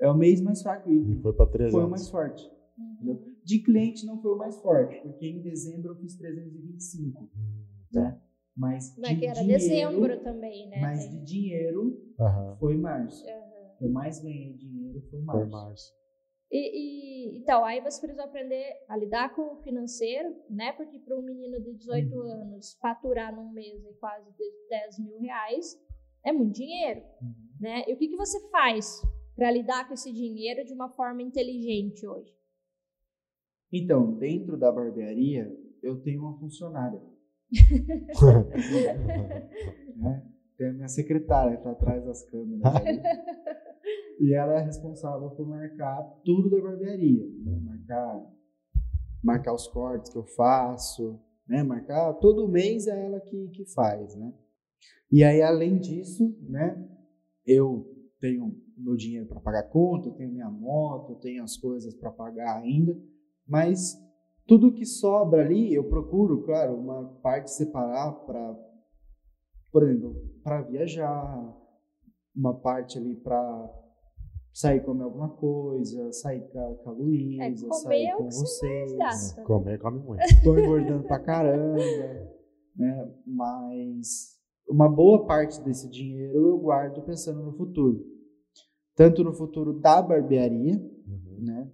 É 0.00 0.10
o 0.10 0.14
mês 0.16 0.40
mais 0.42 0.62
fraco 0.62 0.90
E 0.90 1.16
foi 1.22 1.32
para 1.32 1.46
300. 1.50 1.72
foi 1.72 1.84
o 1.84 1.90
mais 1.90 2.08
forte. 2.08 2.50
entendeu? 2.78 3.22
De 3.42 3.58
cliente 3.60 4.04
não 4.04 4.20
foi 4.20 4.32
o 4.32 4.36
mais 4.38 4.56
forte, 4.60 5.00
porque 5.02 5.26
em 5.26 5.40
dezembro 5.42 5.92
eu 5.92 5.96
fiz 5.96 6.16
325, 6.16 7.22
Hum, 7.34 7.64
né? 7.92 8.20
Mas 8.54 8.94
de 8.94 9.00
Mas 9.00 9.18
que 9.18 9.26
era 9.26 9.40
dinheiro, 9.40 9.58
dezembro 9.58 10.22
também, 10.22 10.68
né? 10.68 10.80
mas 10.80 11.10
de 11.10 11.18
dinheiro 11.24 12.14
Aham. 12.18 12.56
foi 12.58 12.76
março. 12.76 13.26
Aham. 13.26 13.76
Eu 13.80 13.90
mais 13.90 14.18
ganhei 14.22 14.54
dinheiro 14.54 15.00
foi 15.10 15.22
Foi 15.22 15.46
março. 15.46 15.94
E, 16.50 17.34
e- 17.34 17.38
então, 17.38 17.64
aí 17.64 17.80
você 17.80 18.00
precisou 18.00 18.24
aprender 18.24 18.64
a 18.88 18.96
lidar 18.96 19.34
com 19.34 19.54
o 19.54 19.62
financeiro, 19.62 20.34
né? 20.48 20.72
Porque 20.72 20.98
para 21.00 21.16
um 21.16 21.22
menino 21.22 21.60
de 21.60 21.74
18 21.74 22.14
Uhum. 22.14 22.22
anos 22.22 22.74
faturar 22.80 23.34
num 23.34 23.50
mês 23.52 23.84
aí 23.84 23.94
quase 23.94 24.30
de 24.32 24.44
10 24.68 24.98
mil 25.00 25.18
reais 25.20 25.76
é 26.24 26.32
muito 26.32 26.54
dinheiro, 26.54 27.00
Uhum. 27.20 27.34
né? 27.60 27.84
E 27.88 27.94
o 27.94 27.96
que, 27.96 28.08
que 28.08 28.16
você 28.16 28.38
faz 28.50 29.02
para 29.34 29.50
lidar 29.50 29.86
com 29.88 29.94
esse 29.94 30.12
dinheiro 30.12 30.64
de 30.64 30.72
uma 30.72 30.88
forma 30.90 31.20
inteligente 31.22 32.06
hoje? 32.06 32.32
Então, 33.72 34.16
dentro 34.16 34.56
da 34.56 34.70
barbearia, 34.72 35.52
eu 35.82 36.00
tenho 36.02 36.22
uma 36.22 36.38
funcionária. 36.38 37.02
né? 39.96 40.26
Tem 40.56 40.68
a 40.68 40.72
minha 40.72 40.88
secretária 40.88 41.56
que 41.58 41.64
tá 41.64 41.72
atrás 41.72 42.04
das 42.04 42.22
câmeras. 42.30 42.72
e 44.20 44.34
ela 44.34 44.54
é 44.54 44.62
responsável 44.62 45.30
por 45.30 45.46
marcar 45.46 46.02
tudo 46.24 46.50
da 46.50 46.60
barbearia. 46.60 47.26
né? 47.44 47.60
Marcar, 47.64 48.26
marcar 49.22 49.54
os 49.54 49.68
cortes 49.68 50.10
que 50.10 50.18
eu 50.18 50.24
faço, 50.24 51.20
né? 51.48 51.62
Marcar 51.62 52.14
todo 52.14 52.48
mês 52.48 52.86
é 52.86 53.04
ela 53.04 53.20
que, 53.20 53.48
que 53.48 53.64
faz, 53.72 54.14
né? 54.16 54.32
E 55.10 55.22
aí, 55.22 55.40
além 55.40 55.78
disso, 55.78 56.36
né? 56.42 56.84
Eu 57.46 57.86
tenho 58.20 58.56
meu 58.76 58.96
dinheiro 58.96 59.26
para 59.26 59.40
pagar 59.40 59.62
conta, 59.64 60.08
eu 60.08 60.14
tenho 60.14 60.32
minha 60.32 60.50
moto, 60.50 61.12
eu 61.12 61.16
tenho 61.16 61.42
as 61.42 61.56
coisas 61.56 61.94
para 61.94 62.10
pagar 62.10 62.56
ainda, 62.58 62.96
mas 63.46 63.96
tudo 64.46 64.72
que 64.72 64.84
sobra 64.84 65.44
ali, 65.44 65.74
eu 65.74 65.84
procuro, 65.88 66.42
claro, 66.44 66.76
uma 66.76 67.04
parte 67.20 67.50
separar 67.50 68.12
para, 68.12 68.54
por 69.72 69.82
exemplo, 69.82 70.14
para 70.42 70.62
viajar, 70.62 71.56
uma 72.36 72.54
parte 72.54 72.98
ali 72.98 73.16
para 73.16 73.70
sair 74.52 74.80
comer 74.84 75.04
alguma 75.04 75.28
coisa, 75.30 76.12
sair 76.12 76.40
com 76.50 76.58
a, 76.58 76.74
com 76.76 76.90
a 76.90 76.92
Luísa, 76.92 77.42
É, 77.42 77.50
comer 77.68 77.74
sair 77.74 78.06
é 78.06 78.16
com 78.16 78.24
vocês. 78.24 78.92
gasta. 78.96 79.40
né? 79.40 79.46
Comer, 79.46 79.78
come 79.78 79.98
muito. 80.00 80.22
Tô 80.44 80.58
engordando 80.58 81.04
pra 81.04 81.18
caramba, 81.18 81.78
né? 82.76 83.14
Mas 83.26 84.36
uma 84.68 84.88
boa 84.88 85.26
parte 85.26 85.60
desse 85.62 85.88
dinheiro 85.90 86.36
eu 86.50 86.58
guardo 86.58 87.02
pensando 87.02 87.42
no 87.42 87.52
futuro. 87.56 88.04
Tanto 88.94 89.22
no 89.22 89.32
futuro 89.34 89.78
da 89.80 90.00
barbearia, 90.02 90.74
Uhum. 91.06 91.38
né? 91.44 91.70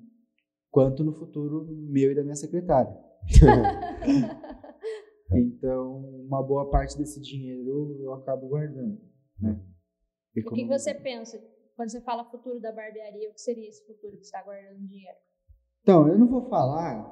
Quanto 0.70 1.04
no 1.04 1.12
futuro 1.12 1.66
meu 1.70 2.10
e 2.12 2.14
da 2.14 2.22
minha 2.22 2.34
secretária. 2.36 2.96
Então, 5.34 5.98
uma 6.26 6.42
boa 6.42 6.68
parte 6.68 6.96
desse 6.98 7.18
dinheiro 7.20 7.96
eu 8.02 8.12
acabo 8.12 8.48
guardando. 8.48 8.98
Né? 9.40 9.58
O 10.36 10.54
que, 10.54 10.64
você 10.64 10.94
pensa 10.94 11.42
quando 11.76 11.90
você 11.90 12.00
fala 12.00 12.24
futuro 12.30 12.60
da 12.60 12.72
barbearia? 12.72 13.30
O 13.30 13.34
que 13.34 13.40
seria 13.40 13.68
esse 13.68 13.86
futuro 13.86 14.16
que 14.16 14.24
você 14.24 14.36
está 14.36 14.42
guardando 14.42 14.86
dinheiro? 14.86 15.18
Então, 15.82 16.08
eu 16.08 16.18
não 16.18 16.28
vou 16.28 16.48
falar, 16.48 17.04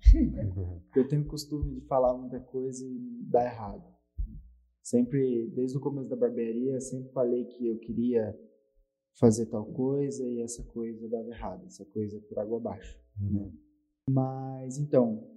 eu 0.96 1.08
tenho 1.08 1.22
o 1.22 1.28
costume 1.28 1.80
de 1.80 1.86
falar 1.86 2.14
muita 2.14 2.40
coisa 2.40 2.84
e 2.84 3.24
dar 3.30 3.44
errado. 3.44 3.84
Sempre, 4.82 5.50
desde 5.54 5.78
o 5.78 5.80
começo 5.80 6.08
da 6.08 6.16
barbearia, 6.16 6.80
sempre 6.80 7.12
falei 7.12 7.44
que 7.44 7.66
eu 7.68 7.78
queria 7.78 8.38
fazer 9.18 9.46
tal 9.46 9.64
coisa 9.66 10.26
e 10.28 10.40
essa 10.40 10.62
coisa 10.64 11.08
dava 11.08 11.28
errado, 11.28 11.64
essa 11.66 11.84
coisa 11.86 12.20
por 12.28 12.38
água 12.38 12.58
abaixo. 12.58 12.98
Uhum. 13.20 13.52
Mas 14.10 14.78
então, 14.78 15.30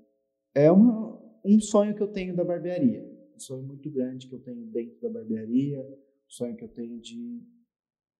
é 0.53 0.71
uma, 0.71 1.21
um 1.45 1.59
sonho 1.59 1.95
que 1.95 2.01
eu 2.01 2.07
tenho 2.07 2.35
da 2.35 2.43
barbearia. 2.43 3.05
Um 3.35 3.39
sonho 3.39 3.63
muito 3.63 3.89
grande 3.89 4.27
que 4.27 4.35
eu 4.35 4.39
tenho 4.39 4.65
dentro 4.65 4.99
da 5.01 5.09
barbearia. 5.09 5.87
Sonho 6.27 6.55
que 6.55 6.63
eu 6.63 6.69
tenho 6.69 6.99
de 6.99 7.41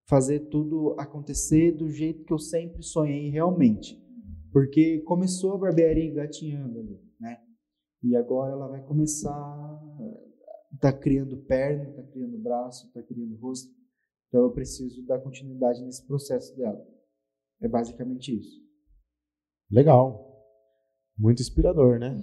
fazer 0.08 0.47
tudo 0.49 0.95
acontecer 0.97 1.72
do 1.72 1.89
jeito 1.89 2.24
que 2.24 2.34
eu 2.34 2.39
sempre 2.39 2.82
sonhei 2.82 3.30
realmente. 3.30 4.01
Porque 4.51 5.01
começou 5.01 5.53
a 5.53 5.58
barbearia 5.58 6.05
engatinhando 6.05 6.80
ali, 6.80 6.99
né? 7.20 7.38
E 8.01 8.16
agora 8.16 8.53
ela 8.53 8.68
vai 8.68 8.84
começar. 8.84 9.34
Tá 10.80 10.93
criando 10.93 11.38
perna, 11.45 11.91
tá 11.93 12.03
criando 12.03 12.38
braço, 12.38 12.91
tá 12.93 13.01
criando 13.01 13.38
rosto. 13.38 13.72
Então 14.28 14.41
eu 14.43 14.51
preciso 14.51 15.05
dar 15.05 15.20
continuidade 15.20 15.82
nesse 15.84 16.05
processo 16.05 16.55
dela. 16.55 16.86
É 17.62 17.68
basicamente 17.68 18.38
isso. 18.38 18.62
Legal. 19.70 20.26
Muito 21.18 21.41
inspirador, 21.41 21.99
né? 21.99 22.16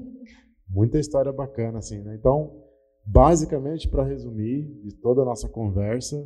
Muita 0.68 0.98
história 0.98 1.32
bacana, 1.32 1.78
assim, 1.78 2.00
né? 2.02 2.14
Então, 2.14 2.62
basicamente, 3.04 3.88
para 3.88 4.04
resumir, 4.04 4.64
de 4.82 4.94
toda 4.96 5.22
a 5.22 5.24
nossa 5.24 5.48
conversa, 5.48 6.16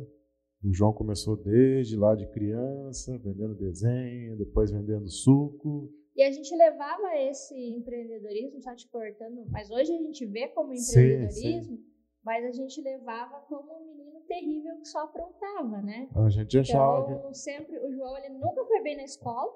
o 0.63 0.73
João 0.73 0.91
começou 0.93 1.35
desde 1.37 1.95
lá 1.95 2.15
de 2.15 2.27
criança, 2.31 3.17
vendendo 3.19 3.55
desenho, 3.55 4.37
depois 4.37 4.71
vendendo 4.71 5.07
suco. 5.07 5.89
E 6.15 6.23
a 6.23 6.31
gente 6.31 6.53
levava 6.55 7.15
esse 7.15 7.55
empreendedorismo, 7.55 8.61
só 8.61 8.75
te 8.75 8.89
cortando, 8.89 9.45
mas 9.51 9.69
hoje 9.69 9.93
a 9.93 9.97
gente 9.97 10.25
vê 10.25 10.47
como 10.49 10.73
empreendedorismo, 10.73 11.31
sim, 11.31 11.61
sim. 11.61 11.85
mas 12.23 12.43
a 12.43 12.51
gente 12.51 12.81
levava 12.81 13.39
como 13.47 13.71
um 13.71 13.85
menino 13.85 14.19
terrível 14.27 14.77
que 14.79 14.87
só 14.87 15.03
aprontava, 15.03 15.81
né? 15.81 16.09
A 16.15 16.29
gente 16.29 16.57
achava 16.57 17.13
então, 17.13 17.33
sempre, 17.33 17.77
o 17.77 17.91
João, 17.93 18.17
ele 18.17 18.33
nunca 18.33 18.65
foi 18.65 18.81
bem 18.81 18.97
na 18.97 19.03
escola, 19.03 19.53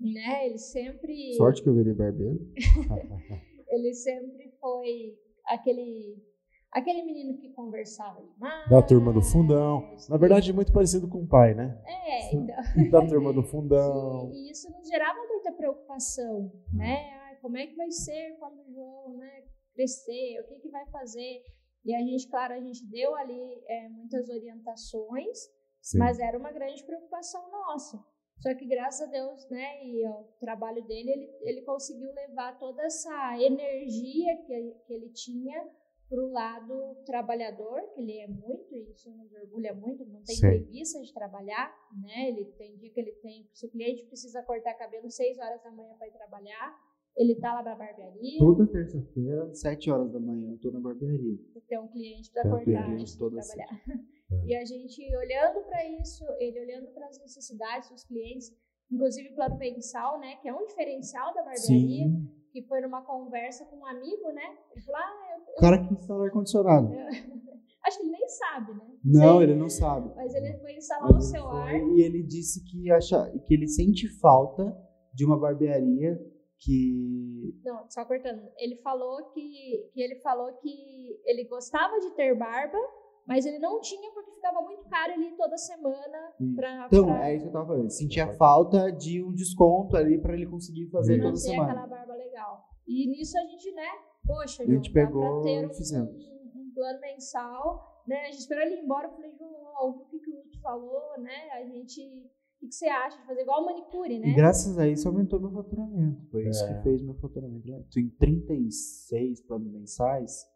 né? 0.00 0.46
Ele 0.46 0.58
sempre... 0.58 1.34
Sorte 1.34 1.62
que 1.62 1.68
eu 1.68 1.74
virei 1.74 1.92
barbeiro. 1.92 2.40
ele 3.68 3.92
sempre 3.92 4.50
foi 4.58 5.14
aquele 5.44 6.31
aquele 6.72 7.02
menino 7.02 7.36
que 7.36 7.50
conversava 7.50 8.20
demais. 8.22 8.68
Da 8.68 8.82
turma 8.82 9.12
do 9.12 9.20
fundão. 9.20 9.94
Na 10.08 10.16
verdade, 10.16 10.52
muito 10.52 10.72
parecido 10.72 11.08
com 11.08 11.22
o 11.22 11.28
pai, 11.28 11.54
né? 11.54 11.78
É, 11.86 12.34
então. 12.34 12.90
Da 12.90 13.06
turma 13.06 13.32
do 13.32 13.42
fundão. 13.42 14.30
E 14.32 14.50
isso 14.50 14.70
nos 14.70 14.88
gerava 14.88 15.18
muita 15.26 15.52
preocupação, 15.52 16.50
né? 16.72 17.10
Ai, 17.24 17.36
como 17.40 17.56
é 17.58 17.66
que 17.66 17.76
vai 17.76 17.90
ser 17.90 18.36
quando 18.38 18.60
o 18.60 18.72
João 18.72 19.16
né, 19.18 19.44
crescer? 19.74 20.40
O 20.40 20.48
que, 20.48 20.60
que 20.60 20.70
vai 20.70 20.86
fazer? 20.86 21.42
E 21.84 21.94
a 21.94 21.98
gente, 21.98 22.28
claro, 22.28 22.54
a 22.54 22.60
gente 22.60 22.86
deu 22.88 23.14
ali 23.16 23.62
é, 23.68 23.88
muitas 23.88 24.28
orientações, 24.28 25.38
Sim. 25.82 25.98
mas 25.98 26.18
era 26.18 26.38
uma 26.38 26.52
grande 26.52 26.82
preocupação 26.84 27.50
nossa. 27.50 28.02
Só 28.40 28.54
que 28.54 28.66
graças 28.66 29.08
a 29.08 29.10
Deus, 29.10 29.48
né, 29.50 29.84
e 29.84 30.06
o 30.06 30.24
trabalho 30.40 30.82
dele, 30.84 31.10
ele, 31.10 31.30
ele 31.42 31.62
conseguiu 31.62 32.12
levar 32.12 32.58
toda 32.58 32.82
essa 32.82 33.38
energia 33.40 34.36
que, 34.44 34.76
que 34.86 34.92
ele 34.92 35.10
tinha 35.10 35.68
para 36.12 36.22
o 36.22 36.30
lado 36.30 36.94
trabalhador, 37.06 37.80
que 37.94 38.02
ele 38.02 38.18
é 38.18 38.28
muito, 38.28 38.76
isso 38.76 39.10
nos 39.16 39.32
orgulha 39.32 39.72
muito, 39.72 40.04
não 40.04 40.22
tem 40.22 40.36
Sim. 40.36 40.42
preguiça 40.42 41.00
de 41.00 41.10
trabalhar, 41.14 41.74
né? 42.02 42.28
Ele 42.28 42.44
tem 42.58 42.76
dia 42.76 42.90
que 42.90 43.00
ele 43.00 43.12
tem, 43.12 43.48
se 43.54 43.64
o 43.64 43.70
cliente 43.70 44.04
precisa 44.04 44.42
cortar 44.42 44.74
cabelo 44.74 45.10
6 45.10 45.38
horas 45.38 45.62
da 45.62 45.70
manhã 45.70 45.94
para 45.96 46.08
ir 46.08 46.12
trabalhar, 46.12 46.78
ele 47.16 47.34
tá 47.36 47.54
lá 47.54 47.62
na 47.62 47.74
barbearia. 47.74 48.38
Toda 48.38 48.66
terça-feira, 48.66 49.54
7 49.54 49.90
horas 49.90 50.12
da 50.12 50.20
manhã, 50.20 50.52
eu 50.52 50.58
tô 50.58 50.70
na 50.70 50.80
barbearia. 50.80 51.38
Tem 51.66 51.78
um 51.78 51.88
cliente 51.88 52.30
para 52.30 52.42
cortar 52.42 52.94
de 52.94 53.18
trabalhar. 53.18 53.82
É. 53.88 54.12
E 54.46 54.56
a 54.56 54.64
gente 54.64 55.14
olhando 55.14 55.62
para 55.66 55.86
isso, 56.00 56.24
ele 56.38 56.58
olhando 56.58 56.90
para 56.94 57.06
as 57.06 57.18
necessidades 57.18 57.90
dos 57.90 58.02
clientes, 58.04 58.50
inclusive 58.90 59.28
o 59.28 59.34
plano 59.34 59.58
mensal, 59.58 60.18
né, 60.18 60.36
que 60.36 60.48
é 60.48 60.54
um 60.54 60.66
diferencial 60.66 61.34
da 61.34 61.42
barbearia, 61.42 62.08
Sim. 62.08 62.41
Que 62.52 62.62
foi 62.68 62.80
numa 62.82 63.02
conversa 63.02 63.64
com 63.64 63.76
um 63.76 63.86
amigo, 63.86 64.30
né? 64.32 64.56
Ele 64.72 64.84
falou: 64.84 65.00
"Ah, 65.00 65.32
eu, 65.32 65.38
eu... 65.38 65.52
O 65.56 65.60
cara 65.60 65.78
que 65.78 65.94
instala 65.94 66.24
ar-condicionado. 66.24 66.88
Acho 67.84 67.98
que 67.98 68.04
ele 68.04 68.12
nem 68.12 68.28
sabe, 68.28 68.74
né? 68.74 68.86
Não, 69.04 69.38
Sei. 69.38 69.42
ele 69.42 69.54
não 69.56 69.68
sabe. 69.68 70.14
Mas 70.14 70.32
ele 70.34 70.56
foi 70.58 70.74
instalar 70.74 71.16
o 71.16 71.20
seu 71.20 71.48
ar. 71.48 71.74
E 71.74 72.00
ele 72.00 72.22
disse 72.22 72.62
que 72.64 72.88
acha 72.92 73.28
que 73.44 73.54
ele 73.54 73.66
sente 73.66 74.08
falta 74.20 74.72
de 75.12 75.24
uma 75.24 75.36
barbearia 75.36 76.16
que 76.60 77.60
não 77.64 77.90
só 77.90 78.04
cortando 78.04 78.40
ele 78.56 78.76
falou 78.76 79.30
que, 79.32 79.90
que 79.92 80.00
ele 80.00 80.20
falou 80.20 80.52
que 80.58 81.20
ele 81.24 81.44
gostava 81.48 81.98
de 81.98 82.14
ter 82.14 82.38
barba 82.38 82.78
mas 83.26 83.46
ele 83.46 83.58
não 83.58 83.80
tinha 83.80 84.10
porque 84.12 84.32
ficava 84.32 84.60
muito 84.62 84.84
caro 84.88 85.12
ali 85.12 85.36
toda 85.36 85.56
semana 85.56 86.32
para 86.56 86.86
então 86.86 87.06
pra... 87.06 87.28
é 87.28 87.36
isso 87.36 87.44
que 87.44 87.48
eu 87.48 87.52
tava 87.52 87.66
falando 87.66 87.90
sentia 87.90 88.34
falta 88.34 88.90
de 88.90 89.22
um 89.22 89.32
desconto 89.32 89.96
ali 89.96 90.20
para 90.20 90.34
ele 90.34 90.46
conseguir 90.46 90.88
fazer 90.90 91.20
toda 91.20 91.36
semana 91.36 91.70
aquela 91.70 91.86
barba 91.86 92.14
legal 92.14 92.64
e 92.86 93.06
nisso 93.06 93.38
a 93.38 93.42
gente 93.42 93.72
né 93.72 93.88
poxa 94.26 94.62
a 94.62 94.66
gente 94.66 94.92
João, 94.92 94.94
pegou 94.94 95.42
ter 95.42 95.64
e 95.64 95.74
fizemos 95.74 96.10
um, 96.10 96.60
um, 96.60 96.72
plano 96.74 97.00
mensal 97.00 98.02
né 98.06 98.22
a 98.22 98.24
gente 98.26 98.40
esperou 98.40 98.64
ele 98.64 98.76
ir 98.76 98.84
embora 98.84 99.08
eu 99.08 99.12
falei 99.12 99.32
João 99.32 99.50
ouviu 99.80 100.02
o 100.02 100.06
que, 100.06 100.18
que 100.18 100.30
o 100.30 100.36
Lúcio 100.36 100.60
falou 100.60 101.18
né 101.18 101.50
a 101.52 101.64
gente 101.64 102.30
o 102.62 102.68
que 102.68 102.74
você 102.76 102.86
acha 102.86 103.18
de 103.18 103.26
fazer 103.26 103.40
igual 103.42 103.64
manicure, 103.64 104.20
né? 104.20 104.28
E 104.28 104.34
graças 104.34 104.78
a 104.78 104.86
isso 104.86 105.08
aumentou 105.08 105.40
meu 105.40 105.50
faturamento. 105.50 106.24
Foi 106.30 106.44
é. 106.44 106.48
isso 106.48 106.64
que 106.64 106.82
fez 106.84 107.02
meu 107.02 107.14
faturamento. 107.14 107.88
Tem 107.92 108.08
36 108.08 109.40
planos 109.42 109.72
mensais. 109.72 110.46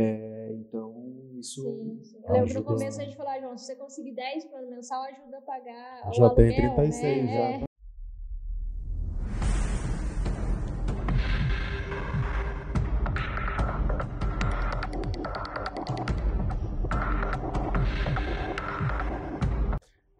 É, 0.00 0.52
então, 0.52 0.94
isso. 1.34 1.60
Sim, 1.60 2.00
sim. 2.04 2.20
Eu 2.24 2.32
lembro 2.32 2.54
no 2.54 2.62
começo 2.62 3.00
a 3.00 3.04
gente 3.04 3.16
falava, 3.16 3.40
João, 3.40 3.58
se 3.58 3.66
você 3.66 3.74
conseguir 3.74 4.12
10 4.12 4.44
planos 4.44 4.70
mensal, 4.70 5.02
ajuda 5.02 5.38
a 5.38 5.40
pagar. 5.40 6.14
Já 6.14 6.26
o 6.26 6.30
tem 6.30 6.46
aluguel, 6.50 6.74
36, 6.74 7.24
né? 7.24 7.32
já. 7.32 7.50
É. 7.50 7.68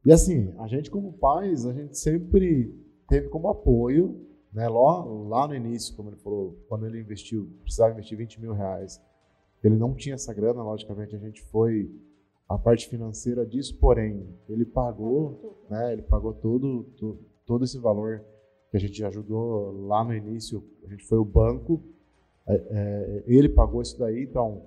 E 0.04 0.10
assim, 0.10 0.52
a 0.58 0.66
gente 0.66 0.90
como 0.90 1.12
pais, 1.12 1.64
a 1.64 1.72
gente 1.72 1.96
sempre 1.96 2.74
teve 3.08 3.28
como 3.28 3.48
apoio, 3.48 4.26
né, 4.52 4.66
lá, 4.66 5.04
lá 5.04 5.46
no 5.46 5.54
início, 5.54 5.94
como 5.94 6.08
ele 6.08 6.16
falou, 6.16 6.58
quando 6.66 6.84
ele 6.84 6.98
investiu, 6.98 7.48
precisava 7.62 7.92
investir 7.92 8.18
20 8.18 8.40
mil 8.40 8.54
reais, 8.54 9.00
ele 9.62 9.76
não 9.76 9.94
tinha 9.94 10.14
essa 10.14 10.32
grana, 10.32 10.62
logicamente 10.62 11.14
a 11.14 11.18
gente 11.18 11.42
foi 11.42 11.90
a 12.48 12.56
parte 12.56 12.88
financeira 12.88 13.44
disso, 13.44 13.76
porém, 13.78 14.26
ele 14.48 14.64
pagou, 14.64 15.58
né, 15.68 15.92
ele 15.92 16.02
pagou 16.02 16.32
todo, 16.32 16.84
todo, 16.96 17.18
todo 17.44 17.64
esse 17.64 17.78
valor 17.78 18.24
que 18.70 18.76
a 18.76 18.80
gente 18.80 19.02
ajudou 19.04 19.86
lá 19.86 20.04
no 20.04 20.14
início, 20.14 20.64
a 20.84 20.88
gente 20.88 21.04
foi 21.04 21.18
o 21.18 21.24
banco, 21.24 21.82
é, 22.46 22.54
é, 22.54 23.24
ele 23.26 23.48
pagou 23.48 23.82
isso 23.82 23.98
daí, 23.98 24.22
então, 24.22 24.62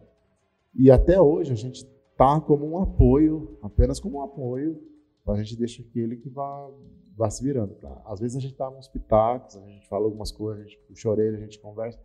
e 0.75 0.91
até 0.91 1.19
hoje 1.19 1.51
a 1.51 1.55
gente 1.55 1.85
tá 2.15 2.39
como 2.39 2.65
um 2.67 2.79
apoio, 2.79 3.57
apenas 3.63 3.99
como 3.99 4.19
um 4.19 4.21
apoio, 4.21 4.79
a 5.27 5.35
gente 5.37 5.55
deixa 5.57 5.83
que 5.83 5.99
ele 5.99 6.17
que 6.17 6.29
vá, 6.29 6.69
vá 7.15 7.29
se 7.29 7.43
virando. 7.43 7.75
Tá? 7.75 8.01
Às 8.05 8.19
vezes 8.19 8.37
a 8.37 8.39
gente 8.39 8.57
dá 8.57 8.69
uns 8.69 8.87
pitacos, 8.87 9.55
a 9.55 9.65
gente 9.65 9.87
fala 9.87 10.05
algumas 10.05 10.31
coisas, 10.31 10.65
a 10.65 10.67
gente 10.67 10.79
puxa 10.87 11.09
a 11.09 11.11
orelha, 11.11 11.37
a 11.37 11.41
gente 11.41 11.59
conversa, 11.59 11.99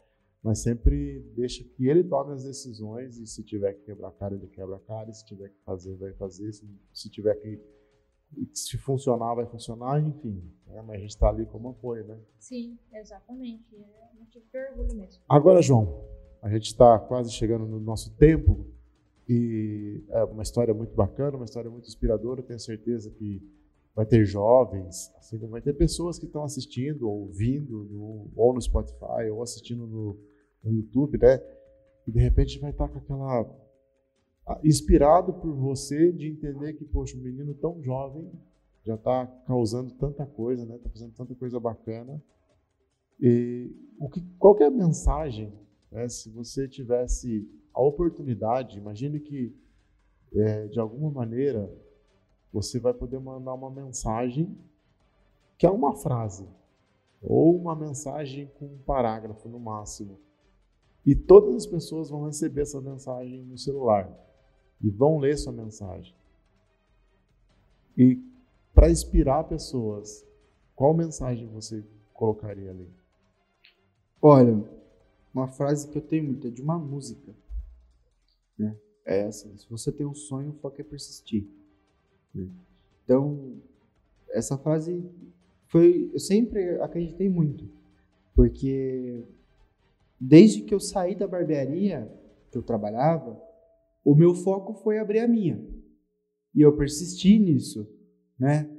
mas 0.47 0.61
sempre 0.61 1.21
deixa 1.35 1.65
que 1.65 1.89
ele 1.89 2.05
tome 2.05 2.33
as 2.33 2.45
decisões 2.45 3.19
e 3.19 3.27
se 3.27 3.43
tiver 3.43 3.73
que 3.73 3.87
quebrar 3.87 4.09
a 4.09 4.13
cara, 4.13 4.37
ele 4.37 4.47
quebra 4.47 4.77
a 4.77 4.79
cara, 4.79 5.13
se 5.13 5.27
tiver 5.27 5.49
que 5.49 5.59
fazer, 5.65 5.97
vai 5.97 6.13
fazer, 6.13 6.53
se, 6.53 6.65
se 6.93 7.11
tiver 7.11 7.35
que 7.35 7.61
se 8.55 8.79
funcionar, 8.79 9.35
vai 9.35 9.45
funcionar, 9.47 10.01
enfim. 10.01 10.41
Né? 10.69 10.81
Mas 10.87 10.97
a 10.97 11.01
gente 11.01 11.11
está 11.11 11.31
ali 11.31 11.47
como 11.47 11.71
apoio, 11.71 12.07
né? 12.07 12.17
Sim, 12.39 12.79
exatamente. 12.93 13.75
É 13.75 14.21
motivo 14.21 14.45
de 14.53 14.59
orgulho 14.59 14.97
mesmo. 14.97 15.21
Agora, 15.29 15.61
João, 15.61 16.05
a 16.41 16.49
gente 16.49 16.67
está 16.67 16.97
quase 16.97 17.33
chegando 17.33 17.67
no 17.67 17.81
nosso 17.81 18.15
tempo. 18.15 18.67
E 19.29 20.05
é 20.11 20.23
uma 20.23 20.45
história 20.45 20.73
muito 20.73 20.95
bacana, 20.95 21.37
uma 21.37 21.45
história 21.45 21.69
muito 21.69 21.89
inspiradora. 21.89 22.41
Tenho 22.41 22.61
certeza 22.61 23.11
que 23.11 23.43
vai 23.97 24.07
ter 24.07 24.25
jovens, 24.25 25.13
assim 25.17 25.39
como 25.39 25.53
vai 25.53 25.61
ter 25.61 25.73
pessoas 25.73 26.21
que 26.21 26.27
estão 26.27 26.45
assistindo, 26.45 27.09
ou 27.09 27.23
ouvindo, 27.23 27.85
no, 27.91 28.31
ou 28.37 28.55
no 28.55 28.61
Spotify, 28.61 29.29
ou 29.33 29.43
assistindo 29.43 29.87
no, 29.87 30.17
no 30.67 30.75
YouTube, 30.75 31.19
né? 31.19 31.41
E 32.07 32.11
de 32.11 32.19
repente 32.19 32.59
vai 32.59 32.71
estar 32.71 32.89
com 32.89 32.99
aquela. 32.99 33.49
inspirado 34.63 35.33
por 35.35 35.55
você 35.55 36.13
de 36.13 36.29
entender 36.29 36.75
que, 36.75 36.85
poxa, 36.85 37.17
um 37.17 37.21
menino 37.21 37.55
tão 37.55 37.83
jovem 37.83 38.31
já 38.85 38.95
está 38.95 39.27
causando 39.47 39.93
tanta 39.95 40.25
coisa, 40.27 40.65
né? 40.65 40.77
Está 40.77 40.91
fazendo 40.91 41.13
tanta 41.15 41.35
coisa 41.35 41.59
bacana. 41.59 42.23
E 43.21 43.75
o 43.99 44.09
que, 44.09 44.21
qual 44.39 44.57
é 44.61 44.65
a 44.67 44.71
mensagem, 44.71 45.53
né? 45.91 46.09
Se 46.09 46.31
você 46.31 46.69
tivesse 46.69 47.49
a 47.73 47.83
oportunidade, 47.83 48.79
imagine 48.79 49.21
que 49.21 49.55
é, 50.35 50.67
de 50.69 50.79
alguma 50.79 51.11
maneira 51.11 51.73
você 52.53 52.79
vai 52.79 52.95
poder 52.95 53.19
mandar 53.19 53.55
uma 53.55 53.71
mensagem 53.71 54.57
que 55.59 55.67
é 55.67 55.71
uma 55.71 55.95
frase 55.95 56.47
ou 57.23 57.57
uma 57.57 57.75
mensagem 57.75 58.51
com 58.59 58.67
um 58.67 58.79
parágrafo 58.79 59.49
no 59.49 59.59
máximo. 59.59 60.19
E 61.07 61.15
todas 61.15 61.55
as 61.55 61.67
pessoas 61.67 62.11
vão 62.11 62.27
receber 62.27 62.63
essa 62.63 62.81
mensagem 62.81 63.43
no 63.45 63.57
celular 63.57 64.11
e 64.83 64.91
vão 64.91 65.19
ler 65.19 65.39
sua 65.39 65.53
mensagem. 65.53 66.15
E 67.97 68.21
para 68.75 68.91
inspirar 68.91 69.45
pessoas, 69.45 70.27
qual 70.75 70.93
mensagem 70.93 71.47
você 71.47 71.83
colocaria 72.13 72.71
ali? 72.71 72.91
Olha, 74.21 74.63
uma 75.33 75.49
frase 75.49 75.89
que 75.89 75.97
eu 75.97 76.03
tenho 76.03 76.25
muito 76.25 76.49
é 76.49 76.51
de 76.51 76.61
uma 76.61 76.79
música 76.79 77.33
né? 78.59 78.77
É 79.05 79.25
assim, 79.25 79.57
se 79.57 79.69
você 79.69 79.93
tem 79.93 80.07
um 80.07 80.15
sonho, 80.15 80.51
o 80.51 80.55
foco 80.55 80.81
é 80.81 80.85
persistir. 80.85 81.47
Né? 82.35 82.49
Então, 83.05 83.57
essa 84.31 84.59
frase 84.59 85.05
foi, 85.69 86.11
eu 86.13 86.19
sempre 86.19 86.81
acreditei 86.81 87.29
muito, 87.29 87.69
porque 88.35 89.23
desde 90.21 90.63
que 90.63 90.75
eu 90.75 90.81
saí 90.81 91.15
da 91.15 91.27
barbearia 91.27 92.11
que 92.51 92.59
eu 92.59 92.63
trabalhava, 92.63 93.41
o 94.05 94.15
meu 94.15 94.35
foco 94.35 94.75
foi 94.83 94.99
abrir 94.99 95.21
a 95.21 95.29
minha. 95.29 95.65
E 96.55 96.61
eu 96.61 96.77
persisti 96.77 97.39
nisso, 97.39 97.87
né? 98.39 98.71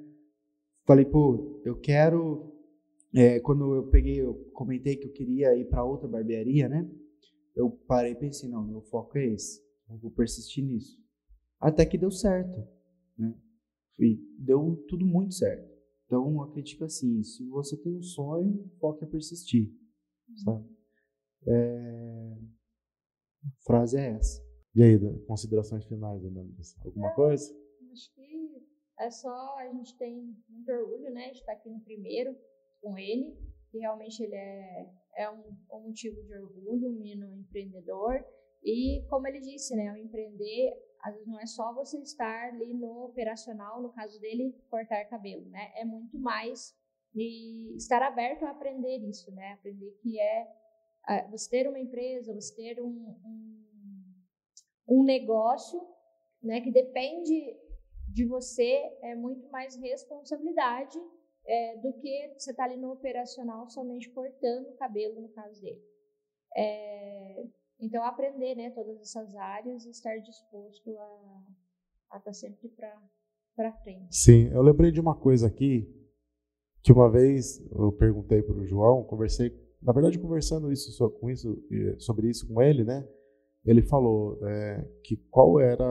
Falei, 0.86 1.06
pô, 1.06 1.62
eu 1.66 1.76
quero. 1.76 2.54
É, 3.14 3.40
quando 3.40 3.76
eu 3.76 3.88
peguei, 3.88 4.22
eu 4.22 4.36
comentei 4.54 4.96
que 4.96 5.08
eu 5.08 5.12
queria 5.12 5.56
ir 5.56 5.66
para 5.66 5.84
outra 5.84 6.08
barbearia, 6.08 6.68
né? 6.68 6.90
eu 7.58 7.72
parei 7.72 8.12
e 8.12 8.16
pensei, 8.16 8.48
não, 8.48 8.64
meu 8.66 8.82
foco 8.82 9.18
é 9.18 9.26
esse. 9.26 9.66
Eu 9.90 9.98
vou 9.98 10.12
persistir 10.12 10.64
nisso. 10.64 10.96
Até 11.60 11.86
que 11.86 11.98
deu 11.98 12.12
certo, 12.12 12.64
né? 13.18 13.34
E 14.00 14.16
deu 14.38 14.86
tudo 14.88 15.04
muito 15.04 15.34
certo. 15.34 15.68
Então, 16.06 16.42
acredito 16.44 16.86
assim, 16.86 17.24
se 17.24 17.44
você 17.48 17.76
tem 17.76 17.98
um 17.98 18.04
sonho, 18.04 18.64
o 18.64 18.80
foco 18.80 19.04
é 19.04 19.08
persistir, 19.08 19.74
sabe? 20.44 20.64
É... 21.48 22.38
A 23.46 23.64
frase 23.66 23.98
é 23.98 24.12
essa. 24.12 24.44
E 24.76 24.84
aí, 24.84 25.00
considerações 25.26 25.86
finais, 25.86 26.24
Anandres? 26.26 26.76
Alguma 26.86 27.10
É. 27.10 27.16
coisa? 27.16 27.56
Acho 27.92 28.14
que 28.14 28.68
é 29.00 29.10
só 29.10 29.58
a 29.58 29.70
gente 29.72 29.98
tem 29.98 30.36
muito 30.50 30.72
orgulho, 30.72 31.12
né, 31.14 31.32
de 31.32 31.38
estar 31.40 31.54
aqui 31.54 31.70
no 31.70 31.80
primeiro 31.82 32.36
com 32.82 32.98
ele, 32.98 33.36
que 33.72 33.80
realmente 33.80 34.22
ele 34.22 34.36
é, 34.36 34.90
é 35.16 35.30
um, 35.30 35.44
um 35.72 35.80
motivo 35.88 36.22
de 36.24 36.34
orgulho, 36.36 36.90
um 36.90 36.94
menino 36.94 37.34
empreendedor. 37.40 38.24
E 38.64 39.06
como 39.10 39.28
ele 39.28 39.40
disse, 39.40 39.76
né, 39.76 39.92
o 39.94 39.98
empreender 39.98 40.74
às 41.02 41.14
vezes 41.14 41.28
não 41.28 41.40
é 41.40 41.46
só 41.46 41.74
você 41.74 42.00
estar 42.00 42.50
ali 42.50 42.74
no 42.74 43.06
operacional, 43.06 43.82
no 43.82 43.92
caso 43.94 44.20
dele, 44.20 44.54
cortar 44.70 45.06
cabelo, 45.06 45.46
né? 45.46 45.72
É 45.76 45.86
muito 45.86 46.20
mais 46.20 46.76
e 47.16 47.76
estar 47.78 48.02
aberto 48.02 48.44
a 48.44 48.52
aprender 48.52 48.98
isso, 49.08 49.32
né? 49.32 49.54
Aprender 49.54 49.92
que 50.02 50.20
é 50.20 50.48
você 51.32 51.50
ter 51.50 51.68
uma 51.68 51.80
empresa, 51.80 52.34
você 52.34 52.56
ter 52.56 52.82
um, 52.82 53.16
um, 53.26 54.14
um 54.88 55.04
negócio, 55.04 55.82
né, 56.42 56.62
que 56.62 56.72
depende 56.72 57.58
de 58.08 58.26
você 58.26 58.98
é 59.02 59.16
muito 59.16 59.50
mais 59.50 59.76
responsabilidade 59.76 60.98
é, 61.46 61.78
do 61.78 61.94
que 61.94 62.34
você 62.38 62.52
estar 62.52 62.66
ali 62.66 62.78
no 62.78 62.92
operacional 62.92 63.70
somente 63.70 64.10
cortando 64.10 64.68
o 64.68 64.78
cabelo, 64.78 65.22
no 65.22 65.30
caso 65.30 65.62
dele. 65.62 65.82
É, 66.56 67.46
então, 67.80 68.04
aprender 68.04 68.56
né, 68.56 68.72
todas 68.72 69.00
essas 69.00 69.36
áreas 69.36 69.86
e 69.86 69.92
estar 69.92 70.18
disposto 70.18 70.98
a, 70.98 71.46
a 72.12 72.18
estar 72.18 72.34
sempre 72.34 72.70
para 73.56 73.72
frente. 73.84 74.16
Sim, 74.16 74.50
eu 74.52 74.62
lembrei 74.62 74.92
de 74.92 75.00
uma 75.00 75.16
coisa 75.16 75.48
aqui, 75.48 75.88
que 76.82 76.92
uma 76.92 77.10
vez 77.10 77.60
eu 77.72 77.92
perguntei 77.92 78.42
para 78.42 78.56
o 78.56 78.66
João, 78.66 79.04
conversei, 79.04 79.52
na 79.82 79.94
verdade 79.94 80.20
conversando 80.20 80.72
isso, 80.72 80.92
so- 80.92 81.10
com 81.10 81.30
isso, 81.30 81.58
sobre 82.00 82.30
isso 82.30 82.48
com 82.48 82.62
ele, 82.62 82.84
né? 82.84 83.08
Ele 83.66 83.82
falou 83.82 84.40
é, 84.48 84.88
que 85.04 85.18
qual 85.30 85.60
era 85.60 85.86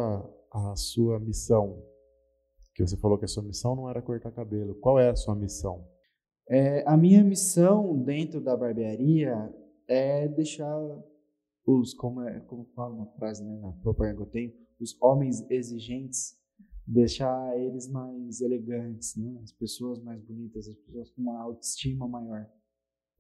a 0.51 0.75
sua 0.77 1.21
missão, 1.21 1.83
que 2.75 2.87
você 2.87 2.97
falou 2.97 3.19
que 3.19 3.25
a 3.25 3.29
sua 3.29 3.43
missão 3.43 3.77
não 3.77 3.89
era 3.89 4.01
cortar 4.03 4.31
cabelo, 4.33 4.75
qual 4.77 4.99
é 4.99 5.11
a 5.11 5.17
sua 5.17 5.35
missão? 5.35 5.85
É, 6.49 6.85
a 6.87 6.97
minha 6.97 7.23
missão 7.25 8.03
dentro 8.03 8.41
da 8.41 8.57
barbearia 8.57 9.53
é 9.89 10.29
deixar 10.29 10.75
os, 11.67 11.93
como, 11.93 12.23
é, 12.23 12.41
como 12.41 12.65
fala 12.75 12.95
uma 12.95 13.07
frase 13.17 13.45
né, 13.45 13.59
na 13.61 13.73
propaganda 13.73 14.17
que 14.17 14.23
eu 14.23 14.27
tenho, 14.31 14.53
os 14.81 14.97
homens 15.03 15.45
exigentes, 15.51 16.37
deixar 16.87 17.59
eles 17.59 17.91
mais 17.91 18.41
elegantes, 18.41 19.17
né, 19.17 19.41
as 19.43 19.51
pessoas 19.53 20.01
mais 20.03 20.23
bonitas, 20.23 20.69
as 20.69 20.77
pessoas 20.77 21.11
com 21.11 21.23
uma 21.23 21.43
autoestima 21.43 22.07
maior. 22.07 22.49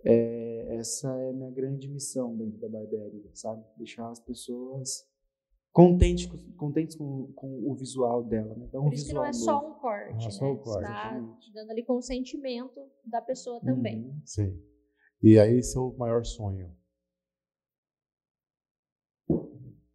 É, 0.05 0.77
essa 0.77 1.09
é 1.19 1.31
a 1.31 1.33
minha 1.33 1.51
grande 1.51 1.89
missão 1.89 2.37
dentro 2.37 2.59
da 2.61 2.69
barbearia, 2.69 3.31
sabe? 3.35 3.65
Deixar 3.77 4.09
as 4.11 4.21
pessoas 4.21 5.05
contentes, 5.73 6.27
com- 6.27 6.53
contentes 6.57 6.97
com, 6.97 7.33
com 7.33 7.71
o 7.71 7.75
visual 7.75 8.23
dela, 8.23 8.55
né? 8.55 8.67
Um 8.75 8.85
Por 8.85 8.95
isso 8.95 9.07
que 9.09 9.13
não 9.15 9.25
é 9.25 9.29
novo. 9.33 9.39
só 9.39 9.71
um 9.71 9.75
corte, 9.81 10.13
Não 10.15 10.21
é 10.21 10.25
né? 10.25 10.31
só 10.31 10.53
o 10.53 10.59
corte, 10.59 10.89
Está 10.91 11.21
dando 11.55 11.71
ali 11.71 11.85
com 11.85 11.97
o 11.97 12.03
sentimento 12.03 12.81
da 13.05 13.21
pessoa 13.21 13.61
também. 13.61 14.05
Uhum. 14.05 14.21
Sim. 14.25 14.63
E 15.23 15.39
aí, 15.39 15.63
seu 15.63 15.95
maior 15.97 16.25
sonho? 16.25 16.75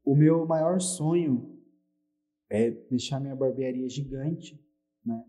O 0.03 0.15
meu 0.15 0.45
maior 0.45 0.81
sonho 0.81 1.57
é 2.49 2.69
deixar 2.71 3.19
minha 3.19 3.35
barbearia 3.35 3.87
gigante, 3.87 4.59
né? 5.05 5.23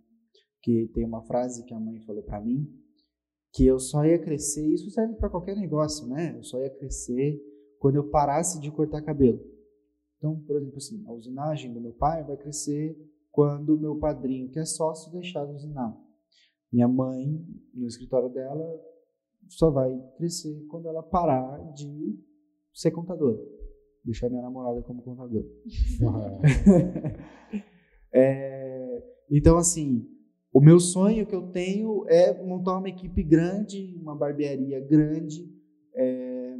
Que 0.60 0.88
tem 0.88 1.04
uma 1.04 1.22
frase 1.22 1.64
que 1.64 1.74
a 1.74 1.78
mãe 1.78 2.00
falou 2.00 2.22
pra 2.22 2.40
mim, 2.40 2.66
que 3.52 3.66
eu 3.66 3.78
só 3.78 4.04
ia 4.04 4.18
crescer, 4.18 4.66
isso 4.66 4.90
serve 4.90 5.14
pra 5.14 5.28
qualquer 5.28 5.54
negócio, 5.56 6.06
né? 6.06 6.34
Eu 6.36 6.42
só 6.42 6.58
ia 6.58 6.70
crescer 6.70 7.38
quando 7.78 7.96
eu 7.96 8.08
parasse 8.08 8.58
de 8.60 8.70
cortar 8.70 9.02
cabelo. 9.02 9.40
Então, 10.16 10.40
por 10.46 10.56
exemplo, 10.56 10.76
assim, 10.76 11.04
a 11.06 11.12
usinagem 11.12 11.72
do 11.72 11.80
meu 11.80 11.92
pai 11.92 12.24
vai 12.24 12.36
crescer 12.36 12.96
quando 13.30 13.74
o 13.74 13.78
meu 13.78 13.96
padrinho, 13.96 14.48
que 14.48 14.58
é 14.58 14.64
sócio, 14.64 15.12
deixar 15.12 15.44
de 15.46 15.52
usinar. 15.54 15.94
Minha 16.72 16.88
mãe, 16.88 17.44
no 17.74 17.86
escritório 17.86 18.30
dela, 18.30 18.80
só 19.48 19.70
vai 19.70 19.92
crescer 20.16 20.64
quando 20.68 20.88
ela 20.88 21.02
parar 21.02 21.72
de 21.74 22.18
ser 22.72 22.90
contadora. 22.92 23.38
Deixar 24.04 24.30
minha 24.30 24.42
namorada 24.42 24.80
como 24.82 25.02
contadora. 25.02 25.46
É, 28.14 29.02
então, 29.30 29.56
assim, 29.56 30.06
o 30.52 30.60
meu 30.60 30.78
sonho 30.78 31.26
que 31.26 31.34
eu 31.34 31.48
tenho 31.50 32.04
é 32.08 32.42
montar 32.42 32.78
uma 32.78 32.88
equipe 32.88 33.22
grande, 33.22 33.96
uma 34.00 34.14
barbearia 34.14 34.80
grande. 34.80 35.50
é, 35.94 36.56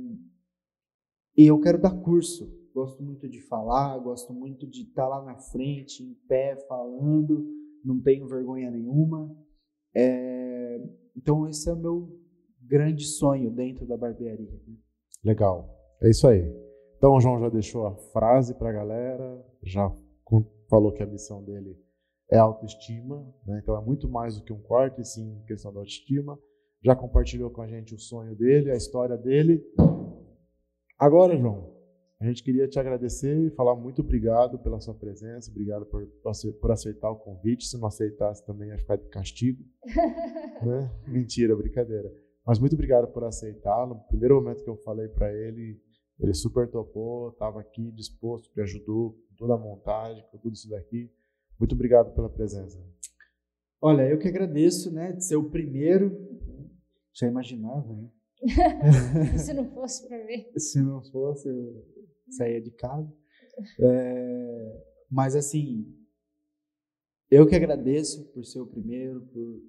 e 1.36 1.46
eu 1.46 1.58
quero 1.60 1.80
dar 1.80 1.94
curso. 2.02 2.50
Gosto 2.74 3.02
muito 3.02 3.28
de 3.28 3.40
falar, 3.40 3.98
gosto 3.98 4.32
muito 4.32 4.66
de 4.66 4.82
estar 4.82 5.06
lá 5.08 5.22
na 5.22 5.38
frente, 5.38 6.02
em 6.02 6.14
pé, 6.26 6.56
falando. 6.68 7.46
Não 7.84 8.00
tenho 8.00 8.26
vergonha 8.28 8.70
nenhuma. 8.70 9.34
É, 9.94 10.80
então, 11.16 11.48
esse 11.48 11.68
é 11.68 11.72
o 11.72 11.76
meu 11.76 12.18
grande 12.62 13.04
sonho 13.04 13.50
dentro 13.50 13.86
da 13.86 13.96
barbearia. 13.96 14.50
né? 14.66 14.76
Legal. 15.24 15.68
É 16.00 16.08
isso 16.10 16.26
aí. 16.26 16.42
Então 16.96 17.14
o 17.14 17.20
João 17.20 17.40
já 17.40 17.48
deixou 17.48 17.86
a 17.86 17.94
frase 17.96 18.54
para 18.54 18.70
a 18.70 18.72
galera, 18.72 19.44
já 19.62 19.92
falou 20.68 20.92
que 20.92 21.02
a 21.02 21.06
missão 21.06 21.42
dele 21.42 21.70
é 21.70 21.91
autoestima, 22.38 23.26
né? 23.46 23.60
então 23.62 23.76
é 23.76 23.84
muito 23.84 24.08
mais 24.08 24.36
do 24.36 24.44
que 24.44 24.52
um 24.52 24.60
corte, 24.60 25.04
sim 25.04 25.42
questão 25.46 25.72
da 25.72 25.80
autoestima. 25.80 26.38
Já 26.84 26.96
compartilhou 26.96 27.50
com 27.50 27.62
a 27.62 27.66
gente 27.66 27.94
o 27.94 27.98
sonho 27.98 28.34
dele, 28.34 28.70
a 28.70 28.76
história 28.76 29.16
dele. 29.16 29.62
Agora, 30.98 31.36
João, 31.36 31.72
a 32.22 32.24
gente 32.24 32.44
queria 32.44 32.68
te 32.68 32.78
agradecer 32.78 33.36
e 33.36 33.50
falar 33.50 33.74
muito 33.74 34.00
obrigado 34.00 34.56
pela 34.58 34.78
sua 34.78 34.94
presença, 34.94 35.50
obrigado 35.50 35.84
por, 35.86 36.06
por 36.60 36.70
aceitar 36.70 37.10
o 37.10 37.16
convite. 37.16 37.66
Se 37.66 37.76
não 37.76 37.88
aceitasse 37.88 38.46
também 38.46 38.68
ia 38.68 38.78
ficar 38.78 38.96
de 38.96 39.08
castigo. 39.08 39.64
né? 40.64 40.90
Mentira, 41.08 41.56
brincadeira. 41.56 42.12
Mas 42.46 42.60
muito 42.60 42.74
obrigado 42.74 43.08
por 43.08 43.24
aceitar. 43.24 43.86
No 43.88 43.96
primeiro 44.06 44.36
momento 44.36 44.62
que 44.62 44.70
eu 44.70 44.76
falei 44.78 45.08
para 45.08 45.32
ele, 45.32 45.80
ele 46.20 46.34
super 46.34 46.68
topou, 46.70 47.30
estava 47.30 47.60
aqui 47.60 47.90
disposto, 47.90 48.50
me 48.56 48.62
ajudou 48.62 49.12
com 49.12 49.34
toda 49.36 49.54
a 49.54 49.58
montagem, 49.58 50.24
com 50.30 50.38
tudo 50.38 50.54
isso 50.54 50.70
daqui. 50.70 51.10
Muito 51.62 51.76
obrigado 51.76 52.12
pela 52.12 52.28
presença. 52.28 52.76
Olha, 53.80 54.02
eu 54.02 54.18
que 54.18 54.26
agradeço, 54.26 54.90
né, 54.90 55.12
de 55.12 55.24
ser 55.24 55.36
o 55.36 55.48
primeiro. 55.48 56.10
Já 57.14 57.28
imaginava, 57.28 57.94
né? 57.94 58.10
Se 59.38 59.54
não 59.54 59.70
fosse 59.70 60.08
para 60.08 60.18
ver. 60.26 60.50
Se 60.56 60.82
não 60.82 61.00
fosse, 61.04 61.48
eu 61.48 61.86
saía 62.30 62.60
de 62.60 62.72
casa. 62.72 63.08
É, 63.78 64.84
mas 65.08 65.36
assim, 65.36 65.86
eu 67.30 67.46
que 67.46 67.54
agradeço 67.54 68.24
por 68.32 68.44
ser 68.44 68.60
o 68.60 68.66
primeiro, 68.66 69.20
por, 69.26 69.62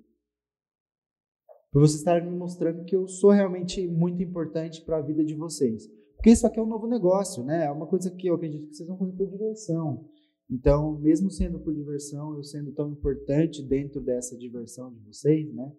por 1.71 1.81
vocês 1.81 1.99
estarem 1.99 2.27
me 2.27 2.35
mostrando 2.35 2.85
que 2.85 2.95
eu 2.95 3.07
sou 3.07 3.29
realmente 3.29 3.87
muito 3.87 4.23
importante 4.23 4.81
para 4.81 4.97
a 4.97 5.01
vida 5.01 5.23
de 5.23 5.35
vocês. 5.35 5.87
Porque 6.15 6.31
isso 6.31 6.47
aqui 6.47 6.59
é 6.59 6.63
um 6.63 6.65
novo 6.65 6.87
negócio, 6.87 7.43
né? 7.43 7.65
É 7.65 7.71
uma 7.71 7.85
coisa 7.85 8.09
que 8.09 8.25
eu 8.25 8.33
acredito 8.33 8.67
que 8.69 8.77
vocês 8.77 8.89
vão 8.89 8.97
fazer 8.97 9.11
por 9.11 9.29
diversão. 9.29 10.09
Então, 10.53 10.99
mesmo 10.99 11.31
sendo 11.31 11.59
por 11.59 11.73
diversão, 11.73 12.35
eu 12.35 12.43
sendo 12.43 12.71
tão 12.73 12.91
importante 12.91 13.63
dentro 13.63 13.99
dessa 13.99 14.37
diversão 14.37 14.93
de 14.93 14.99
vocês, 14.99 15.51
né? 15.51 15.73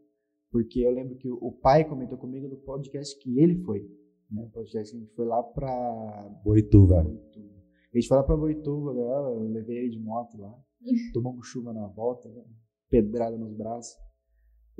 Porque 0.51 0.81
eu 0.81 0.91
lembro 0.91 1.15
que 1.15 1.31
o 1.31 1.53
pai 1.53 1.89
comentou 1.89 2.19
comigo 2.19 2.49
no 2.49 2.57
podcast 2.57 3.17
que 3.21 3.39
ele 3.39 3.55
foi. 3.63 3.89
Né? 4.29 4.43
O 4.45 4.51
podcast 4.51 4.91
que 4.91 4.97
a 4.97 5.01
gente 5.01 5.15
foi 5.15 5.27
lá 5.27 5.41
para 5.45 6.41
Boituva. 6.43 7.05
Boituva. 7.05 7.55
A 7.93 7.97
gente 7.97 8.09
foi 8.09 8.17
lá 8.17 8.25
pra 8.25 8.37
Boituva, 8.37 8.95
galera, 8.95 9.29
eu 9.29 9.49
levei 9.49 9.79
ele 9.79 9.91
de 9.91 10.01
moto 10.01 10.37
lá. 10.37 10.53
Tomamos 11.15 11.47
chuva 11.47 11.73
na 11.73 11.87
volta, 11.87 12.29
né? 12.29 12.43
pedrada 12.91 13.39
nos 13.39 13.55
braços. 13.55 13.97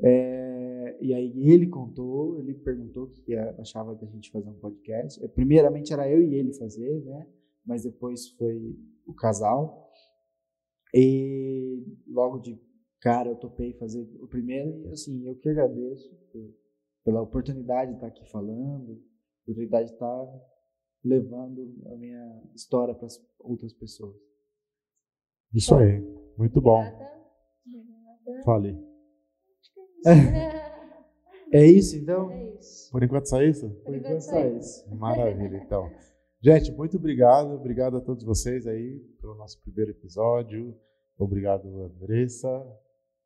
É, 0.03 0.97
e 1.01 1.13
aí 1.13 1.49
ele 1.49 1.67
contou, 1.67 2.37
ele 2.37 2.53
perguntou 2.53 3.05
o 3.05 3.09
que 3.11 3.33
achava 3.33 3.95
da 3.95 4.05
gente 4.07 4.29
fazer 4.29 4.49
um 4.49 4.59
podcast. 4.59 5.23
É, 5.23 5.27
Primeiramente 5.29 5.93
era 5.93 6.09
eu 6.09 6.21
e 6.21 6.35
ele 6.35 6.53
fazer, 6.53 7.01
né? 7.05 7.25
Mas 7.65 7.83
depois 7.83 8.27
foi 8.31 8.77
o 9.05 9.13
casal. 9.13 9.84
E 10.97 11.83
logo 12.07 12.39
de 12.39 12.57
cara 13.01 13.29
eu 13.29 13.35
topei 13.35 13.73
fazer 13.73 14.07
o 14.21 14.27
primeiro 14.27 14.87
e 14.87 14.91
assim, 14.93 15.27
eu 15.27 15.35
que 15.35 15.49
agradeço 15.49 16.09
por- 16.31 16.53
pela 17.03 17.21
oportunidade 17.21 17.91
de 17.91 17.97
estar 17.97 18.07
aqui 18.07 18.25
falando, 18.31 19.03
oportunidade 19.43 19.89
de 19.89 19.93
estar 19.93 20.41
levando 21.03 21.75
a 21.91 21.95
minha 21.97 22.41
história 22.55 22.95
para 22.95 23.07
outras 23.39 23.73
pessoas. 23.73 24.15
Isso 25.53 25.75
aí. 25.75 25.99
Muito 26.37 26.59
bom. 26.61 26.79
Obrigada. 26.81 27.21
Obrigada. 27.67 28.43
Fale. 28.43 28.85
É 31.51 31.65
isso, 31.65 31.95
então? 31.95 32.31
É 32.31 32.55
isso. 32.55 32.91
Por 32.91 33.01
enquanto 33.03 33.27
só 33.29 33.41
isso? 33.41 33.69
Por 33.85 33.95
enquanto 33.95 34.19
só 34.21 34.45
isso. 34.45 34.93
Maravilha, 34.95 35.57
então. 35.63 35.89
Gente, 36.45 36.71
muito 36.73 36.97
obrigado. 36.97 37.55
Obrigado 37.55 37.97
a 37.97 38.01
todos 38.01 38.23
vocês 38.23 38.67
aí 38.67 38.99
pelo 39.19 39.33
nosso 39.33 39.59
primeiro 39.63 39.89
episódio. 39.89 40.77
Obrigado, 41.17 41.67
Andressa. 41.81 42.47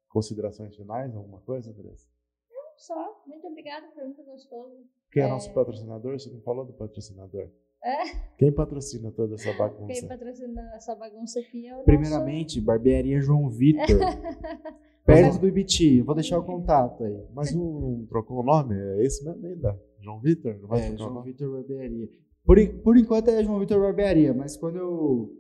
Considerações 0.08 0.74
finais? 0.74 1.14
Alguma 1.14 1.42
coisa, 1.42 1.70
Andressa? 1.70 2.08
Não, 2.50 2.78
só. 2.78 3.22
Muito 3.28 3.46
obrigada, 3.46 3.86
foi 3.94 4.06
muito 4.06 4.24
gostoso. 4.24 4.86
Quem 5.12 5.24
é, 5.24 5.26
É. 5.26 5.30
nosso 5.30 5.54
patrocinador? 5.54 6.18
Você 6.18 6.30
não 6.30 6.40
falou 6.40 6.64
do 6.66 6.72
patrocinador. 6.72 7.50
É? 7.84 8.06
Quem 8.38 8.54
patrocina 8.54 9.12
toda 9.12 9.36
essa 9.36 9.52
bagunça? 9.52 9.88
Quem 10.00 10.08
patrocina 10.08 10.72
essa 10.74 10.96
bagunça 10.96 11.42
aqui 11.42 11.68
é 11.68 11.76
o 11.76 11.84
Primeiramente, 11.84 12.62
barbearia 12.62 13.20
João 13.20 13.50
Vitor. 13.50 13.84
perto 15.06 15.40
do 15.40 15.48
Ibiti. 15.50 15.98
Eu 15.98 16.06
Vou 16.06 16.16
deixar 16.16 16.40
o 16.40 16.46
contato 16.46 17.04
aí. 17.04 17.28
Mas 17.34 17.54
não, 17.54 17.66
não 17.82 18.06
trocou 18.06 18.40
o 18.40 18.44
nome? 18.44 18.76
É 18.80 19.04
esse 19.04 19.26
mesmo 19.26 19.46
ainda? 19.46 19.78
João 20.00 20.22
Vitor? 20.22 20.58
Não 20.62 20.70
vai 20.70 20.80
É, 20.80 20.88
trocar 20.88 21.04
João? 21.04 21.22
Vitor 21.22 21.52
Barbearia. 21.52 22.10
Por, 22.50 22.58
por 22.82 22.98
enquanto 22.98 23.28
é 23.28 23.44
João 23.44 23.60
Vitor 23.60 23.80
Barbearia, 23.80 24.34
mas 24.34 24.58
quando 24.58 24.76
eu, 24.80 25.38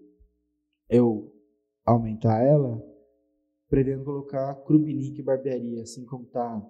eu 0.87 1.35
aumentar 1.83 2.39
ela, 2.43 2.79
pretendo 3.67 4.05
colocar 4.05 4.53
Krubinic 4.63 5.19
Barbearia, 5.23 5.81
assim 5.81 6.05
como 6.05 6.27
tá 6.27 6.63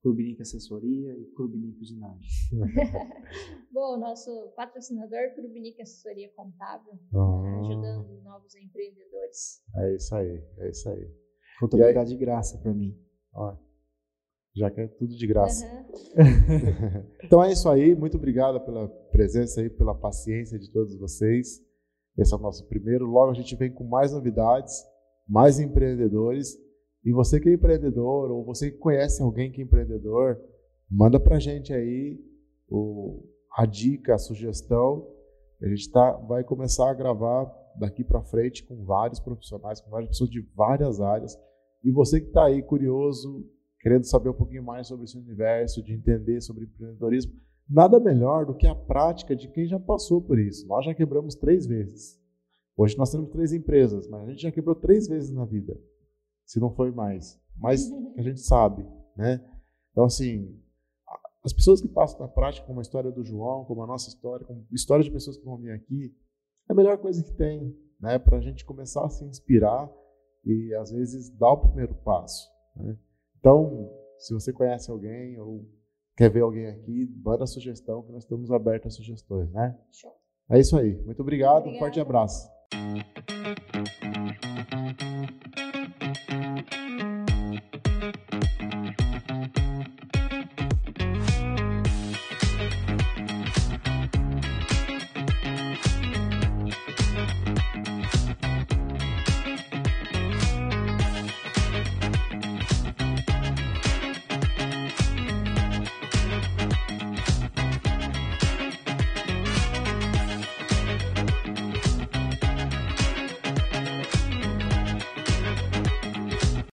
Krubinic 0.00 0.40
Assessoria 0.40 1.12
e 1.12 1.26
Krubinic 1.36 1.82
Usinagem. 1.82 2.30
Bom, 3.70 3.98
nosso 3.98 4.30
patrocinador, 4.56 5.34
Curubinic 5.34 5.82
Assessoria 5.82 6.32
Contábil, 6.34 6.98
Ah, 7.12 7.60
ajudando 7.60 8.22
novos 8.22 8.54
empreendedores. 8.54 9.62
é 9.76 9.94
isso 9.96 10.14
aí, 10.14 10.42
é 10.60 10.70
isso 10.70 10.88
aí. 10.88 11.14
Contabilidade 11.60 12.08
de 12.08 12.16
graça 12.16 12.56
pra 12.56 12.72
mim. 12.72 12.98
Ó, 13.34 13.54
já 14.58 14.70
que 14.70 14.80
é 14.80 14.86
tudo 14.88 15.16
de 15.16 15.26
graça. 15.26 15.64
Aham. 15.66 17.04
Então 17.24 17.42
é 17.44 17.52
isso 17.52 17.68
aí. 17.68 17.94
Muito 17.94 18.16
obrigado 18.16 18.60
pela 18.60 18.88
presença 19.10 19.60
aí, 19.60 19.68
pela 19.68 19.94
paciência 19.94 20.58
de 20.58 20.70
todos 20.70 20.98
vocês. 20.98 21.62
Esse 22.16 22.32
é 22.32 22.36
o 22.36 22.40
nosso 22.40 22.66
primeiro. 22.66 23.06
Logo 23.06 23.30
a 23.30 23.34
gente 23.34 23.54
vem 23.54 23.70
com 23.70 23.84
mais 23.84 24.12
novidades, 24.12 24.82
mais 25.28 25.60
empreendedores. 25.60 26.56
E 27.04 27.12
você 27.12 27.38
que 27.38 27.48
é 27.48 27.52
empreendedor 27.52 28.30
ou 28.30 28.44
você 28.44 28.70
que 28.70 28.78
conhece 28.78 29.22
alguém 29.22 29.52
que 29.52 29.60
é 29.60 29.64
empreendedor, 29.64 30.40
manda 30.90 31.20
pra 31.20 31.38
gente 31.38 31.72
aí 31.72 32.18
o, 32.68 33.22
a 33.56 33.66
dica, 33.66 34.14
a 34.14 34.18
sugestão. 34.18 35.06
A 35.62 35.68
gente 35.68 35.90
tá, 35.90 36.12
vai 36.12 36.42
começar 36.42 36.90
a 36.90 36.94
gravar 36.94 37.44
daqui 37.78 38.02
para 38.02 38.22
frente 38.22 38.64
com 38.64 38.84
vários 38.84 39.20
profissionais, 39.20 39.80
com 39.80 39.90
várias 39.90 40.10
pessoas 40.10 40.30
de 40.30 40.40
várias 40.56 41.00
áreas. 41.00 41.38
E 41.84 41.92
você 41.92 42.20
que 42.20 42.28
está 42.28 42.46
aí 42.46 42.62
curioso, 42.62 43.44
querendo 43.80 44.04
saber 44.04 44.28
um 44.30 44.34
pouquinho 44.34 44.62
mais 44.62 44.86
sobre 44.86 45.04
esse 45.04 45.16
universo, 45.16 45.82
de 45.82 45.92
entender 45.92 46.40
sobre 46.40 46.64
empreendedorismo, 46.64 47.32
nada 47.68 48.00
melhor 48.00 48.46
do 48.46 48.54
que 48.54 48.66
a 48.66 48.74
prática 48.74 49.36
de 49.36 49.48
quem 49.48 49.66
já 49.66 49.78
passou 49.78 50.20
por 50.22 50.38
isso. 50.38 50.66
Nós 50.66 50.84
já 50.84 50.94
quebramos 50.94 51.34
três 51.34 51.66
vezes. 51.66 52.18
Hoje 52.76 52.96
nós 52.96 53.10
temos 53.10 53.28
três 53.30 53.52
empresas, 53.52 54.08
mas 54.08 54.22
a 54.22 54.30
gente 54.30 54.42
já 54.42 54.52
quebrou 54.52 54.74
três 54.74 55.08
vezes 55.08 55.32
na 55.32 55.44
vida, 55.44 55.76
se 56.46 56.60
não 56.60 56.70
foi 56.74 56.90
mais. 56.92 57.40
Mas 57.56 57.90
a 58.16 58.22
gente 58.22 58.40
sabe, 58.40 58.86
né? 59.16 59.44
Então, 59.92 60.04
assim, 60.04 60.56
a- 61.08 61.18
as 61.44 61.52
pessoas 61.52 61.80
que 61.80 61.88
passam 61.88 62.20
na 62.20 62.28
prática, 62.28 62.66
como 62.66 62.78
a 62.78 62.82
história 62.82 63.10
do 63.10 63.24
João, 63.24 63.64
como 63.64 63.82
a 63.82 63.86
nossa 63.86 64.08
história, 64.08 64.46
como 64.46 64.64
história 64.72 65.02
de 65.04 65.10
pessoas 65.10 65.36
que 65.36 65.44
vão 65.44 65.56
vir 65.58 65.72
aqui, 65.72 66.14
é 66.68 66.72
a 66.72 66.76
melhor 66.76 66.98
coisa 66.98 67.22
que 67.24 67.32
tem, 67.32 67.76
né? 68.00 68.18
Para 68.18 68.38
a 68.38 68.40
gente 68.40 68.64
começar 68.64 69.04
a 69.04 69.08
se 69.10 69.24
inspirar 69.24 69.90
e, 70.44 70.72
às 70.76 70.92
vezes, 70.92 71.28
dar 71.30 71.50
o 71.52 71.58
primeiro 71.58 71.94
passo. 71.96 72.48
né? 72.76 72.96
Então, 73.38 73.90
se 74.18 74.34
você 74.34 74.52
conhece 74.52 74.90
alguém 74.90 75.38
ou 75.38 75.64
quer 76.16 76.30
ver 76.30 76.40
alguém 76.42 76.66
aqui, 76.66 77.08
manda 77.24 77.46
sugestão 77.46 78.02
que 78.02 78.10
nós 78.12 78.24
estamos 78.24 78.50
abertos 78.50 78.92
a 78.92 78.96
sugestões, 78.96 79.50
né? 79.52 79.78
Show. 79.92 80.12
É 80.50 80.58
isso 80.58 80.76
aí. 80.76 80.94
Muito 81.04 81.20
obrigado, 81.22 81.66
um 81.66 81.68
Obrigada. 81.68 81.78
forte 81.78 82.00
abraço. 82.00 82.48